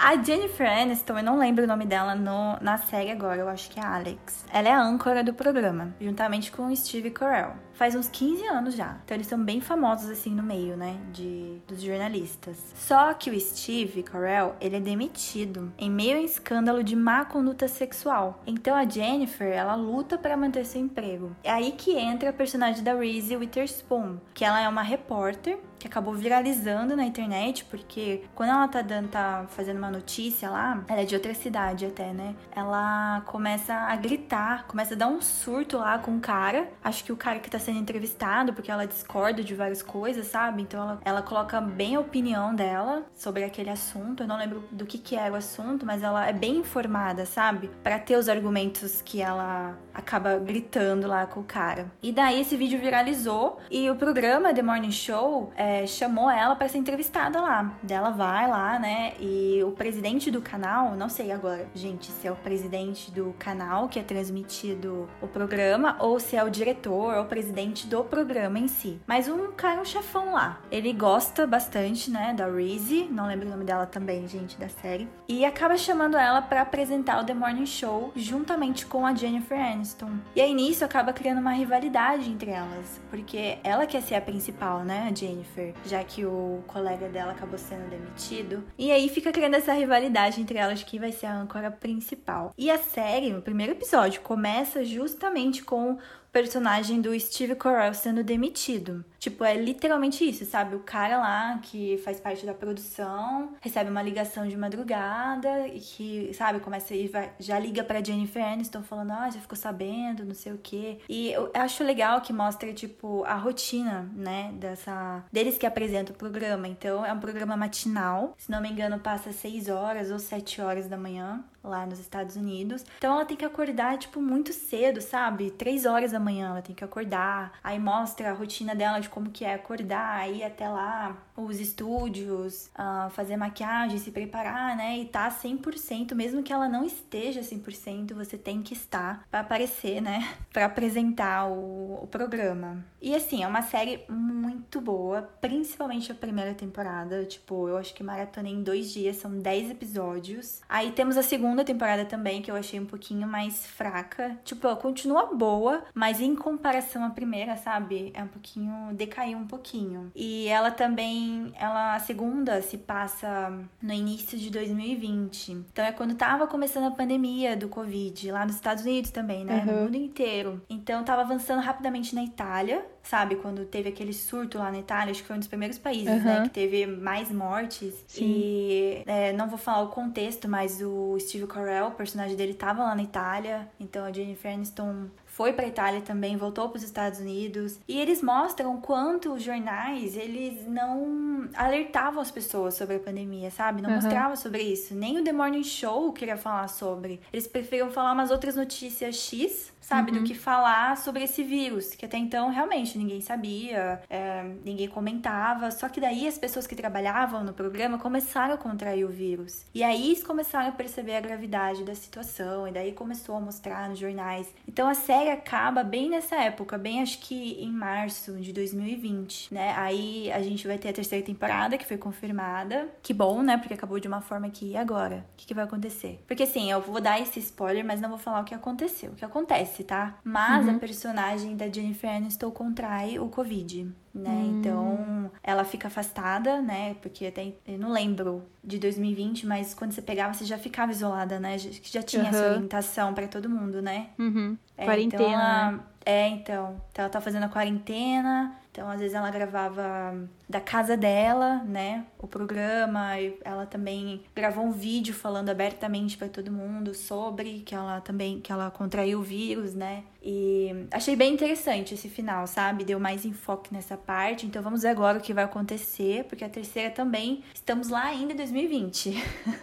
A 0.00 0.14
Jennifer 0.22 0.70
Aniston, 0.70 1.18
eu 1.18 1.24
não 1.24 1.36
lembro 1.36 1.64
o 1.64 1.66
nome 1.66 1.84
dela 1.84 2.14
no, 2.14 2.56
na 2.60 2.78
série 2.78 3.10
agora, 3.10 3.40
eu 3.40 3.48
acho 3.48 3.68
que 3.68 3.80
é 3.80 3.84
Alex. 3.84 4.46
Ela 4.52 4.68
é 4.68 4.72
a 4.72 4.80
âncora 4.80 5.24
do 5.24 5.34
programa, 5.34 5.92
juntamente 6.00 6.52
com 6.52 6.68
o 6.68 6.76
Steve 6.76 7.10
Carell. 7.10 7.56
Faz 7.78 7.94
uns 7.94 8.08
15 8.08 8.44
anos 8.44 8.74
já. 8.74 8.98
Então 9.04 9.16
eles 9.16 9.28
são 9.28 9.40
bem 9.40 9.60
famosos 9.60 10.10
assim 10.10 10.34
no 10.34 10.42
meio, 10.42 10.76
né, 10.76 10.98
de 11.12 11.62
dos 11.64 11.80
jornalistas. 11.80 12.56
Só 12.74 13.14
que 13.14 13.30
o 13.30 13.40
Steve 13.40 14.02
Carell, 14.02 14.56
ele 14.60 14.76
é 14.76 14.80
demitido 14.80 15.72
em 15.78 15.88
meio 15.88 16.16
a 16.16 16.20
um 16.20 16.24
escândalo 16.24 16.82
de 16.82 16.96
má 16.96 17.24
conduta 17.24 17.68
sexual. 17.68 18.42
Então 18.44 18.74
a 18.74 18.84
Jennifer, 18.84 19.46
ela 19.46 19.76
luta 19.76 20.18
para 20.18 20.36
manter 20.36 20.66
seu 20.66 20.80
emprego. 20.80 21.36
É 21.44 21.52
aí 21.52 21.70
que 21.70 21.96
entra 21.96 22.30
a 22.30 22.32
personagem 22.32 22.82
da 22.82 22.94
Reese 22.94 23.36
Witherspoon, 23.36 24.18
que 24.34 24.44
ela 24.44 24.60
é 24.60 24.68
uma 24.68 24.82
repórter 24.82 25.60
que 25.78 25.86
acabou 25.86 26.12
viralizando 26.12 26.96
na 26.96 27.04
internet, 27.04 27.64
porque 27.66 28.24
quando 28.34 28.50
ela 28.50 28.66
tá 28.66 28.82
dando, 28.82 29.08
tá 29.08 29.46
fazendo 29.48 29.78
uma 29.78 29.90
notícia 29.90 30.50
lá, 30.50 30.84
ela 30.88 31.02
é 31.02 31.04
de 31.04 31.14
outra 31.14 31.32
cidade 31.34 31.86
até, 31.86 32.12
né? 32.12 32.34
Ela 32.54 33.22
começa 33.26 33.72
a 33.72 33.94
gritar, 33.96 34.66
começa 34.66 34.94
a 34.94 34.96
dar 34.96 35.06
um 35.06 35.20
surto 35.20 35.78
lá 35.78 35.98
com 35.98 36.16
o 36.16 36.20
cara. 36.20 36.68
Acho 36.82 37.04
que 37.04 37.12
o 37.12 37.16
cara 37.16 37.38
que 37.38 37.48
tá 37.48 37.58
sendo 37.68 37.80
entrevistado, 37.80 38.54
porque 38.54 38.70
ela 38.70 38.86
discorda 38.86 39.44
de 39.44 39.54
várias 39.54 39.82
coisas, 39.82 40.26
sabe? 40.26 40.62
Então 40.62 40.80
ela, 40.80 41.00
ela 41.04 41.22
coloca 41.22 41.60
bem 41.60 41.96
a 41.96 42.00
opinião 42.00 42.54
dela 42.54 43.04
sobre 43.14 43.44
aquele 43.44 43.68
assunto. 43.68 44.22
Eu 44.22 44.26
não 44.26 44.38
lembro 44.38 44.64
do 44.72 44.86
que 44.86 44.96
que 44.96 45.14
era 45.14 45.34
o 45.34 45.36
assunto, 45.36 45.84
mas 45.84 46.02
ela 46.02 46.26
é 46.26 46.32
bem 46.32 46.56
informada, 46.56 47.26
sabe? 47.26 47.70
Pra 47.82 47.98
ter 47.98 48.16
os 48.16 48.28
argumentos 48.28 49.02
que 49.02 49.20
ela 49.20 49.76
acaba 49.92 50.38
gritando 50.38 51.06
lá 51.06 51.26
com 51.26 51.40
o 51.40 51.44
cara. 51.44 51.90
E 52.02 52.10
daí 52.10 52.40
esse 52.40 52.56
vídeo 52.56 52.80
viralizou 52.80 53.58
e 53.70 53.90
o 53.90 53.96
programa 53.96 54.54
The 54.54 54.62
Morning 54.62 54.92
Show 54.92 55.52
é, 55.54 55.86
chamou 55.86 56.30
ela 56.30 56.56
para 56.56 56.68
ser 56.68 56.78
entrevistada 56.78 57.40
lá. 57.40 57.74
Dela 57.82 58.10
vai 58.10 58.48
lá, 58.48 58.78
né? 58.78 59.12
E 59.20 59.62
o 59.62 59.72
presidente 59.72 60.30
do 60.30 60.40
canal, 60.40 60.94
não 60.94 61.10
sei 61.10 61.32
agora, 61.32 61.68
gente, 61.74 62.06
se 62.06 62.26
é 62.26 62.32
o 62.32 62.36
presidente 62.36 63.10
do 63.10 63.34
canal 63.38 63.88
que 63.88 63.98
é 63.98 64.02
transmitido 64.02 65.06
o 65.20 65.28
programa 65.28 65.96
ou 65.98 66.18
se 66.18 66.34
é 66.34 66.42
o 66.42 66.48
diretor 66.48 67.14
ou 67.14 67.22
o 67.24 67.26
presidente 67.26 67.57
do 67.66 68.04
programa 68.04 68.58
em 68.58 68.68
si. 68.68 69.00
Mas 69.06 69.28
um 69.28 69.50
cara, 69.52 69.80
um 69.80 69.84
chefão 69.84 70.32
lá. 70.32 70.60
Ele 70.70 70.92
gosta 70.92 71.46
bastante, 71.46 72.10
né, 72.10 72.32
da 72.32 72.46
Reese, 72.46 73.08
não 73.10 73.26
lembro 73.26 73.48
o 73.48 73.50
nome 73.50 73.64
dela 73.64 73.84
também, 73.84 74.28
gente, 74.28 74.56
da 74.56 74.68
série. 74.68 75.08
E 75.28 75.44
acaba 75.44 75.76
chamando 75.76 76.16
ela 76.16 76.40
para 76.40 76.62
apresentar 76.62 77.20
o 77.20 77.24
The 77.24 77.34
Morning 77.34 77.66
Show 77.66 78.12
juntamente 78.14 78.86
com 78.86 79.04
a 79.04 79.14
Jennifer 79.14 79.58
Aniston. 79.58 80.12
E 80.36 80.40
aí 80.40 80.54
nisso 80.54 80.84
acaba 80.84 81.12
criando 81.12 81.40
uma 81.40 81.52
rivalidade 81.52 82.30
entre 82.30 82.50
elas, 82.50 83.00
porque 83.10 83.58
ela 83.64 83.86
quer 83.86 84.02
ser 84.02 84.14
a 84.14 84.20
principal, 84.20 84.84
né, 84.84 85.08
a 85.10 85.14
Jennifer, 85.14 85.74
já 85.84 86.02
que 86.04 86.24
o 86.24 86.62
colega 86.66 87.08
dela 87.08 87.32
acabou 87.32 87.58
sendo 87.58 87.90
demitido. 87.90 88.62
E 88.78 88.92
aí 88.92 89.08
fica 89.08 89.32
criando 89.32 89.54
essa 89.54 89.72
rivalidade 89.72 90.40
entre 90.40 90.58
elas 90.58 90.78
de 90.78 90.84
quem 90.84 91.00
vai 91.00 91.10
ser 91.10 91.26
a 91.26 91.34
âncora 91.34 91.70
principal. 91.70 92.54
E 92.56 92.70
a 92.70 92.78
série, 92.78 93.32
no 93.32 93.42
primeiro 93.42 93.72
episódio, 93.72 94.20
começa 94.20 94.84
justamente 94.84 95.64
com 95.64 95.98
personagem 96.32 97.00
do 97.00 97.18
Steve 97.18 97.54
Carell 97.54 97.94
sendo 97.94 98.22
demitido. 98.22 99.04
Tipo, 99.18 99.44
é 99.44 99.54
literalmente 99.54 100.28
isso, 100.28 100.44
sabe? 100.44 100.76
O 100.76 100.80
cara 100.80 101.18
lá 101.18 101.58
que 101.62 101.98
faz 101.98 102.20
parte 102.20 102.46
da 102.46 102.54
produção 102.54 103.54
recebe 103.60 103.90
uma 103.90 104.02
ligação 104.02 104.46
de 104.46 104.56
madrugada 104.56 105.66
e 105.68 105.80
que, 105.80 106.32
sabe, 106.34 106.60
começa 106.60 106.94
e 106.94 107.08
vai, 107.08 107.32
já 107.38 107.58
liga 107.58 107.82
pra 107.82 108.02
Jennifer 108.02 108.44
Aniston 108.44 108.82
falando, 108.82 109.12
ah, 109.12 109.30
já 109.30 109.40
ficou 109.40 109.56
sabendo, 109.56 110.24
não 110.24 110.34
sei 110.34 110.52
o 110.52 110.58
quê. 110.58 110.98
E 111.08 111.32
eu 111.32 111.50
acho 111.54 111.82
legal 111.82 112.20
que 112.20 112.32
mostra, 112.32 112.72
tipo, 112.72 113.24
a 113.24 113.34
rotina, 113.34 114.08
né, 114.14 114.52
dessa 114.54 115.24
deles 115.32 115.58
que 115.58 115.66
apresentam 115.66 116.14
o 116.14 116.18
programa. 116.18 116.68
Então, 116.68 117.04
é 117.04 117.12
um 117.12 117.20
programa 117.20 117.56
matinal, 117.56 118.34
se 118.38 118.50
não 118.50 118.60
me 118.60 118.70
engano, 118.70 118.98
passa 119.00 119.32
6 119.32 119.68
horas 119.68 120.10
ou 120.10 120.18
7 120.18 120.60
horas 120.60 120.86
da 120.88 120.96
manhã 120.96 121.44
lá 121.68 121.86
nos 121.86 121.98
Estados 121.98 122.36
Unidos. 122.36 122.84
Então 122.98 123.14
ela 123.14 123.24
tem 123.24 123.36
que 123.36 123.44
acordar, 123.44 123.98
tipo, 123.98 124.20
muito 124.20 124.52
cedo, 124.52 125.00
sabe? 125.00 125.50
Três 125.50 125.84
horas 125.86 126.12
da 126.12 126.20
manhã 126.20 126.48
ela 126.50 126.62
tem 126.62 126.74
que 126.74 126.84
acordar. 126.84 127.52
Aí 127.62 127.78
mostra 127.78 128.30
a 128.30 128.32
rotina 128.32 128.74
dela 128.74 129.00
de 129.00 129.08
como 129.08 129.30
que 129.30 129.44
é 129.44 129.54
acordar, 129.54 130.30
ir 130.30 130.42
até 130.42 130.68
lá, 130.68 131.16
os 131.36 131.60
estúdios, 131.60 132.70
uh, 132.78 133.10
fazer 133.10 133.36
maquiagem, 133.36 133.98
se 133.98 134.10
preparar, 134.10 134.76
né? 134.76 134.98
E 134.98 135.04
tá 135.04 135.30
100%, 135.30 136.14
mesmo 136.14 136.42
que 136.42 136.52
ela 136.52 136.68
não 136.68 136.84
esteja 136.84 137.40
100%, 137.40 138.14
você 138.14 138.36
tem 138.36 138.62
que 138.62 138.74
estar 138.74 139.24
para 139.30 139.40
aparecer, 139.40 140.00
né? 140.00 140.28
Para 140.52 140.64
apresentar 140.64 141.46
o, 141.46 142.00
o 142.02 142.08
programa. 142.10 142.84
E 143.00 143.14
assim, 143.14 143.44
é 143.44 143.46
uma 143.46 143.62
série 143.62 144.04
muito 144.08 144.80
boa, 144.80 145.22
principalmente 145.40 146.10
a 146.10 146.14
primeira 146.14 146.52
temporada. 146.54 147.24
Tipo, 147.24 147.68
eu 147.68 147.76
acho 147.76 147.94
que 147.94 148.02
maratonei 148.02 148.52
em 148.52 148.62
dois 148.62 148.92
dias, 148.92 149.16
são 149.16 149.38
10 149.38 149.70
episódios. 149.70 150.60
Aí 150.68 150.90
temos 150.90 151.16
a 151.16 151.22
segunda 151.22 151.57
temporada 151.64 152.04
também, 152.04 152.42
que 152.42 152.50
eu 152.50 152.56
achei 152.56 152.78
um 152.78 152.86
pouquinho 152.86 153.26
mais 153.26 153.66
fraca. 153.66 154.38
Tipo, 154.44 154.66
ela 154.66 154.76
continua 154.76 155.26
boa, 155.34 155.84
mas 155.94 156.20
em 156.20 156.34
comparação 156.34 157.04
à 157.04 157.10
primeira, 157.10 157.56
sabe? 157.56 158.10
É 158.14 158.22
um 158.22 158.28
pouquinho. 158.28 158.94
decaiu 158.94 159.38
um 159.38 159.46
pouquinho. 159.46 160.10
E 160.14 160.48
ela 160.48 160.70
também. 160.70 161.52
Ela, 161.58 161.94
a 161.94 161.98
segunda 161.98 162.62
se 162.62 162.78
passa 162.78 163.52
no 163.82 163.92
início 163.92 164.38
de 164.38 164.50
2020. 164.50 165.52
Então 165.52 165.84
é 165.84 165.92
quando 165.92 166.14
tava 166.14 166.46
começando 166.46 166.86
a 166.86 166.90
pandemia 166.90 167.56
do 167.56 167.68
Covid, 167.68 168.30
lá 168.32 168.44
nos 168.44 168.56
Estados 168.56 168.84
Unidos 168.84 169.10
também, 169.10 169.44
né? 169.44 169.58
Uhum. 169.58 169.66
No 169.66 169.82
mundo 169.82 169.96
inteiro. 169.96 170.62
Então 170.68 171.04
tava 171.04 171.22
avançando 171.22 171.60
rapidamente 171.60 172.14
na 172.14 172.22
Itália 172.22 172.84
sabe? 173.02 173.36
Quando 173.36 173.64
teve 173.64 173.88
aquele 173.88 174.12
surto 174.12 174.58
lá 174.58 174.70
na 174.70 174.78
Itália, 174.78 175.10
acho 175.10 175.22
que 175.22 175.26
foi 175.26 175.36
um 175.36 175.38
dos 175.38 175.48
primeiros 175.48 175.78
países, 175.78 176.08
uhum. 176.08 176.24
né? 176.24 176.42
Que 176.44 176.50
teve 176.50 176.86
mais 176.86 177.30
mortes. 177.30 177.94
Sim. 178.06 178.24
E 178.24 179.02
é, 179.06 179.32
não 179.32 179.48
vou 179.48 179.58
falar 179.58 179.82
o 179.82 179.88
contexto, 179.88 180.48
mas 180.48 180.80
o 180.82 181.16
Steve 181.18 181.46
Carell, 181.46 181.86
o 181.86 181.92
personagem 181.92 182.36
dele, 182.36 182.54
tava 182.54 182.82
lá 182.82 182.94
na 182.94 183.02
Itália. 183.02 183.68
Então 183.80 184.04
a 184.04 184.12
Jennifer 184.12 184.52
Aniston 184.52 185.06
foi 185.38 185.52
para 185.52 185.68
Itália 185.68 186.00
também, 186.00 186.36
voltou 186.36 186.68
para 186.68 186.78
os 186.78 186.82
Estados 186.82 187.20
Unidos, 187.20 187.78
e 187.86 187.96
eles 187.96 188.20
mostram 188.20 188.80
quanto 188.80 189.32
os 189.32 189.40
jornais, 189.40 190.16
eles 190.16 190.66
não 190.66 191.48
alertavam 191.54 192.20
as 192.20 192.28
pessoas 192.28 192.74
sobre 192.74 192.96
a 192.96 192.98
pandemia, 192.98 193.48
sabe? 193.48 193.80
Não 193.80 193.88
uhum. 193.88 193.94
mostravam 193.94 194.34
sobre 194.34 194.62
isso. 194.62 194.96
Nem 194.96 195.16
o 195.16 195.22
The 195.22 195.32
Morning 195.32 195.62
Show 195.62 196.12
queria 196.12 196.36
falar 196.36 196.66
sobre. 196.66 197.20
Eles 197.32 197.46
preferiam 197.46 197.88
falar 197.88 198.14
umas 198.14 198.32
outras 198.32 198.56
notícias 198.56 199.14
X 199.14 199.72
sabe? 199.88 200.12
Uhum. 200.12 200.18
Do 200.18 200.24
que 200.24 200.34
falar 200.34 200.98
sobre 200.98 201.24
esse 201.24 201.42
vírus, 201.42 201.94
que 201.94 202.04
até 202.04 202.18
então 202.18 202.50
realmente 202.50 202.98
ninguém 202.98 203.22
sabia, 203.22 204.02
é, 204.10 204.44
ninguém 204.62 204.86
comentava. 204.86 205.70
Só 205.70 205.88
que 205.88 205.98
daí 205.98 206.28
as 206.28 206.36
pessoas 206.36 206.66
que 206.66 206.76
trabalhavam 206.76 207.42
no 207.42 207.54
programa 207.54 207.98
começaram 207.98 208.52
a 208.52 208.58
contrair 208.58 209.06
o 209.06 209.08
vírus. 209.08 209.64
E 209.74 209.82
aí 209.82 210.08
eles 210.08 210.22
começaram 210.22 210.68
a 210.68 210.72
perceber 210.72 211.16
a 211.16 211.20
gravidade 211.20 211.84
da 211.84 211.94
situação, 211.94 212.68
e 212.68 212.72
daí 212.72 212.92
começou 212.92 213.34
a 213.34 213.40
mostrar 213.40 213.88
nos 213.88 213.98
jornais. 213.98 214.46
Então 214.68 214.86
a 214.86 214.94
série 214.94 215.27
acaba 215.28 215.82
bem 215.82 216.10
nessa 216.10 216.36
época, 216.36 216.76
bem 216.78 217.02
acho 217.02 217.18
que 217.20 217.62
em 217.62 217.70
março 217.70 218.32
de 218.34 218.52
2020, 218.52 219.52
né? 219.52 219.74
Aí 219.76 220.30
a 220.32 220.42
gente 220.42 220.66
vai 220.66 220.78
ter 220.78 220.88
a 220.88 220.92
terceira 220.92 221.24
temporada, 221.24 221.76
que 221.78 221.86
foi 221.86 221.96
confirmada. 221.96 222.88
Que 223.02 223.14
bom, 223.14 223.42
né? 223.42 223.56
Porque 223.56 223.74
acabou 223.74 223.98
de 223.98 224.08
uma 224.08 224.20
forma 224.20 224.48
que, 224.50 224.72
e 224.72 224.76
agora? 224.76 225.26
O 225.34 225.36
que, 225.36 225.46
que 225.46 225.54
vai 225.54 225.64
acontecer? 225.64 226.22
Porque 226.26 226.42
assim, 226.42 226.70
eu 226.70 226.80
vou 226.80 227.00
dar 227.00 227.20
esse 227.20 227.38
spoiler, 227.40 227.84
mas 227.84 228.00
não 228.00 228.08
vou 228.08 228.18
falar 228.18 228.40
o 228.40 228.44
que 228.44 228.54
aconteceu. 228.54 229.12
O 229.12 229.14
que 229.14 229.24
acontece? 229.24 229.48
acontece, 229.58 229.84
tá? 229.84 230.18
Mas 230.22 230.66
uhum. 230.66 230.76
a 230.76 230.78
personagem 230.78 231.56
da 231.56 231.68
Jennifer 231.68 232.10
Aniston 232.10 232.50
contrai 232.50 233.18
o 233.18 233.28
Covid, 233.28 233.90
né? 234.18 234.30
Hum. 234.30 234.58
Então, 234.58 235.30
ela 235.42 235.64
fica 235.64 235.88
afastada, 235.88 236.60
né? 236.60 236.94
Porque 237.00 237.26
até 237.26 237.52
eu 237.66 237.78
não 237.78 237.90
lembro 237.90 238.42
de 238.62 238.78
2020, 238.78 239.46
mas 239.46 239.74
quando 239.74 239.92
você 239.92 240.02
pegava, 240.02 240.34
você 240.34 240.44
já 240.44 240.58
ficava 240.58 240.92
isolada, 240.92 241.38
né? 241.38 241.56
Já, 241.58 241.70
já 241.82 242.02
tinha 242.02 242.22
uhum. 242.22 242.28
essa 242.28 242.50
orientação 242.50 243.14
para 243.14 243.28
todo 243.28 243.48
mundo, 243.48 243.80
né? 243.80 244.08
Uhum. 244.18 244.56
É, 244.76 244.84
quarentena. 244.84 245.22
Então 245.22 245.32
ela, 245.32 245.84
é, 246.04 246.28
então. 246.28 246.80
Então 246.90 247.04
ela 247.04 247.10
tá 247.10 247.20
fazendo 247.20 247.44
a 247.44 247.48
quarentena. 247.48 248.54
Então, 248.70 248.88
às 248.88 249.00
vezes 249.00 249.14
ela 249.14 249.28
gravava 249.28 250.16
da 250.48 250.60
casa 250.60 250.96
dela, 250.96 251.64
né? 251.64 252.06
O 252.16 252.28
programa, 252.28 253.18
e 253.20 253.36
ela 253.44 253.66
também 253.66 254.22
gravou 254.36 254.64
um 254.64 254.70
vídeo 254.70 255.12
falando 255.12 255.48
abertamente 255.48 256.16
para 256.16 256.28
todo 256.28 256.52
mundo 256.52 256.94
sobre 256.94 257.60
que 257.66 257.74
ela 257.74 258.00
também 258.00 258.40
que 258.40 258.52
ela 258.52 258.70
contraiu 258.70 259.18
o 259.18 259.22
vírus, 259.22 259.74
né? 259.74 260.04
E 260.20 260.86
achei 260.90 261.14
bem 261.14 261.32
interessante 261.32 261.94
esse 261.94 262.08
final, 262.08 262.46
sabe? 262.46 262.84
Deu 262.84 262.98
mais 262.98 263.24
enfoque 263.24 263.72
nessa 263.72 263.96
parte. 263.96 264.46
Então 264.46 264.60
vamos 264.60 264.82
ver 264.82 264.88
agora 264.88 265.18
o 265.18 265.20
que 265.20 265.32
vai 265.32 265.44
acontecer, 265.44 266.24
porque 266.24 266.44
a 266.44 266.48
terceira 266.48 266.90
também 266.90 267.44
estamos 267.54 267.88
lá 267.88 268.04
ainda 268.06 268.32
em 268.32 268.36
2020. 268.36 269.14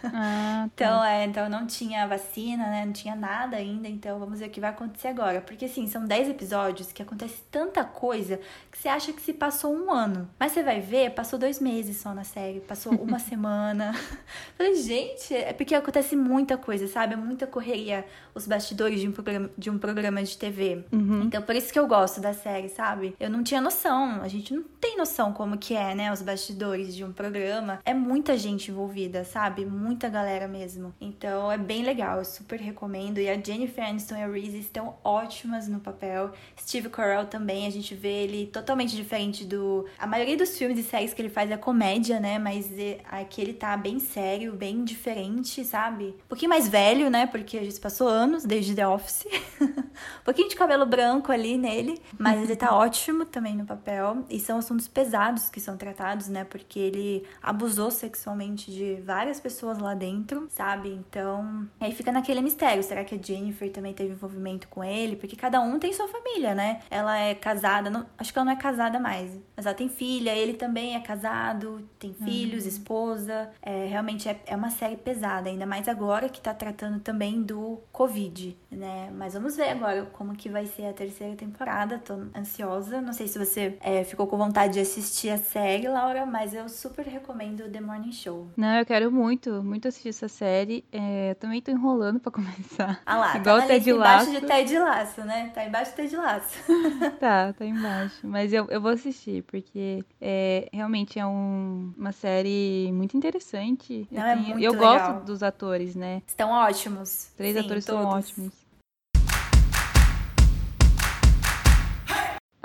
Ah, 0.04 0.68
tá. 0.74 0.84
então, 0.84 1.04
é, 1.04 1.24
então 1.24 1.48
não 1.48 1.66
tinha 1.66 2.06
vacina, 2.06 2.64
né? 2.70 2.86
Não 2.86 2.92
tinha 2.92 3.14
nada 3.14 3.56
ainda, 3.56 3.86
então 3.86 4.18
vamos 4.18 4.40
ver 4.40 4.46
o 4.46 4.50
que 4.50 4.60
vai 4.60 4.70
acontecer 4.70 5.08
agora, 5.08 5.40
porque 5.40 5.66
assim, 5.66 5.86
são 5.88 6.04
10 6.04 6.30
episódios 6.30 6.90
que 6.90 7.02
acontece 7.02 7.42
tanta 7.50 7.84
coisa 7.84 8.40
que 8.72 8.78
você 8.78 8.88
acha 8.88 9.12
que 9.12 9.20
se 9.20 9.34
passou 9.34 9.74
um 9.74 9.92
ano. 9.92 10.28
Mas 10.38 10.52
você 10.52 10.62
vai 10.62 10.80
ver, 10.80 11.10
passou 11.10 11.38
dois 11.38 11.60
meses 11.60 11.98
só 11.98 12.14
na 12.14 12.24
série, 12.24 12.60
passou 12.60 12.94
uma 12.94 13.18
semana. 13.20 13.94
Falei, 14.56 14.74
gente, 14.76 15.34
é 15.34 15.52
porque 15.52 15.74
acontece 15.74 16.16
muita 16.16 16.56
coisa, 16.56 16.88
sabe? 16.88 17.12
É 17.12 17.16
muita 17.16 17.46
correria 17.46 18.06
os 18.34 18.46
bastidores 18.46 19.00
de 19.00 19.08
um 19.08 19.12
programa 19.12 19.50
de, 19.56 19.70
um 19.70 19.78
programa 19.78 20.22
de 20.22 20.36
TV. 20.36 20.45
Uhum. 20.92 21.22
Então, 21.24 21.42
por 21.42 21.56
isso 21.56 21.72
que 21.72 21.78
eu 21.78 21.86
gosto 21.86 22.20
da 22.20 22.32
série, 22.32 22.68
sabe? 22.68 23.14
Eu 23.18 23.30
não 23.30 23.42
tinha 23.42 23.60
noção, 23.60 24.20
a 24.22 24.28
gente 24.28 24.54
não 24.54 24.62
tem 24.80 24.96
noção 24.96 25.32
como 25.32 25.58
que 25.58 25.74
é, 25.74 25.94
né? 25.94 26.12
Os 26.12 26.22
bastidores 26.22 26.94
de 26.94 27.04
um 27.04 27.12
programa. 27.12 27.80
É 27.84 27.94
muita 27.94 28.36
gente 28.36 28.70
envolvida, 28.70 29.24
sabe? 29.24 29.64
Muita 29.64 30.08
galera 30.08 30.46
mesmo. 30.46 30.94
Então, 31.00 31.50
é 31.50 31.58
bem 31.58 31.82
legal, 31.82 32.18
eu 32.18 32.24
super 32.24 32.60
recomendo. 32.60 33.18
E 33.18 33.28
a 33.28 33.40
Jennifer 33.40 33.84
Aniston 33.84 34.16
e 34.16 34.22
a 34.22 34.28
Reese 34.28 34.58
estão 34.58 34.96
ótimas 35.02 35.68
no 35.68 35.80
papel. 35.80 36.32
Steve 36.60 36.88
Carell 36.88 37.26
também, 37.26 37.66
a 37.66 37.70
gente 37.70 37.94
vê 37.94 38.24
ele 38.24 38.46
totalmente 38.46 38.94
diferente 38.94 39.44
do... 39.44 39.86
A 39.98 40.06
maioria 40.06 40.36
dos 40.36 40.56
filmes 40.56 40.66
filmes 40.66 40.78
e 40.78 40.82
séries 40.82 41.14
que 41.14 41.22
ele 41.22 41.28
faz 41.28 41.50
é 41.50 41.56
comédia, 41.56 42.18
né? 42.18 42.38
Mas 42.38 42.70
é, 42.78 42.98
aqui 43.10 43.40
ele 43.40 43.52
tá 43.52 43.76
bem 43.76 43.98
sério, 43.98 44.52
bem 44.52 44.84
diferente, 44.84 45.64
sabe? 45.64 46.14
Um 46.24 46.28
pouquinho 46.28 46.48
mais 46.48 46.68
velho, 46.68 47.08
né? 47.08 47.26
Porque 47.26 47.56
a 47.56 47.64
gente 47.64 47.78
passou 47.80 48.08
anos 48.08 48.44
desde 48.44 48.74
The 48.74 48.86
Office. 48.86 49.26
um 49.60 50.24
pouquinho 50.36 50.50
de 50.50 50.56
cabelo 50.56 50.84
branco 50.84 51.32
ali 51.32 51.56
nele. 51.56 51.98
Mas 52.18 52.42
ele 52.42 52.54
tá 52.54 52.76
ótimo 52.76 53.24
também 53.24 53.56
no 53.56 53.64
papel. 53.64 54.24
E 54.28 54.38
são 54.38 54.58
assuntos 54.58 54.86
pesados 54.86 55.48
que 55.48 55.60
são 55.60 55.76
tratados, 55.78 56.28
né? 56.28 56.44
Porque 56.44 56.78
ele 56.78 57.26
abusou 57.42 57.90
sexualmente 57.90 58.70
de 58.70 59.00
várias 59.00 59.40
pessoas 59.40 59.78
lá 59.78 59.94
dentro, 59.94 60.46
sabe? 60.50 60.90
Então, 60.90 61.66
aí 61.80 61.92
fica 61.92 62.12
naquele 62.12 62.42
mistério. 62.42 62.82
Será 62.82 63.02
que 63.02 63.14
a 63.14 63.18
Jennifer 63.22 63.70
também 63.72 63.94
teve 63.94 64.12
envolvimento 64.12 64.68
com 64.68 64.84
ele? 64.84 65.16
Porque 65.16 65.36
cada 65.36 65.60
um 65.60 65.78
tem 65.78 65.92
sua 65.94 66.06
família, 66.06 66.54
né? 66.54 66.80
Ela 66.90 67.18
é 67.18 67.34
casada, 67.34 67.88
não, 67.88 68.04
acho 68.18 68.32
que 68.32 68.38
ela 68.38 68.44
não 68.44 68.52
é 68.52 68.56
casada 68.56 69.00
mais, 69.00 69.38
mas 69.56 69.64
ela 69.64 69.74
tem 69.74 69.88
filha, 69.88 70.34
ele 70.34 70.54
também 70.54 70.96
é 70.96 71.00
casado, 71.00 71.88
tem 71.98 72.12
filhos, 72.12 72.64
uhum. 72.64 72.68
esposa. 72.68 73.50
É, 73.62 73.86
realmente 73.86 74.28
é, 74.28 74.38
é 74.46 74.56
uma 74.56 74.70
série 74.70 74.96
pesada, 74.96 75.48
ainda 75.48 75.64
mais 75.64 75.88
agora 75.88 76.28
que 76.28 76.40
tá 76.40 76.52
tratando 76.52 77.00
também 77.00 77.42
do 77.42 77.80
Covid, 77.92 78.56
né? 78.70 79.10
Mas 79.14 79.34
vamos 79.34 79.56
ver 79.56 79.70
agora 79.70 80.04
como 80.12 80.25
que 80.34 80.48
vai 80.48 80.66
ser 80.66 80.86
a 80.86 80.92
terceira 80.92 81.36
temporada. 81.36 81.98
Tô 81.98 82.14
ansiosa. 82.36 83.00
Não 83.00 83.12
sei 83.12 83.28
se 83.28 83.38
você 83.38 83.76
é, 83.80 84.02
ficou 84.04 84.26
com 84.26 84.36
vontade 84.36 84.74
de 84.74 84.80
assistir 84.80 85.30
a 85.30 85.38
série, 85.38 85.88
Laura, 85.88 86.24
mas 86.26 86.54
eu 86.54 86.68
super 86.68 87.06
recomendo 87.06 87.70
The 87.70 87.80
Morning 87.80 88.12
Show. 88.12 88.48
Não, 88.56 88.78
eu 88.78 88.86
quero 88.86 89.10
muito, 89.10 89.62
muito 89.62 89.88
assistir 89.88 90.08
essa 90.10 90.28
série. 90.28 90.84
É, 90.90 91.34
também 91.34 91.60
tô 91.60 91.70
enrolando 91.70 92.18
pra 92.20 92.32
começar. 92.32 93.00
Ah 93.04 93.16
lá, 93.16 93.36
Igual 93.36 93.60
tá 93.60 93.66
Ted 93.66 93.92
Laço. 93.92 94.30
embaixo 94.30 94.40
de 94.40 94.46
Ted 94.46 94.78
Laço, 94.78 95.20
né? 95.24 95.50
Tá 95.54 95.64
embaixo 95.64 95.90
de 95.90 95.96
Ted 95.96 96.16
Laço. 96.16 96.56
tá, 97.20 97.52
tá 97.52 97.64
embaixo. 97.64 98.26
Mas 98.26 98.52
eu, 98.52 98.66
eu 98.70 98.80
vou 98.80 98.90
assistir, 98.90 99.42
porque 99.44 100.04
é, 100.20 100.36
é, 100.56 100.68
realmente 100.72 101.18
é 101.18 101.26
um, 101.26 101.92
uma 101.96 102.12
série 102.12 102.90
muito 102.92 103.16
interessante. 103.16 104.06
Não, 104.10 104.22
eu, 104.22 104.28
é 104.28 104.36
muito 104.36 104.60
eu 104.60 104.72
legal. 104.72 104.98
gosto 104.98 105.24
dos 105.24 105.42
atores, 105.42 105.94
né? 105.94 106.22
Estão 106.26 106.50
ótimos. 106.50 107.30
Três 107.36 107.56
Sim, 107.56 107.64
atores 107.64 107.84
todos. 107.84 108.02
são 108.02 108.10
ótimos. 108.10 108.65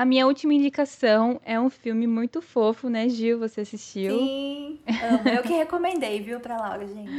A 0.01 0.05
minha 0.05 0.25
última 0.25 0.51
indicação 0.51 1.39
é 1.45 1.59
um 1.59 1.69
filme 1.69 2.07
muito 2.07 2.41
fofo, 2.41 2.89
né, 2.89 3.07
Gil? 3.07 3.37
Você 3.37 3.61
assistiu? 3.61 4.17
Sim, 4.17 4.79
amo. 4.87 5.29
Eu 5.29 5.43
que 5.43 5.53
recomendei, 5.53 6.19
viu, 6.19 6.39
pra 6.39 6.57
Laura, 6.57 6.87
gente. 6.87 7.11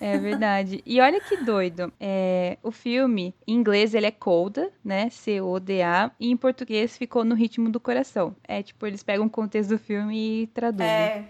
É 0.00 0.16
verdade. 0.16 0.82
E 0.86 0.98
olha 0.98 1.20
que 1.20 1.36
doido. 1.44 1.92
É, 2.00 2.56
o 2.62 2.70
filme, 2.70 3.34
em 3.46 3.52
inglês, 3.52 3.92
ele 3.92 4.06
é 4.06 4.10
Coda, 4.10 4.72
né? 4.82 5.10
C-O-D-A. 5.10 6.10
E 6.18 6.30
em 6.30 6.36
português 6.38 6.96
ficou 6.96 7.22
no 7.22 7.34
ritmo 7.34 7.68
do 7.68 7.78
coração. 7.78 8.34
É 8.48 8.62
tipo, 8.62 8.86
eles 8.86 9.02
pegam 9.02 9.26
o 9.26 9.30
contexto 9.30 9.68
do 9.68 9.78
filme 9.78 10.44
e 10.44 10.46
traduzem. 10.46 10.88
É. 10.88 11.24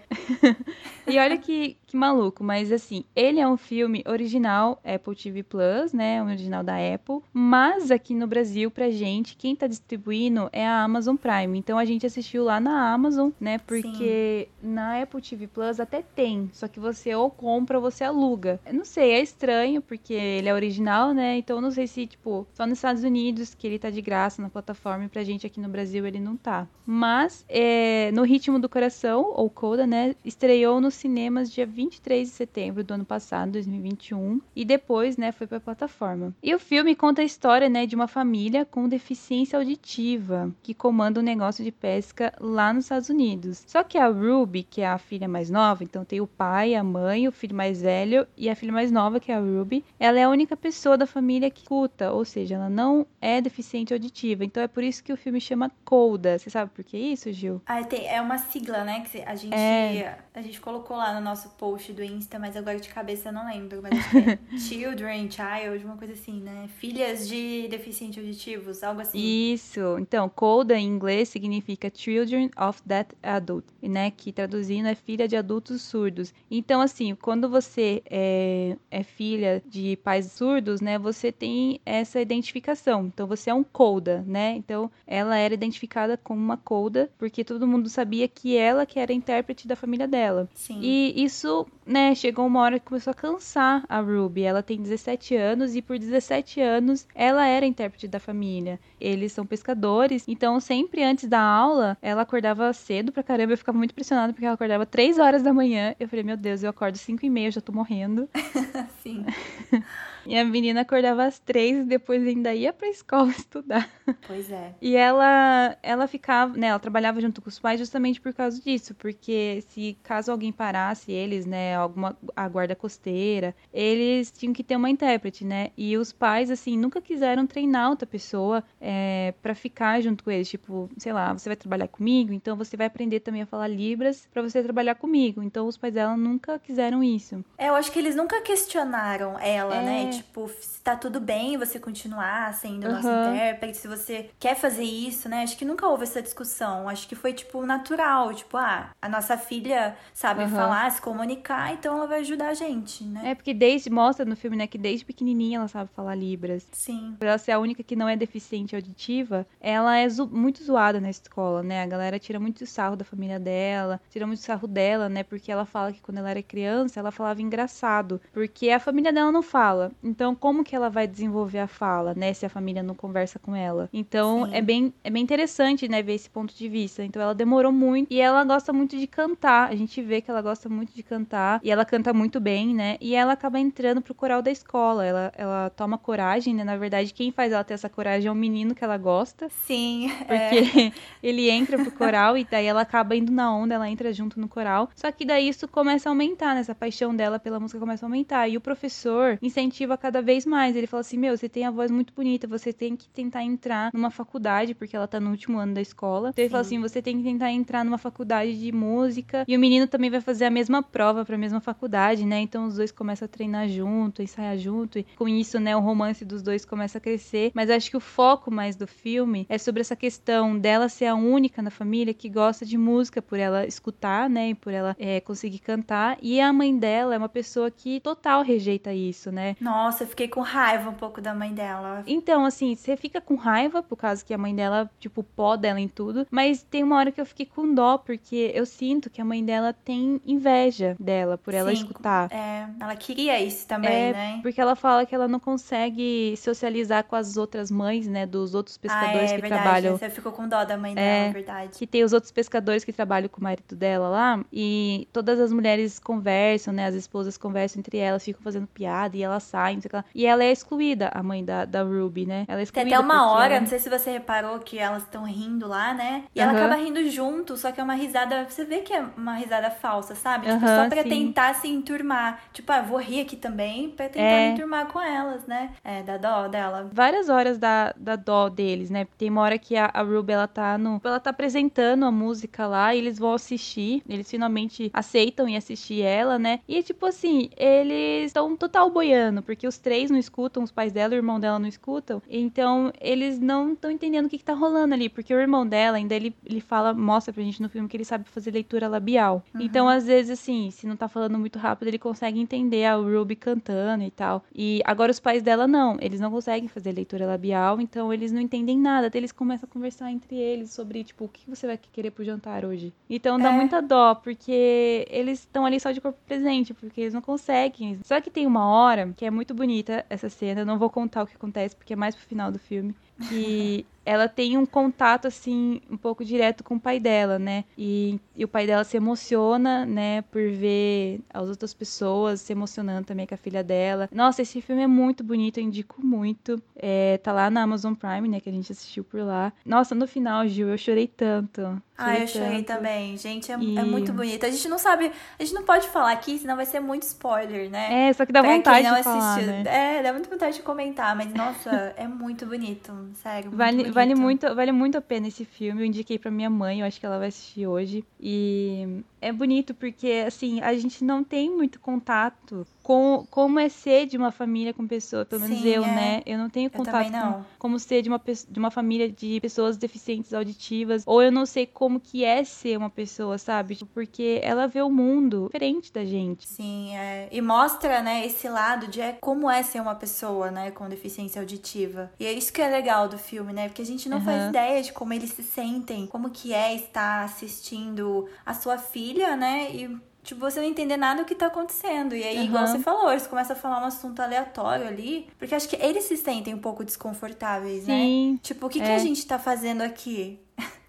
e 1.05 1.19
olha 1.19 1.37
que, 1.37 1.75
que 1.93 1.97
maluco, 1.97 2.43
mas 2.43 2.71
assim, 2.71 3.05
ele 3.15 3.39
é 3.39 3.47
um 3.47 3.55
filme 3.55 4.03
original 4.07 4.81
Apple 4.83 5.15
TV 5.15 5.43
Plus, 5.43 5.93
né? 5.93 6.23
Um 6.23 6.25
original 6.25 6.63
da 6.63 6.75
Apple. 6.75 7.19
Mas 7.31 7.91
aqui 7.91 8.15
no 8.15 8.25
Brasil, 8.25 8.71
pra 8.71 8.89
gente, 8.89 9.37
quem 9.37 9.55
tá 9.55 9.67
distribuindo 9.67 10.49
é 10.51 10.65
a 10.65 10.81
Amazon 10.83 11.15
Prime. 11.15 11.55
Então 11.55 11.77
a 11.77 11.85
gente 11.85 12.03
assistiu 12.03 12.43
lá 12.43 12.59
na 12.59 12.91
Amazon, 12.91 13.29
né? 13.39 13.59
Porque 13.59 14.47
Sim. 14.59 14.73
na 14.73 15.03
Apple 15.03 15.21
TV 15.21 15.45
Plus 15.45 15.79
até 15.79 16.01
tem. 16.01 16.49
Só 16.51 16.67
que 16.67 16.79
você 16.79 17.13
ou 17.13 17.29
compra 17.29 17.77
ou 17.77 17.83
você 17.83 18.03
aluga. 18.03 18.59
Eu 18.65 18.73
não 18.73 18.85
sei, 18.85 19.11
é 19.11 19.21
estranho, 19.21 19.79
porque 19.79 20.15
ele 20.15 20.49
é 20.49 20.53
original, 20.53 21.13
né? 21.13 21.37
Então 21.37 21.57
eu 21.57 21.61
não 21.61 21.69
sei 21.69 21.85
se, 21.85 22.07
tipo, 22.07 22.47
só 22.55 22.65
nos 22.65 22.79
Estados 22.79 23.03
Unidos 23.03 23.53
que 23.53 23.67
ele 23.67 23.77
tá 23.77 23.91
de 23.91 24.01
graça 24.01 24.41
na 24.41 24.49
plataforma 24.49 25.05
e 25.05 25.09
pra 25.09 25.23
gente 25.23 25.45
aqui 25.45 25.59
no 25.59 25.69
Brasil 25.69 26.07
ele 26.07 26.19
não 26.19 26.35
tá. 26.35 26.67
Mas 26.87 27.45
é, 27.47 28.11
no 28.13 28.23
Ritmo 28.23 28.57
do 28.57 28.67
Coração, 28.67 29.31
ou 29.35 29.47
Coda, 29.47 29.85
né? 29.85 30.15
Estreou 30.25 30.81
nos 30.81 30.95
cinemas 30.95 31.51
dia 31.51 31.67
20 31.67 31.82
23 31.83 32.27
de 32.27 32.33
setembro 32.33 32.83
do 32.83 32.93
ano 32.93 33.05
passado, 33.05 33.51
2021, 33.51 34.41
e 34.55 34.63
depois, 34.63 35.17
né, 35.17 35.31
foi 35.31 35.47
para 35.47 35.57
a 35.57 35.61
plataforma. 35.61 36.33
E 36.41 36.53
o 36.55 36.59
filme 36.59 36.95
conta 36.95 37.21
a 37.21 37.25
história, 37.25 37.69
né, 37.69 37.85
de 37.85 37.95
uma 37.95 38.07
família 38.07 38.65
com 38.65 38.87
deficiência 38.87 39.59
auditiva 39.59 40.51
que 40.61 40.73
comanda 40.73 41.19
um 41.19 41.23
negócio 41.23 41.63
de 41.63 41.71
pesca 41.71 42.33
lá 42.39 42.73
nos 42.73 42.85
Estados 42.85 43.09
Unidos. 43.09 43.63
Só 43.67 43.83
que 43.83 43.97
a 43.97 44.07
Ruby, 44.07 44.63
que 44.63 44.81
é 44.81 44.87
a 44.87 44.97
filha 44.97 45.27
mais 45.27 45.49
nova, 45.49 45.83
então 45.83 46.05
tem 46.05 46.21
o 46.21 46.27
pai, 46.27 46.75
a 46.75 46.83
mãe, 46.83 47.27
o 47.27 47.31
filho 47.31 47.55
mais 47.55 47.81
velho 47.81 48.25
e 48.37 48.49
a 48.49 48.55
filha 48.55 48.71
mais 48.71 48.91
nova, 48.91 49.19
que 49.19 49.31
é 49.31 49.35
a 49.35 49.39
Ruby, 49.39 49.83
ela 49.99 50.19
é 50.19 50.23
a 50.23 50.29
única 50.29 50.55
pessoa 50.55 50.97
da 50.97 51.05
família 51.05 51.49
que 51.49 51.61
escuta, 51.61 52.11
ou 52.11 52.23
seja, 52.23 52.55
ela 52.55 52.69
não 52.69 53.05
é 53.19 53.41
deficiente 53.41 53.93
auditiva. 53.93 54.45
Então 54.45 54.61
é 54.61 54.67
por 54.67 54.83
isso 54.83 55.03
que 55.03 55.11
o 55.11 55.17
filme 55.17 55.41
chama 55.41 55.71
Colda. 55.83 56.37
Você 56.37 56.49
sabe 56.49 56.71
por 56.71 56.83
que 56.83 56.97
isso, 56.97 57.31
Gil? 57.31 57.61
Ah, 57.65 57.81
é 57.81 58.21
uma 58.21 58.37
sigla, 58.37 58.83
né, 58.83 59.01
que 59.01 59.21
a 59.21 59.35
gente 59.35 59.53
é... 59.53 60.17
a 60.33 60.41
gente 60.41 60.59
colocou 60.61 60.97
lá 60.97 61.13
no 61.13 61.21
nosso 61.21 61.49
post 61.51 61.72
post 61.73 61.91
do 61.91 62.03
Insta, 62.03 62.37
mas 62.37 62.55
agora 62.55 62.79
de 62.79 62.87
cabeça 62.87 63.29
eu 63.29 63.33
não 63.33 63.47
lembro. 63.47 63.81
Mas 63.81 63.97
acho 63.97 64.09
que 64.11 64.17
é 64.17 64.37
Children, 64.57 65.27
Child, 65.29 65.83
uma 65.83 65.97
coisa 65.97 66.13
assim, 66.13 66.39
né? 66.39 66.69
Filhas 66.77 67.27
de 67.27 67.67
deficientes 67.67 68.23
auditivos, 68.23 68.83
algo 68.83 69.01
assim. 69.01 69.17
Isso. 69.17 69.97
Então, 69.99 70.29
CODA 70.29 70.77
em 70.77 70.85
inglês 70.85 71.29
significa 71.29 71.91
Children 71.93 72.51
of 72.55 72.79
Deaf 72.85 73.07
Adult, 73.23 73.65
né? 73.81 74.11
Que 74.11 74.31
traduzindo 74.31 74.87
é 74.87 74.93
filha 74.93 75.27
de 75.27 75.35
adultos 75.35 75.81
surdos. 75.81 76.31
Então, 76.49 76.79
assim, 76.79 77.15
quando 77.15 77.49
você 77.49 78.03
é, 78.05 78.77
é 78.91 79.01
filha 79.01 79.63
de 79.67 79.97
pais 79.97 80.31
surdos, 80.31 80.79
né? 80.79 80.99
Você 80.99 81.31
tem 81.31 81.81
essa 81.83 82.21
identificação. 82.21 83.07
Então, 83.07 83.25
você 83.25 83.49
é 83.49 83.53
um 83.53 83.63
CODA, 83.63 84.23
né? 84.27 84.55
Então, 84.57 84.91
ela 85.07 85.37
era 85.37 85.55
identificada 85.55 86.17
como 86.17 86.39
uma 86.39 86.57
CODA, 86.57 87.09
porque 87.17 87.43
todo 87.43 87.65
mundo 87.65 87.89
sabia 87.89 88.27
que 88.27 88.55
ela 88.55 88.85
que 88.85 88.99
era 88.99 89.11
intérprete 89.11 89.67
da 89.67 89.75
família 89.75 90.07
dela. 90.07 90.47
Sim. 90.53 90.79
E 90.81 91.23
isso 91.23 91.62
né, 91.85 92.15
chegou 92.15 92.45
uma 92.45 92.61
hora 92.61 92.79
que 92.79 92.85
começou 92.85 93.11
a 93.11 93.13
cansar 93.13 93.83
a 93.87 93.99
Ruby. 93.99 94.43
Ela 94.43 94.63
tem 94.63 94.81
17 94.81 95.35
anos 95.35 95.75
e 95.75 95.81
por 95.81 95.97
17 95.97 96.61
anos 96.61 97.07
ela 97.13 97.45
era 97.45 97.65
intérprete 97.65 98.07
da 98.07 98.19
família. 98.19 98.79
Eles 98.99 99.31
são 99.31 99.45
pescadores, 99.45 100.23
então 100.27 100.59
sempre 100.59 101.03
antes 101.03 101.27
da 101.27 101.41
aula 101.41 101.97
ela 102.01 102.21
acordava 102.21 102.71
cedo 102.73 103.11
pra 103.11 103.23
caramba. 103.23 103.53
Eu 103.53 103.57
ficava 103.57 103.77
muito 103.77 103.91
impressionada 103.91 104.33
porque 104.33 104.45
ela 104.45 104.55
acordava 104.55 104.85
3 104.85 105.19
horas 105.19 105.43
da 105.43 105.53
manhã. 105.53 105.95
Eu 105.99 106.07
falei, 106.07 106.23
meu 106.23 106.37
Deus, 106.37 106.63
eu 106.63 106.69
acordo 106.69 106.97
5 106.97 107.25
e 107.25 107.29
meia, 107.29 107.51
já 107.51 107.61
tô 107.61 107.71
morrendo. 107.71 108.29
Sim. 109.01 109.25
E 110.25 110.37
a 110.37 110.43
menina 110.43 110.81
acordava 110.81 111.25
às 111.25 111.39
três 111.39 111.77
e 111.77 111.83
depois 111.83 112.25
ainda 112.25 112.53
ia 112.53 112.71
pra 112.73 112.87
escola 112.87 113.29
estudar. 113.37 113.89
Pois 114.27 114.51
é. 114.51 114.73
E 114.81 114.95
ela, 114.95 115.77
ela 115.81 116.07
ficava, 116.07 116.57
né, 116.57 116.67
ela 116.67 116.79
trabalhava 116.79 117.19
junto 117.21 117.41
com 117.41 117.49
os 117.49 117.59
pais 117.59 117.79
justamente 117.79 118.21
por 118.21 118.33
causa 118.33 118.61
disso, 118.61 118.93
porque 118.95 119.63
se 119.69 119.97
caso 120.03 120.31
alguém 120.31 120.51
parasse 120.51 121.11
eles, 121.11 121.45
né, 121.45 121.75
alguma 121.75 122.17
a 122.35 122.47
guarda 122.47 122.75
costeira, 122.75 123.55
eles 123.73 124.31
tinham 124.31 124.53
que 124.53 124.63
ter 124.63 124.75
uma 124.75 124.89
intérprete, 124.89 125.45
né? 125.45 125.71
E 125.77 125.97
os 125.97 126.11
pais 126.11 126.49
assim 126.49 126.77
nunca 126.77 127.01
quiseram 127.01 127.45
treinar 127.45 127.89
outra 127.89 128.07
pessoa 128.07 128.63
é, 128.79 129.33
para 129.41 129.55
ficar 129.55 130.01
junto 130.01 130.23
com 130.23 130.31
eles, 130.31 130.49
tipo, 130.49 130.89
sei 130.97 131.13
lá, 131.13 131.33
você 131.33 131.49
vai 131.49 131.55
trabalhar 131.55 131.87
comigo, 131.87 132.33
então 132.33 132.55
você 132.55 132.77
vai 132.77 132.87
aprender 132.87 133.19
também 133.19 133.41
a 133.41 133.45
falar 133.45 133.67
libras 133.67 134.27
para 134.31 134.41
você 134.41 134.61
trabalhar 134.61 134.95
comigo. 134.95 135.41
Então 135.41 135.67
os 135.67 135.77
pais 135.77 135.93
dela 135.93 136.15
nunca 136.15 136.59
quiseram 136.59 137.03
isso. 137.03 137.43
É, 137.57 137.69
eu 137.69 137.75
acho 137.75 137.91
que 137.91 137.99
eles 137.99 138.15
nunca 138.15 138.41
questionaram 138.41 139.39
ela, 139.39 139.81
né? 139.81 140.01
é... 140.01 140.05
né? 140.05 140.12
Tipo, 140.17 140.49
se 140.59 140.81
tá 140.81 140.95
tudo 140.95 141.19
bem 141.19 141.57
você 141.57 141.79
continuar 141.79 142.53
sendo 142.53 142.87
uhum. 142.87 142.93
nosso 142.93 143.07
intérprete, 143.07 143.77
se 143.77 143.87
você 143.87 144.29
quer 144.39 144.55
fazer 144.55 144.83
isso, 144.83 145.27
né? 145.29 145.43
Acho 145.43 145.57
que 145.57 145.65
nunca 145.65 145.87
houve 145.87 146.03
essa 146.03 146.21
discussão. 146.21 146.87
Acho 146.87 147.07
que 147.07 147.15
foi, 147.15 147.33
tipo, 147.33 147.65
natural. 147.65 148.33
Tipo, 148.33 148.57
ah, 148.57 148.91
a 149.01 149.09
nossa 149.09 149.37
filha 149.37 149.95
sabe 150.13 150.43
uhum. 150.43 150.49
falar, 150.49 150.91
se 150.91 151.01
comunicar, 151.01 151.73
então 151.73 151.97
ela 151.97 152.07
vai 152.07 152.19
ajudar 152.19 152.49
a 152.49 152.53
gente, 152.53 153.03
né? 153.03 153.31
É, 153.31 153.35
porque 153.35 153.53
desde, 153.53 153.89
mostra 153.89 154.25
no 154.25 154.35
filme, 154.35 154.57
né, 154.57 154.67
que 154.67 154.77
desde 154.77 155.05
pequenininha 155.05 155.59
ela 155.59 155.67
sabe 155.67 155.89
falar 155.95 156.15
Libras. 156.15 156.67
Sim. 156.71 157.15
Por 157.19 157.27
ela 157.27 157.37
ser 157.37 157.51
a 157.51 157.59
única 157.59 157.83
que 157.83 157.95
não 157.95 158.07
é 158.07 158.15
deficiente 158.15 158.75
auditiva, 158.75 159.45
ela 159.59 159.97
é 159.97 160.07
zo 160.09 160.27
muito 160.27 160.63
zoada 160.63 160.99
na 160.99 161.09
escola, 161.09 161.61
né? 161.63 161.83
A 161.83 161.85
galera 161.85 162.19
tira 162.19 162.39
muito 162.39 162.65
sarro 162.65 162.95
da 162.95 163.05
família 163.05 163.39
dela, 163.39 163.99
tira 164.09 164.25
muito 164.25 164.41
sarro 164.41 164.67
dela, 164.67 165.09
né? 165.09 165.23
Porque 165.23 165.51
ela 165.51 165.65
fala 165.65 165.91
que 165.91 166.01
quando 166.01 166.17
ela 166.17 166.29
era 166.29 166.41
criança, 166.41 166.99
ela 166.99 167.11
falava 167.11 167.41
engraçado. 167.41 168.21
Porque 168.31 168.69
a 168.69 168.79
família 168.79 169.11
dela 169.11 169.31
não 169.31 169.41
fala. 169.41 169.91
Então, 170.03 170.35
como 170.35 170.63
que 170.63 170.75
ela 170.75 170.89
vai 170.89 171.07
desenvolver 171.07 171.59
a 171.59 171.67
fala, 171.67 172.13
né, 172.15 172.33
se 172.33 172.45
a 172.45 172.49
família 172.49 172.83
não 172.83 172.93
conversa 172.93 173.39
com 173.39 173.55
ela? 173.55 173.89
Então, 173.93 174.49
é 174.51 174.61
bem, 174.61 174.93
é 175.03 175.09
bem 175.09 175.23
interessante, 175.23 175.87
né, 175.87 176.01
ver 176.01 176.13
esse 176.13 176.29
ponto 176.29 176.53
de 176.53 176.67
vista. 176.67 177.03
Então, 177.03 177.21
ela 177.21 177.33
demorou 177.33 177.71
muito 177.71 178.11
e 178.11 178.19
ela 178.19 178.43
gosta 178.43 178.73
muito 178.73 178.97
de 178.97 179.07
cantar. 179.07 179.69
A 179.69 179.75
gente 179.75 180.01
vê 180.01 180.21
que 180.21 180.29
ela 180.29 180.41
gosta 180.41 180.67
muito 180.69 180.93
de 180.93 181.01
cantar 181.01 181.59
e 181.63 181.71
ela 181.71 181.85
canta 181.85 182.13
muito 182.13 182.39
bem, 182.39 182.73
né? 182.73 182.97
E 182.99 183.15
ela 183.15 183.33
acaba 183.33 183.59
entrando 183.59 184.01
pro 184.01 184.13
coral 184.13 184.41
da 184.41 184.51
escola. 184.51 185.05
Ela, 185.05 185.31
ela 185.35 185.69
toma 185.69 185.97
coragem, 185.97 186.53
né? 186.53 186.63
Na 186.63 186.75
verdade, 186.75 187.13
quem 187.13 187.31
faz 187.31 187.51
ela 187.51 187.63
ter 187.63 187.73
essa 187.73 187.89
coragem 187.89 188.27
é 188.27 188.31
o 188.31 188.35
menino 188.35 188.75
que 188.75 188.83
ela 188.83 188.97
gosta. 188.97 189.47
Sim. 189.49 190.11
Porque 190.19 190.33
é. 190.33 190.91
ele 191.21 191.49
entra 191.49 191.77
pro 191.77 191.91
coral 191.91 192.37
e 192.37 192.43
daí 192.43 192.65
ela 192.65 192.81
acaba 192.81 193.15
indo 193.15 193.31
na 193.31 193.53
onda, 193.55 193.75
ela 193.75 193.89
entra 193.89 194.11
junto 194.11 194.39
no 194.39 194.47
coral. 194.47 194.89
Só 194.95 195.11
que 195.11 195.25
daí 195.25 195.47
isso 195.47 195.67
começa 195.67 196.09
a 196.09 196.11
aumentar, 196.11 196.53
né? 196.53 196.61
Essa 196.61 196.75
paixão 196.75 197.15
dela 197.15 197.39
pela 197.39 197.59
música 197.59 197.79
começa 197.79 198.05
a 198.05 198.07
aumentar. 198.07 198.47
E 198.47 198.57
o 198.57 198.61
professor 198.61 199.37
incentiva 199.41 199.92
incentiva 199.93 199.97
cada 199.97 200.21
vez 200.21 200.45
mais. 200.45 200.75
Ele 200.75 200.87
fala 200.87 201.01
assim: 201.01 201.17
Meu, 201.17 201.35
você 201.37 201.47
tem 201.47 201.65
a 201.65 201.71
voz 201.71 201.91
muito 201.91 202.13
bonita, 202.13 202.47
você 202.47 202.73
tem 202.73 202.95
que 202.95 203.07
tentar 203.09 203.43
entrar 203.43 203.91
numa 203.93 204.09
faculdade, 204.09 204.73
porque 204.73 204.95
ela 204.95 205.07
tá 205.07 205.19
no 205.19 205.29
último 205.29 205.57
ano 205.57 205.73
da 205.73 205.81
escola. 205.81 206.29
Então 206.29 206.43
ele 206.43 206.49
fala 206.49 206.61
assim: 206.61 206.79
Você 206.79 207.01
tem 207.01 207.17
que 207.17 207.23
tentar 207.23 207.51
entrar 207.51 207.85
numa 207.85 207.97
faculdade 207.97 208.59
de 208.59 208.71
música. 208.71 209.45
E 209.47 209.55
o 209.55 209.59
menino 209.59 209.87
também 209.87 210.09
vai 210.09 210.21
fazer 210.21 210.45
a 210.45 210.49
mesma 210.49 210.81
prova 210.81 211.23
pra 211.25 211.37
mesma 211.37 211.59
faculdade, 211.59 212.25
né? 212.25 212.39
Então 212.41 212.65
os 212.65 212.75
dois 212.75 212.91
começam 212.91 213.25
a 213.25 213.29
treinar 213.29 213.67
junto, 213.69 214.21
ensaiar 214.21 214.57
junto. 214.57 214.99
E 214.99 215.03
com 215.15 215.27
isso, 215.27 215.59
né, 215.59 215.75
o 215.75 215.79
romance 215.79 216.25
dos 216.25 216.41
dois 216.41 216.65
começa 216.65 216.97
a 216.97 217.01
crescer. 217.01 217.51
Mas 217.53 217.69
acho 217.69 217.89
que 217.89 217.97
o 217.97 217.99
foco 217.99 218.51
mais 218.51 218.75
do 218.75 218.87
filme 218.87 219.45
é 219.49 219.57
sobre 219.57 219.81
essa 219.81 219.95
questão 219.95 220.57
dela 220.57 220.89
ser 220.89 221.05
a 221.05 221.15
única 221.15 221.61
na 221.61 221.69
família 221.69 222.13
que 222.13 222.29
gosta 222.29 222.65
de 222.65 222.77
música, 222.77 223.21
por 223.21 223.39
ela 223.39 223.65
escutar, 223.65 224.29
né? 224.29 224.49
E 224.49 224.55
por 224.55 224.73
ela 224.73 224.95
é, 224.99 225.19
conseguir 225.19 225.59
cantar. 225.59 226.17
E 226.21 226.39
a 226.39 226.51
mãe 226.51 226.77
dela 226.77 227.15
é 227.15 227.17
uma 227.17 227.29
pessoa 227.29 227.69
que 227.69 227.99
total 227.99 228.43
rejeita 228.43 228.93
isso, 228.93 229.31
né? 229.31 229.55
Nossa 229.59 229.82
nossa, 229.83 230.03
eu 230.03 230.07
fiquei 230.07 230.29
com 230.29 230.39
raiva 230.39 230.89
um 230.89 230.93
pouco 230.93 231.19
da 231.19 231.33
mãe 231.33 231.53
dela. 231.53 232.03
Então, 232.07 232.45
assim, 232.45 232.73
você 232.73 232.95
fica 232.95 233.19
com 233.19 233.35
raiva 233.35 233.83
por 233.83 233.97
causa 233.97 234.23
que 234.23 234.33
a 234.33 234.37
mãe 234.37 234.55
dela, 234.55 234.89
tipo, 234.97 235.21
pó 235.23 235.57
dela 235.57 235.79
em 235.79 235.89
tudo. 235.89 236.25
Mas 236.31 236.63
tem 236.63 236.83
uma 236.83 236.95
hora 236.95 237.11
que 237.11 237.19
eu 237.19 237.25
fiquei 237.25 237.45
com 237.45 237.73
dó, 237.73 237.97
porque 237.97 238.51
eu 238.55 238.65
sinto 238.65 239.09
que 239.09 239.21
a 239.21 239.25
mãe 239.25 239.43
dela 239.43 239.73
tem 239.73 240.21
inveja 240.25 240.95
dela 240.97 241.37
por 241.37 241.53
ela 241.53 241.69
Sim, 241.69 241.75
escutar. 241.75 242.31
É, 242.31 242.67
ela 242.79 242.95
queria 242.95 243.41
isso 243.41 243.67
também, 243.67 243.91
é, 243.91 244.13
né? 244.13 244.39
Porque 244.41 244.61
ela 244.61 244.75
fala 244.75 245.05
que 245.05 245.13
ela 245.13 245.27
não 245.27 245.39
consegue 245.39 246.33
socializar 246.37 247.03
com 247.03 247.15
as 247.15 247.35
outras 247.35 247.69
mães, 247.69 248.07
né? 248.07 248.25
Dos 248.25 248.55
outros 248.55 248.77
pescadores 248.77 249.31
ah, 249.31 249.33
é, 249.33 249.35
que 249.35 249.41
verdade, 249.41 249.61
trabalham. 249.63 249.97
Você 249.97 250.09
ficou 250.09 250.31
com 250.31 250.47
dó 250.47 250.63
da 250.63 250.77
mãe 250.77 250.95
dela, 250.95 251.07
é, 251.07 251.31
verdade. 251.31 251.77
Que 251.77 251.85
tem 251.85 252.03
os 252.05 252.13
outros 252.13 252.31
pescadores 252.31 252.85
que 252.85 252.93
trabalham 252.93 253.27
com 253.27 253.41
o 253.41 253.43
marido 253.43 253.75
dela 253.75 254.07
lá. 254.07 254.45
E 254.51 255.09
todas 255.11 255.41
as 255.41 255.51
mulheres 255.51 255.99
conversam, 255.99 256.73
né? 256.73 256.87
As 256.87 256.95
esposas 256.95 257.37
conversam 257.37 257.79
entre 257.79 257.97
elas, 257.97 258.23
ficam 258.23 258.41
fazendo 258.41 258.67
piada 258.67 259.17
e 259.17 259.23
elas 259.23 259.43
saem 259.43 259.72
sei 259.81 259.89
lá. 259.93 260.05
E 260.13 260.25
ela 260.25 260.43
é 260.43 260.51
excluída, 260.51 261.09
a 261.13 261.21
mãe 261.23 261.43
da, 261.43 261.65
da 261.65 261.83
Ruby, 261.83 262.25
né? 262.25 262.45
Ela 262.47 262.59
é 262.59 262.63
excluída. 262.63 262.89
Tem 262.89 262.97
até 262.97 263.05
uma 263.05 263.31
hora, 263.31 263.53
ela... 263.53 263.61
não 263.61 263.67
sei 263.67 263.79
se 263.79 263.89
você 263.89 264.11
reparou 264.11 264.59
que 264.59 264.77
elas 264.77 265.03
estão 265.03 265.23
rindo 265.23 265.67
lá, 265.67 265.93
né? 265.93 266.23
E 266.35 266.39
uhum. 266.39 266.49
ela 266.49 266.57
acaba 266.57 266.75
rindo 266.75 267.09
junto, 267.09 267.57
só 267.57 267.71
que 267.71 267.79
é 267.79 267.83
uma 267.83 267.93
risada. 267.95 268.45
Você 268.47 268.65
vê 268.65 268.79
que 268.79 268.93
é 268.93 269.03
uma 269.17 269.33
risada 269.35 269.69
falsa, 269.69 270.15
sabe? 270.15 270.47
Tipo, 270.47 270.59
só 270.59 270.89
pra 270.89 271.03
Sim. 271.03 271.09
tentar 271.09 271.55
se 271.55 271.67
enturmar. 271.67 272.41
Tipo, 272.51 272.71
ah, 272.71 272.81
vou 272.81 272.99
rir 272.99 273.21
aqui 273.21 273.35
também 273.35 273.89
pra 273.89 274.07
tentar 274.09 274.23
É. 274.23 274.47
me 274.47 274.53
enturmar 274.53 274.87
com 274.87 274.99
elas, 274.99 275.45
né? 275.45 275.71
É, 275.83 276.01
da 276.03 276.17
dó 276.17 276.47
dela. 276.47 276.89
várias 276.91 277.29
horas 277.29 277.57
da, 277.57 277.93
da 277.97 278.15
dó 278.15 278.49
deles, 278.49 278.89
né? 278.89 279.07
Tem 279.17 279.29
uma 279.29 279.41
hora 279.41 279.57
que 279.57 279.75
a, 279.75 279.89
a 279.93 280.01
Ruby, 280.01 280.33
ela 280.33 280.47
tá 280.47 280.77
no... 280.77 281.01
Ela 281.03 281.19
tá 281.19 281.29
apresentando 281.29 282.05
a 282.05 282.11
música 282.11 282.67
lá 282.67 282.93
e 282.93 282.99
eles 282.99 283.17
vão 283.19 283.33
assistir. 283.33 284.03
Eles 284.07 284.29
finalmente 284.29 284.89
aceitam 284.93 285.47
ir 285.47 285.57
assistir 285.57 286.01
ela, 286.01 286.37
né? 286.39 286.59
E, 286.67 286.81
tipo 286.83 287.05
assim, 287.05 287.49
eles 287.57 288.27
estão 288.27 288.55
total 288.55 288.89
boiando, 288.89 289.41
porque 289.41 289.52
os 289.67 289.77
três 289.77 290.09
não 290.09 290.17
escutam, 290.17 290.63
os 290.63 290.71
pais 290.71 290.91
dela 290.91 291.13
e 291.13 291.17
o 291.17 291.19
irmão 291.19 291.39
dela 291.39 291.59
não 291.59 291.67
escutam. 291.67 292.21
Então, 292.29 292.91
eles 292.99 293.39
não 293.39 293.73
estão 293.73 293.91
entendendo 293.91 294.25
o 294.25 294.29
que, 294.29 294.37
que 294.37 294.43
tá 294.43 294.53
rolando 294.53 294.93
ali, 294.93 295.09
porque 295.09 295.33
o 295.33 295.39
irmão 295.39 295.65
dela, 295.65 295.97
ainda 295.97 296.15
ele, 296.15 296.35
ele 296.45 296.59
fala, 296.59 296.93
mostra 296.93 297.33
pra 297.33 297.43
gente 297.43 297.61
no 297.61 297.69
filme 297.69 297.87
que 297.87 297.95
ele 297.97 298.05
sabe 298.05 298.27
fazer 298.29 298.51
leitura 298.51 298.87
labial. 298.87 299.43
Então, 299.59 299.87
às 299.87 300.05
vezes, 300.05 300.39
assim, 300.39 300.71
se 300.71 300.87
não 300.87 300.95
tá 300.95 301.07
falando 301.07 301.37
muito 301.37 301.59
rápido, 301.59 301.87
ele 301.87 301.99
consegue 301.99 302.39
entender 302.39 302.85
a 302.85 302.95
Ruby 302.95 303.35
cantando 303.35 304.03
e 304.03 304.11
tal. 304.11 304.43
E 304.55 304.81
agora 304.85 305.11
os 305.11 305.19
pais 305.19 305.41
dela 305.43 305.67
não, 305.67 305.97
eles 305.99 306.19
não 306.19 306.31
conseguem 306.31 306.67
fazer 306.67 306.91
leitura 306.91 307.25
labial, 307.25 307.79
então 307.81 308.13
eles 308.13 308.31
não 308.31 308.41
entendem 308.41 308.77
nada. 308.77 309.07
Até 309.07 309.17
eles 309.17 309.31
começam 309.31 309.67
a 309.69 309.73
conversar 309.73 310.11
entre 310.11 310.35
eles 310.35 310.71
sobre, 310.71 311.03
tipo, 311.03 311.25
o 311.25 311.29
que 311.29 311.49
você 311.49 311.67
vai 311.67 311.77
querer 311.77 312.11
pro 312.11 312.23
jantar 312.23 312.63
hoje. 312.65 312.93
Então 313.09 313.37
dá 313.39 313.49
É. 313.49 313.51
muita 313.51 313.81
dó, 313.81 314.15
porque 314.15 315.05
eles 315.09 315.39
estão 315.39 315.65
ali 315.65 315.79
só 315.79 315.91
de 315.91 315.99
corpo 315.99 316.17
presente, 316.25 316.73
porque 316.73 317.01
eles 317.01 317.13
não 317.13 317.21
conseguem. 317.21 317.99
Só 318.03 318.19
que 318.21 318.29
tem 318.29 318.45
uma 318.45 318.67
hora 318.67 319.13
que 319.15 319.25
é 319.25 319.31
muito 319.31 319.42
bonita 319.51 320.05
essa 320.07 320.29
cena, 320.29 320.63
não 320.63 320.77
vou 320.77 320.91
contar 320.91 321.23
o 321.23 321.27
que 321.27 321.35
acontece, 321.35 321.75
porque 321.75 321.93
é 321.93 321.95
mais 321.95 322.13
pro 322.15 322.23
final 322.23 322.51
do 322.51 322.59
filme. 322.59 322.95
Que 323.27 323.83
ela 324.05 324.27
tem 324.27 324.57
um 324.57 324.65
contato, 324.65 325.27
assim, 325.27 325.81
um 325.89 325.97
pouco 325.97 326.23
direto 326.25 326.63
com 326.63 326.75
o 326.75 326.79
pai 326.79 326.99
dela, 326.99 327.39
né? 327.39 327.63
E, 327.77 328.19
e 328.35 328.43
o 328.43 328.47
pai 328.47 328.65
dela 328.67 328.83
se 328.83 328.97
emociona, 328.97 329.85
né, 329.85 330.21
por 330.23 330.41
ver 330.51 331.21
as 331.33 331.47
outras 331.49 331.73
pessoas 331.73 332.41
se 332.41 332.51
emocionando 332.51 333.05
também 333.07 333.25
com 333.25 333.33
a 333.33 333.37
filha 333.37 333.63
dela. 333.63 334.09
Nossa, 334.11 334.41
esse 334.41 334.61
filme 334.61 334.81
é 334.83 334.87
muito 334.87 335.23
bonito, 335.23 335.57
eu 335.59 335.63
indico 335.63 336.05
muito. 336.05 336.61
É, 336.75 337.17
tá 337.19 337.31
lá 337.31 337.49
na 337.49 337.61
Amazon 337.63 337.93
Prime, 337.93 338.27
né, 338.27 338.39
que 338.39 338.49
a 338.49 338.53
gente 338.53 338.71
assistiu 338.71 339.03
por 339.03 339.21
lá. 339.21 339.53
Nossa, 339.65 339.95
no 339.95 340.07
final, 340.07 340.45
Gil, 340.47 340.69
eu 340.69 340.77
chorei 340.77 341.07
tanto. 341.07 341.81
Ah, 341.95 342.17
eu 342.17 342.27
chorei 342.27 342.63
tanto. 342.63 342.77
também. 342.77 343.15
Gente, 343.17 343.51
é, 343.51 343.57
E- 343.59 343.77
é 343.77 343.83
muito 343.83 344.11
bonito. 344.11 344.45
A 344.45 344.49
gente 344.49 344.67
não 344.67 344.79
sabe, 344.79 345.11
a 345.39 345.43
gente 345.43 345.53
não 345.53 345.63
pode 345.63 345.87
falar 345.89 346.11
aqui, 346.11 346.37
senão 346.39 346.55
vai 346.55 346.65
ser 346.65 346.79
muito 346.79 347.03
spoiler, 347.03 347.69
né? 347.69 348.09
É, 348.09 348.13
só 348.13 348.25
que 348.25 348.31
dá 348.33 348.41
Pra 348.41 348.51
vontade 348.51 348.87
de 348.89 349.03
falar, 349.03 349.33
assistiu. 349.35 349.53
né? 349.53 349.99
É, 349.99 350.03
dá 350.03 350.11
muito 350.11 350.29
vontade 350.29 350.55
de 350.57 350.63
comentar, 350.63 351.15
mas 351.15 351.33
nossa, 351.33 351.69
é 351.95 352.07
muito 352.07 352.45
bonito. 352.47 352.91
Sério. 353.21 353.51
Vale. 353.51 353.91
Vale, 353.93 354.15
muito, 354.15 354.53
vale 354.55 354.71
muito 354.71 354.97
a 354.97 355.01
pena 355.01 355.27
esse 355.27 355.45
filme. 355.45 355.81
Eu 355.81 355.85
indiquei 355.85 356.19
pra 356.19 356.31
minha 356.31 356.49
mãe, 356.49 356.81
eu 356.81 356.85
acho 356.85 356.99
que 356.99 357.05
ela 357.05 357.19
vai 357.19 357.29
assistir 357.29 357.67
hoje. 357.67 358.03
E 358.19 359.03
é 359.21 359.31
bonito 359.31 359.73
porque, 359.73 360.23
assim, 360.25 360.61
a 360.61 360.73
gente 360.73 361.03
não 361.03 361.23
tem 361.23 361.49
muito 361.49 361.79
contato 361.79 362.65
com 362.83 363.25
como 363.31 363.59
é 363.59 363.69
ser 363.69 364.05
de 364.05 364.17
uma 364.17 364.31
família 364.31 364.73
com 364.73 364.85
pessoa, 364.85 365.25
pelo 365.25 365.41
menos 365.41 365.59
Sim, 365.59 365.67
eu, 365.69 365.85
é. 365.85 365.95
né? 365.95 366.21
Eu 366.25 366.37
não 366.37 366.49
tenho 366.49 366.69
contato 366.69 367.05
também 367.05 367.11
com 367.11 367.17
não. 367.17 367.45
como 367.57 367.79
ser 367.79 368.01
de 368.01 368.09
uma, 368.09 368.21
de 368.49 368.59
uma 368.59 368.69
família 368.69 369.09
de 369.09 369.39
pessoas 369.39 369.77
deficientes 369.77 370.33
auditivas. 370.33 371.03
Ou 371.05 371.21
eu 371.21 371.31
não 371.31 371.45
sei 371.45 371.65
como 371.65 371.99
que 371.99 372.25
é 372.25 372.43
ser 372.43 372.77
uma 372.77 372.89
pessoa, 372.89 373.37
sabe? 373.37 373.79
Porque 373.93 374.41
ela 374.43 374.67
vê 374.67 374.81
o 374.81 374.89
mundo 374.89 375.45
diferente 375.45 375.91
da 375.93 376.03
gente. 376.03 376.47
Sim, 376.47 376.95
é. 376.95 377.29
E 377.31 377.41
mostra, 377.41 378.01
né, 378.01 378.25
esse 378.25 378.49
lado 378.49 378.87
de 378.87 378.99
é, 378.99 379.13
como 379.13 379.49
é 379.49 379.63
ser 379.63 379.79
uma 379.79 379.95
pessoa, 379.95 380.51
né, 380.51 380.69
com 380.71 380.89
deficiência 380.89 381.41
auditiva. 381.41 382.11
E 382.19 382.25
é 382.25 382.33
isso 382.33 382.51
que 382.51 382.61
é 382.61 382.67
legal 382.69 383.07
do 383.07 383.17
filme, 383.17 383.53
né? 383.53 383.69
Porque 383.69 383.81
a 383.81 383.85
gente 383.85 384.09
não 384.09 384.19
faz 384.19 384.41
Aham. 384.41 384.49
ideia 384.49 384.83
de 384.83 384.91
como 384.91 385.13
eles 385.13 385.31
se 385.31 385.43
sentem, 385.43 386.05
como 386.05 386.29
que 386.29 386.53
é 386.53 386.75
estar 386.75 387.23
assistindo 387.23 388.27
a 388.45 388.53
sua 388.53 388.77
filha, 388.77 389.37
né? 389.37 389.73
E 389.73 390.12
Tipo, 390.23 390.39
você 390.41 390.59
não 390.61 390.67
entender 390.67 390.95
nada 390.97 391.21
do 391.23 391.25
que 391.25 391.35
tá 391.35 391.47
acontecendo. 391.47 392.15
E 392.15 392.23
aí, 392.23 392.45
igual 392.45 392.63
Aham. 392.63 392.71
você 392.77 392.79
falou, 392.79 393.11
eles 393.11 393.27
começam 393.27 393.55
a 393.55 393.59
falar 393.59 393.81
um 393.81 393.85
assunto 393.85 394.21
aleatório 394.21 394.87
ali. 394.87 395.27
Porque 395.37 395.53
acho 395.53 395.67
que 395.67 395.75
eles 395.75 396.05
se 396.05 396.15
sentem 396.17 396.53
um 396.53 396.59
pouco 396.59 396.83
desconfortáveis, 396.83 397.85
né? 397.87 397.99
Sim. 397.99 398.39
Tipo, 398.41 398.67
o 398.67 398.69
que, 398.69 398.79
que 398.79 398.85
É. 398.89 398.95
a 398.95 398.99
gente 398.99 399.25
tá 399.27 399.37
fazendo 399.37 399.81
aqui? 399.81 400.39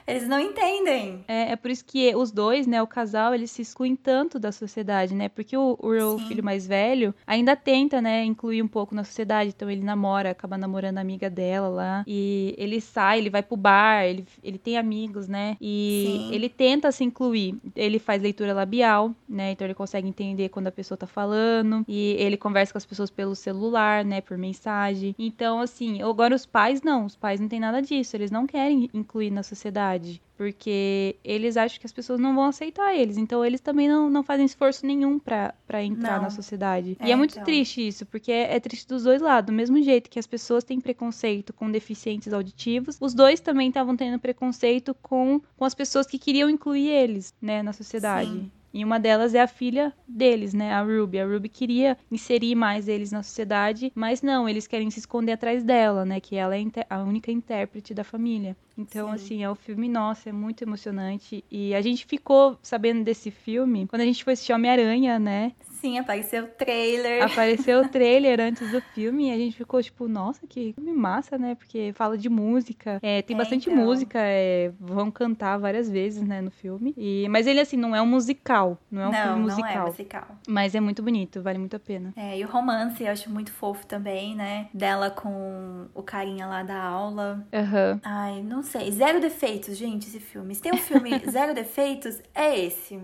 Eles 0.07 0.29
não 0.29 0.39
entendem. 0.39 1.25
É, 1.27 1.53
é 1.53 1.57
por 1.57 1.71
isso 1.71 1.85
que 1.85 2.15
os 2.15 2.31
dois, 2.31 2.67
né, 2.67 2.83
o 2.83 2.87
casal, 2.87 3.35
eles 3.35 3.51
se 3.51 3.63
excluem 3.63 3.97
tanto 3.97 4.39
da 4.39 4.53
sociedade, 4.53 5.15
né? 5.15 5.29
Porque 5.29 5.57
o, 5.57 5.79
o 5.81 6.19
Sim. 6.19 6.27
filho 6.27 6.45
mais 6.45 6.67
velho 6.67 7.15
ainda 7.27 7.57
tenta, 7.57 8.01
né, 8.01 8.25
incluir 8.25 8.63
um 8.63 8.69
pouco 8.69 8.95
na 8.95 9.05
sociedade. 9.05 9.53
Então 9.55 9.71
ele 9.71 9.83
namora, 9.83 10.31
acaba 10.31 10.59
namorando 10.59 10.99
a 10.99 11.01
amiga 11.01 11.31
dela 11.31 11.69
lá. 11.69 12.05
E 12.07 12.55
ele 12.59 12.81
sai, 12.81 13.19
ele 13.19 13.31
vai 13.31 13.43
pro 13.43 13.57
bar, 13.57 14.05
ele, 14.05 14.27
ele 14.43 14.59
tem 14.59 14.77
amigos, 14.77 15.29
né? 15.29 15.57
E 15.61 16.05
Sim. 16.07 16.35
ele 16.35 16.49
tenta 16.49 16.93
se 16.93 17.03
incluir. 17.03 17.57
Ele 17.75 17.99
faz 17.99 18.21
leitura 18.21 18.53
labial, 18.53 19.15
né? 19.29 19.53
Então 19.53 19.67
ele 19.67 19.75
consegue 19.75 20.07
entender 20.07 20.51
quando 20.51 20.67
a 20.67 20.73
pessoa 20.73 20.99
tá 20.99 21.07
falando. 21.07 21.85
E 21.89 22.17
ele 22.19 22.37
conversa 22.37 22.73
com 22.73 22.79
as 22.79 22.87
pessoas 22.87 23.11
pelo 23.11 23.35
celular, 23.35 24.05
né? 24.05 24.21
Por 24.21 24.37
mensagem. 24.37 25.15
Então, 25.19 25.61
assim, 25.61 26.03
agora 26.03 26.35
os 26.35 26.45
pais 26.45 26.83
não. 26.83 27.07
Os 27.07 27.17
pais 27.17 27.41
não 27.41 27.49
têm 27.49 27.61
nada 27.61 27.81
disso. 27.81 28.17
Eles 28.17 28.31
não 28.31 28.47
querem 28.47 28.91
incluir 28.93 29.31
na 29.31 29.43
sociedade. 29.43 29.94
Porque 30.37 31.17
eles 31.23 31.57
acham 31.57 31.79
que 31.79 31.87
as 31.87 31.93
pessoas 31.93 32.19
não 32.19 32.35
vão 32.35 32.45
aceitar 32.45 32.95
eles. 32.95 33.17
Então 33.17 33.45
eles 33.45 33.61
também 33.61 33.89
não, 33.89 34.11
não 34.11 34.23
fazem 34.23 34.45
esforço 34.45 34.85
nenhum 34.85 35.19
pra, 35.19 35.55
pra 35.67 35.83
entrar 35.83 36.17
Não. 36.17 36.25
na 36.25 36.31
sociedade. 36.31 36.97
É, 36.99 37.09
e 37.09 37.13
é 37.13 37.17
muito 37.17 37.33
então. 37.33 37.45
triste 37.45 37.87
isso, 37.87 38.05
porque 38.07 38.33
é, 38.33 38.57
é 38.57 38.61
triste 38.61 38.89
dos 38.89 39.05
dois 39.05 39.21
lados. 39.21 39.47
Do 39.47 39.57
mesmo 39.57 39.81
jeito 39.83 40.11
que 40.11 40.19
as 40.19 40.27
pessoas 40.27 40.65
têm 40.65 40.81
preconceito 40.81 41.53
com 41.53 41.71
deficientes 41.71 42.33
auditivos, 42.33 42.99
os 43.01 43.15
dois 43.15 43.41
também 43.41 43.69
estavam 43.69 43.97
tendo 43.97 44.19
preconceito 44.19 44.95
com, 44.95 45.41
com 45.57 45.65
as 45.65 45.75
pessoas 45.75 46.07
que 46.07 46.19
queriam 46.19 46.51
incluir 46.51 46.89
eles, 46.89 47.33
né, 47.41 47.63
na 47.63 47.73
sociedade. 47.73 48.31
Sim. 48.31 48.51
E 48.75 48.85
uma 48.85 48.99
delas 48.99 49.35
é 49.35 49.41
a 49.41 49.47
filha 49.47 49.95
deles, 50.07 50.53
né? 50.53 50.73
A 50.73 50.83
Ruby. 50.83 51.21
A 51.21 51.25
Ruby 51.25 51.49
queria 51.49 51.97
inserir 52.11 52.57
mais 52.57 52.89
eles 52.89 53.13
na 53.13 53.23
sociedade, 53.23 53.93
mas 53.95 54.21
não, 54.21 54.49
eles 54.49 54.67
querem 54.67 54.91
se 54.91 54.99
esconder 54.99 55.31
atrás 55.31 55.63
dela, 55.63 56.05
né? 56.05 56.19
Que 56.19 56.35
ela 56.35 56.59
é 56.59 56.65
a 56.91 57.01
única 57.05 57.31
intérprete 57.31 57.95
da 57.95 58.03
família. 58.03 58.57
Então, 58.77 59.09
Sim. 59.09 59.15
assim, 59.15 59.43
é 59.45 59.51
um 59.51 59.55
filme, 59.55 59.89
nossa, 59.89 60.29
é 60.29 60.33
muito 60.33 60.63
emocionante. 60.63 61.45
E 61.51 61.75
a 61.75 61.81
gente 61.81 62.05
ficou 62.07 62.59
sabendo 62.63 63.05
desse 63.05 63.31
filme 63.31 63.87
quando 63.87 64.03
a 64.03 64.05
gente 64.05 64.25
foi 64.25 64.33
assistir 64.33 64.53
Homem-Aranha, 64.53 65.19
né? 65.19 65.53
Sim, 65.61 65.99
apareceu 65.99 66.45
o 66.45 66.49
trailer. 66.49 67.23
Apareceu 67.25 67.81
o 67.83 67.89
trailer 67.89 68.41
antes 68.41 68.71
do 68.71 68.81
filme 68.81 69.29
e 69.29 69.33
a 69.33 69.37
gente 69.37 69.55
ficou 69.57 69.83
tipo, 69.83 70.09
nossa, 70.09 70.47
que 70.47 70.73
filme 70.73 70.93
massa, 70.95 71.37
né? 71.39 71.55
Porque 71.55 71.93
fala 71.95 72.17
de 72.17 72.29
música, 72.29 72.99
é, 73.03 73.21
tem 73.23 73.35
É, 73.37 73.39
bastante 73.39 73.69
então. 73.71 73.83
música, 73.85 74.19
é, 74.19 74.73
vão 74.81 75.11
cantar 75.11 75.59
várias 75.59 75.89
vezes, 75.91 76.23
né, 76.23 76.41
no 76.41 76.51
filme. 76.51 76.95
E, 76.97 77.29
mas 77.29 77.47
ele, 77.47 77.61
assim, 77.61 77.77
não 77.77 77.95
é 77.95 78.01
um 78.03 78.07
musical, 78.07 78.79
não 78.91 79.03
é 79.03 79.09
um 79.09 79.13
não, 79.13 79.23
filme 79.23 79.35
não 79.37 79.43
musical. 79.45 79.87
é 79.87 79.91
musical. 79.91 80.27
Mas 80.49 80.75
é 80.75 80.81
muito 80.81 81.03
bonito, 81.03 81.43
vale 81.43 81.59
muito 81.59 81.77
a 81.77 81.81
pena. 81.81 82.13
É, 82.17 82.39
e 82.39 82.45
o 82.45 82.49
romance 82.49 83.03
eu 83.05 83.11
acho 83.13 83.31
muito 83.31 83.53
fofo 83.53 83.87
também, 83.87 84.35
né? 84.35 84.69
Dela 84.73 85.11
com 85.11 85.87
o 85.95 86.03
carinha 86.03 86.47
lá 86.47 86.63
da 86.63 86.83
aula. 86.83 87.47
Aham. 87.53 88.01
Ai, 88.03 88.43
não 88.43 88.63
sei. 88.65 88.91
Zero 88.91 89.21
defeitos, 89.21 89.77
gente, 89.77 90.09
esse 90.09 90.21
filme. 90.21 90.55
Se 90.55 90.63
tem 90.63 90.73
um 90.73 90.79
filme 90.79 91.11
zero 91.31 91.55
defeitos, 91.55 92.17
é 92.35 92.59
esse. 92.59 92.95
I 92.95 93.01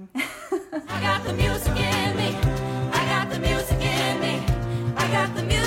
got 1.00 1.24
the 1.24 1.32
music 1.32 1.70
in 1.70 2.16
me. 2.16 2.30
I 2.92 3.04
got 3.08 3.30
the 3.30 3.38
music 3.38 3.78
in 3.82 4.20
me. 4.20 4.40
I 4.96 5.06
got 5.12 5.34
the 5.34 5.42
music 5.42 5.59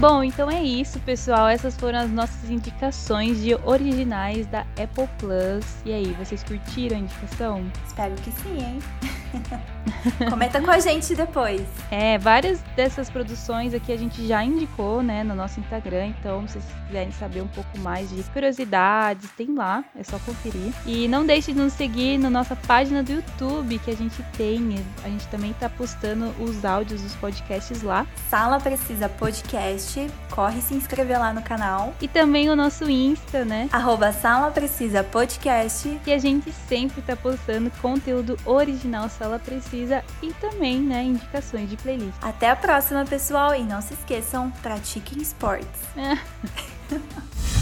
Bom, 0.00 0.24
então 0.24 0.50
é 0.50 0.62
isso, 0.62 0.98
pessoal. 1.00 1.46
Essas 1.46 1.76
foram 1.76 1.98
as 1.98 2.10
nossas 2.10 2.48
indicações 2.48 3.42
de 3.42 3.54
originais 3.66 4.46
da 4.46 4.60
Apple 4.82 5.06
Plus. 5.18 5.62
E 5.84 5.92
aí, 5.92 6.06
vocês 6.14 6.42
curtiram 6.42 6.96
a 6.96 7.00
indicação? 7.00 7.70
Espero 7.86 8.14
que 8.14 8.30
sim, 8.30 8.58
hein? 8.58 8.78
Comenta 10.28 10.60
com 10.60 10.70
a 10.70 10.78
gente 10.78 11.14
depois. 11.14 11.62
É, 11.90 12.18
várias 12.18 12.60
dessas 12.76 13.08
produções 13.08 13.74
aqui 13.74 13.92
a 13.92 13.96
gente 13.96 14.26
já 14.26 14.44
indicou, 14.44 15.02
né, 15.02 15.24
no 15.24 15.34
nosso 15.34 15.60
Instagram. 15.60 16.06
Então, 16.06 16.46
se 16.46 16.54
vocês 16.54 16.64
quiserem 16.86 17.12
saber 17.12 17.42
um 17.42 17.48
pouco 17.48 17.78
mais 17.78 18.10
de 18.10 18.22
curiosidades, 18.24 19.30
tem 19.36 19.54
lá, 19.54 19.84
é 19.96 20.02
só 20.02 20.18
conferir. 20.18 20.72
E 20.86 21.08
não 21.08 21.24
deixe 21.24 21.52
de 21.52 21.58
nos 21.58 21.72
seguir 21.72 22.18
na 22.18 22.30
nossa 22.30 22.54
página 22.54 23.02
do 23.02 23.12
YouTube, 23.12 23.78
que 23.78 23.90
a 23.90 23.96
gente 23.96 24.22
tem. 24.36 24.60
A 25.04 25.08
gente 25.08 25.26
também 25.28 25.52
tá 25.54 25.68
postando 25.68 26.34
os 26.38 26.64
áudios 26.64 27.02
dos 27.02 27.14
podcasts 27.16 27.82
lá. 27.82 28.06
Sala 28.28 28.60
Precisa 28.60 29.08
Podcast. 29.08 30.10
Corre 30.30 30.60
se 30.60 30.74
inscrever 30.74 31.18
lá 31.18 31.32
no 31.32 31.42
canal. 31.42 31.94
E 32.00 32.08
também 32.08 32.50
o 32.50 32.56
nosso 32.56 32.88
Insta, 32.90 33.44
né? 33.44 33.68
Arroba 33.72 34.12
Sala 34.12 34.50
Precisa 34.50 35.02
Podcast. 35.02 36.00
que 36.04 36.12
a 36.12 36.18
gente 36.18 36.52
sempre 36.52 37.02
tá 37.02 37.16
postando 37.16 37.70
conteúdo 37.80 38.36
original 38.44 39.08
Sala 39.08 39.38
Precisa 39.38 39.69
e 40.22 40.32
também, 40.34 40.80
né, 40.80 41.02
indicações 41.02 41.68
de 41.68 41.76
playlist. 41.76 42.16
Até 42.20 42.50
a 42.50 42.56
próxima, 42.56 43.04
pessoal. 43.04 43.54
E 43.54 43.62
não 43.62 43.80
se 43.80 43.94
esqueçam, 43.94 44.50
pratiquem 44.62 45.20
esportes. 45.20 45.80
É. 45.96 46.18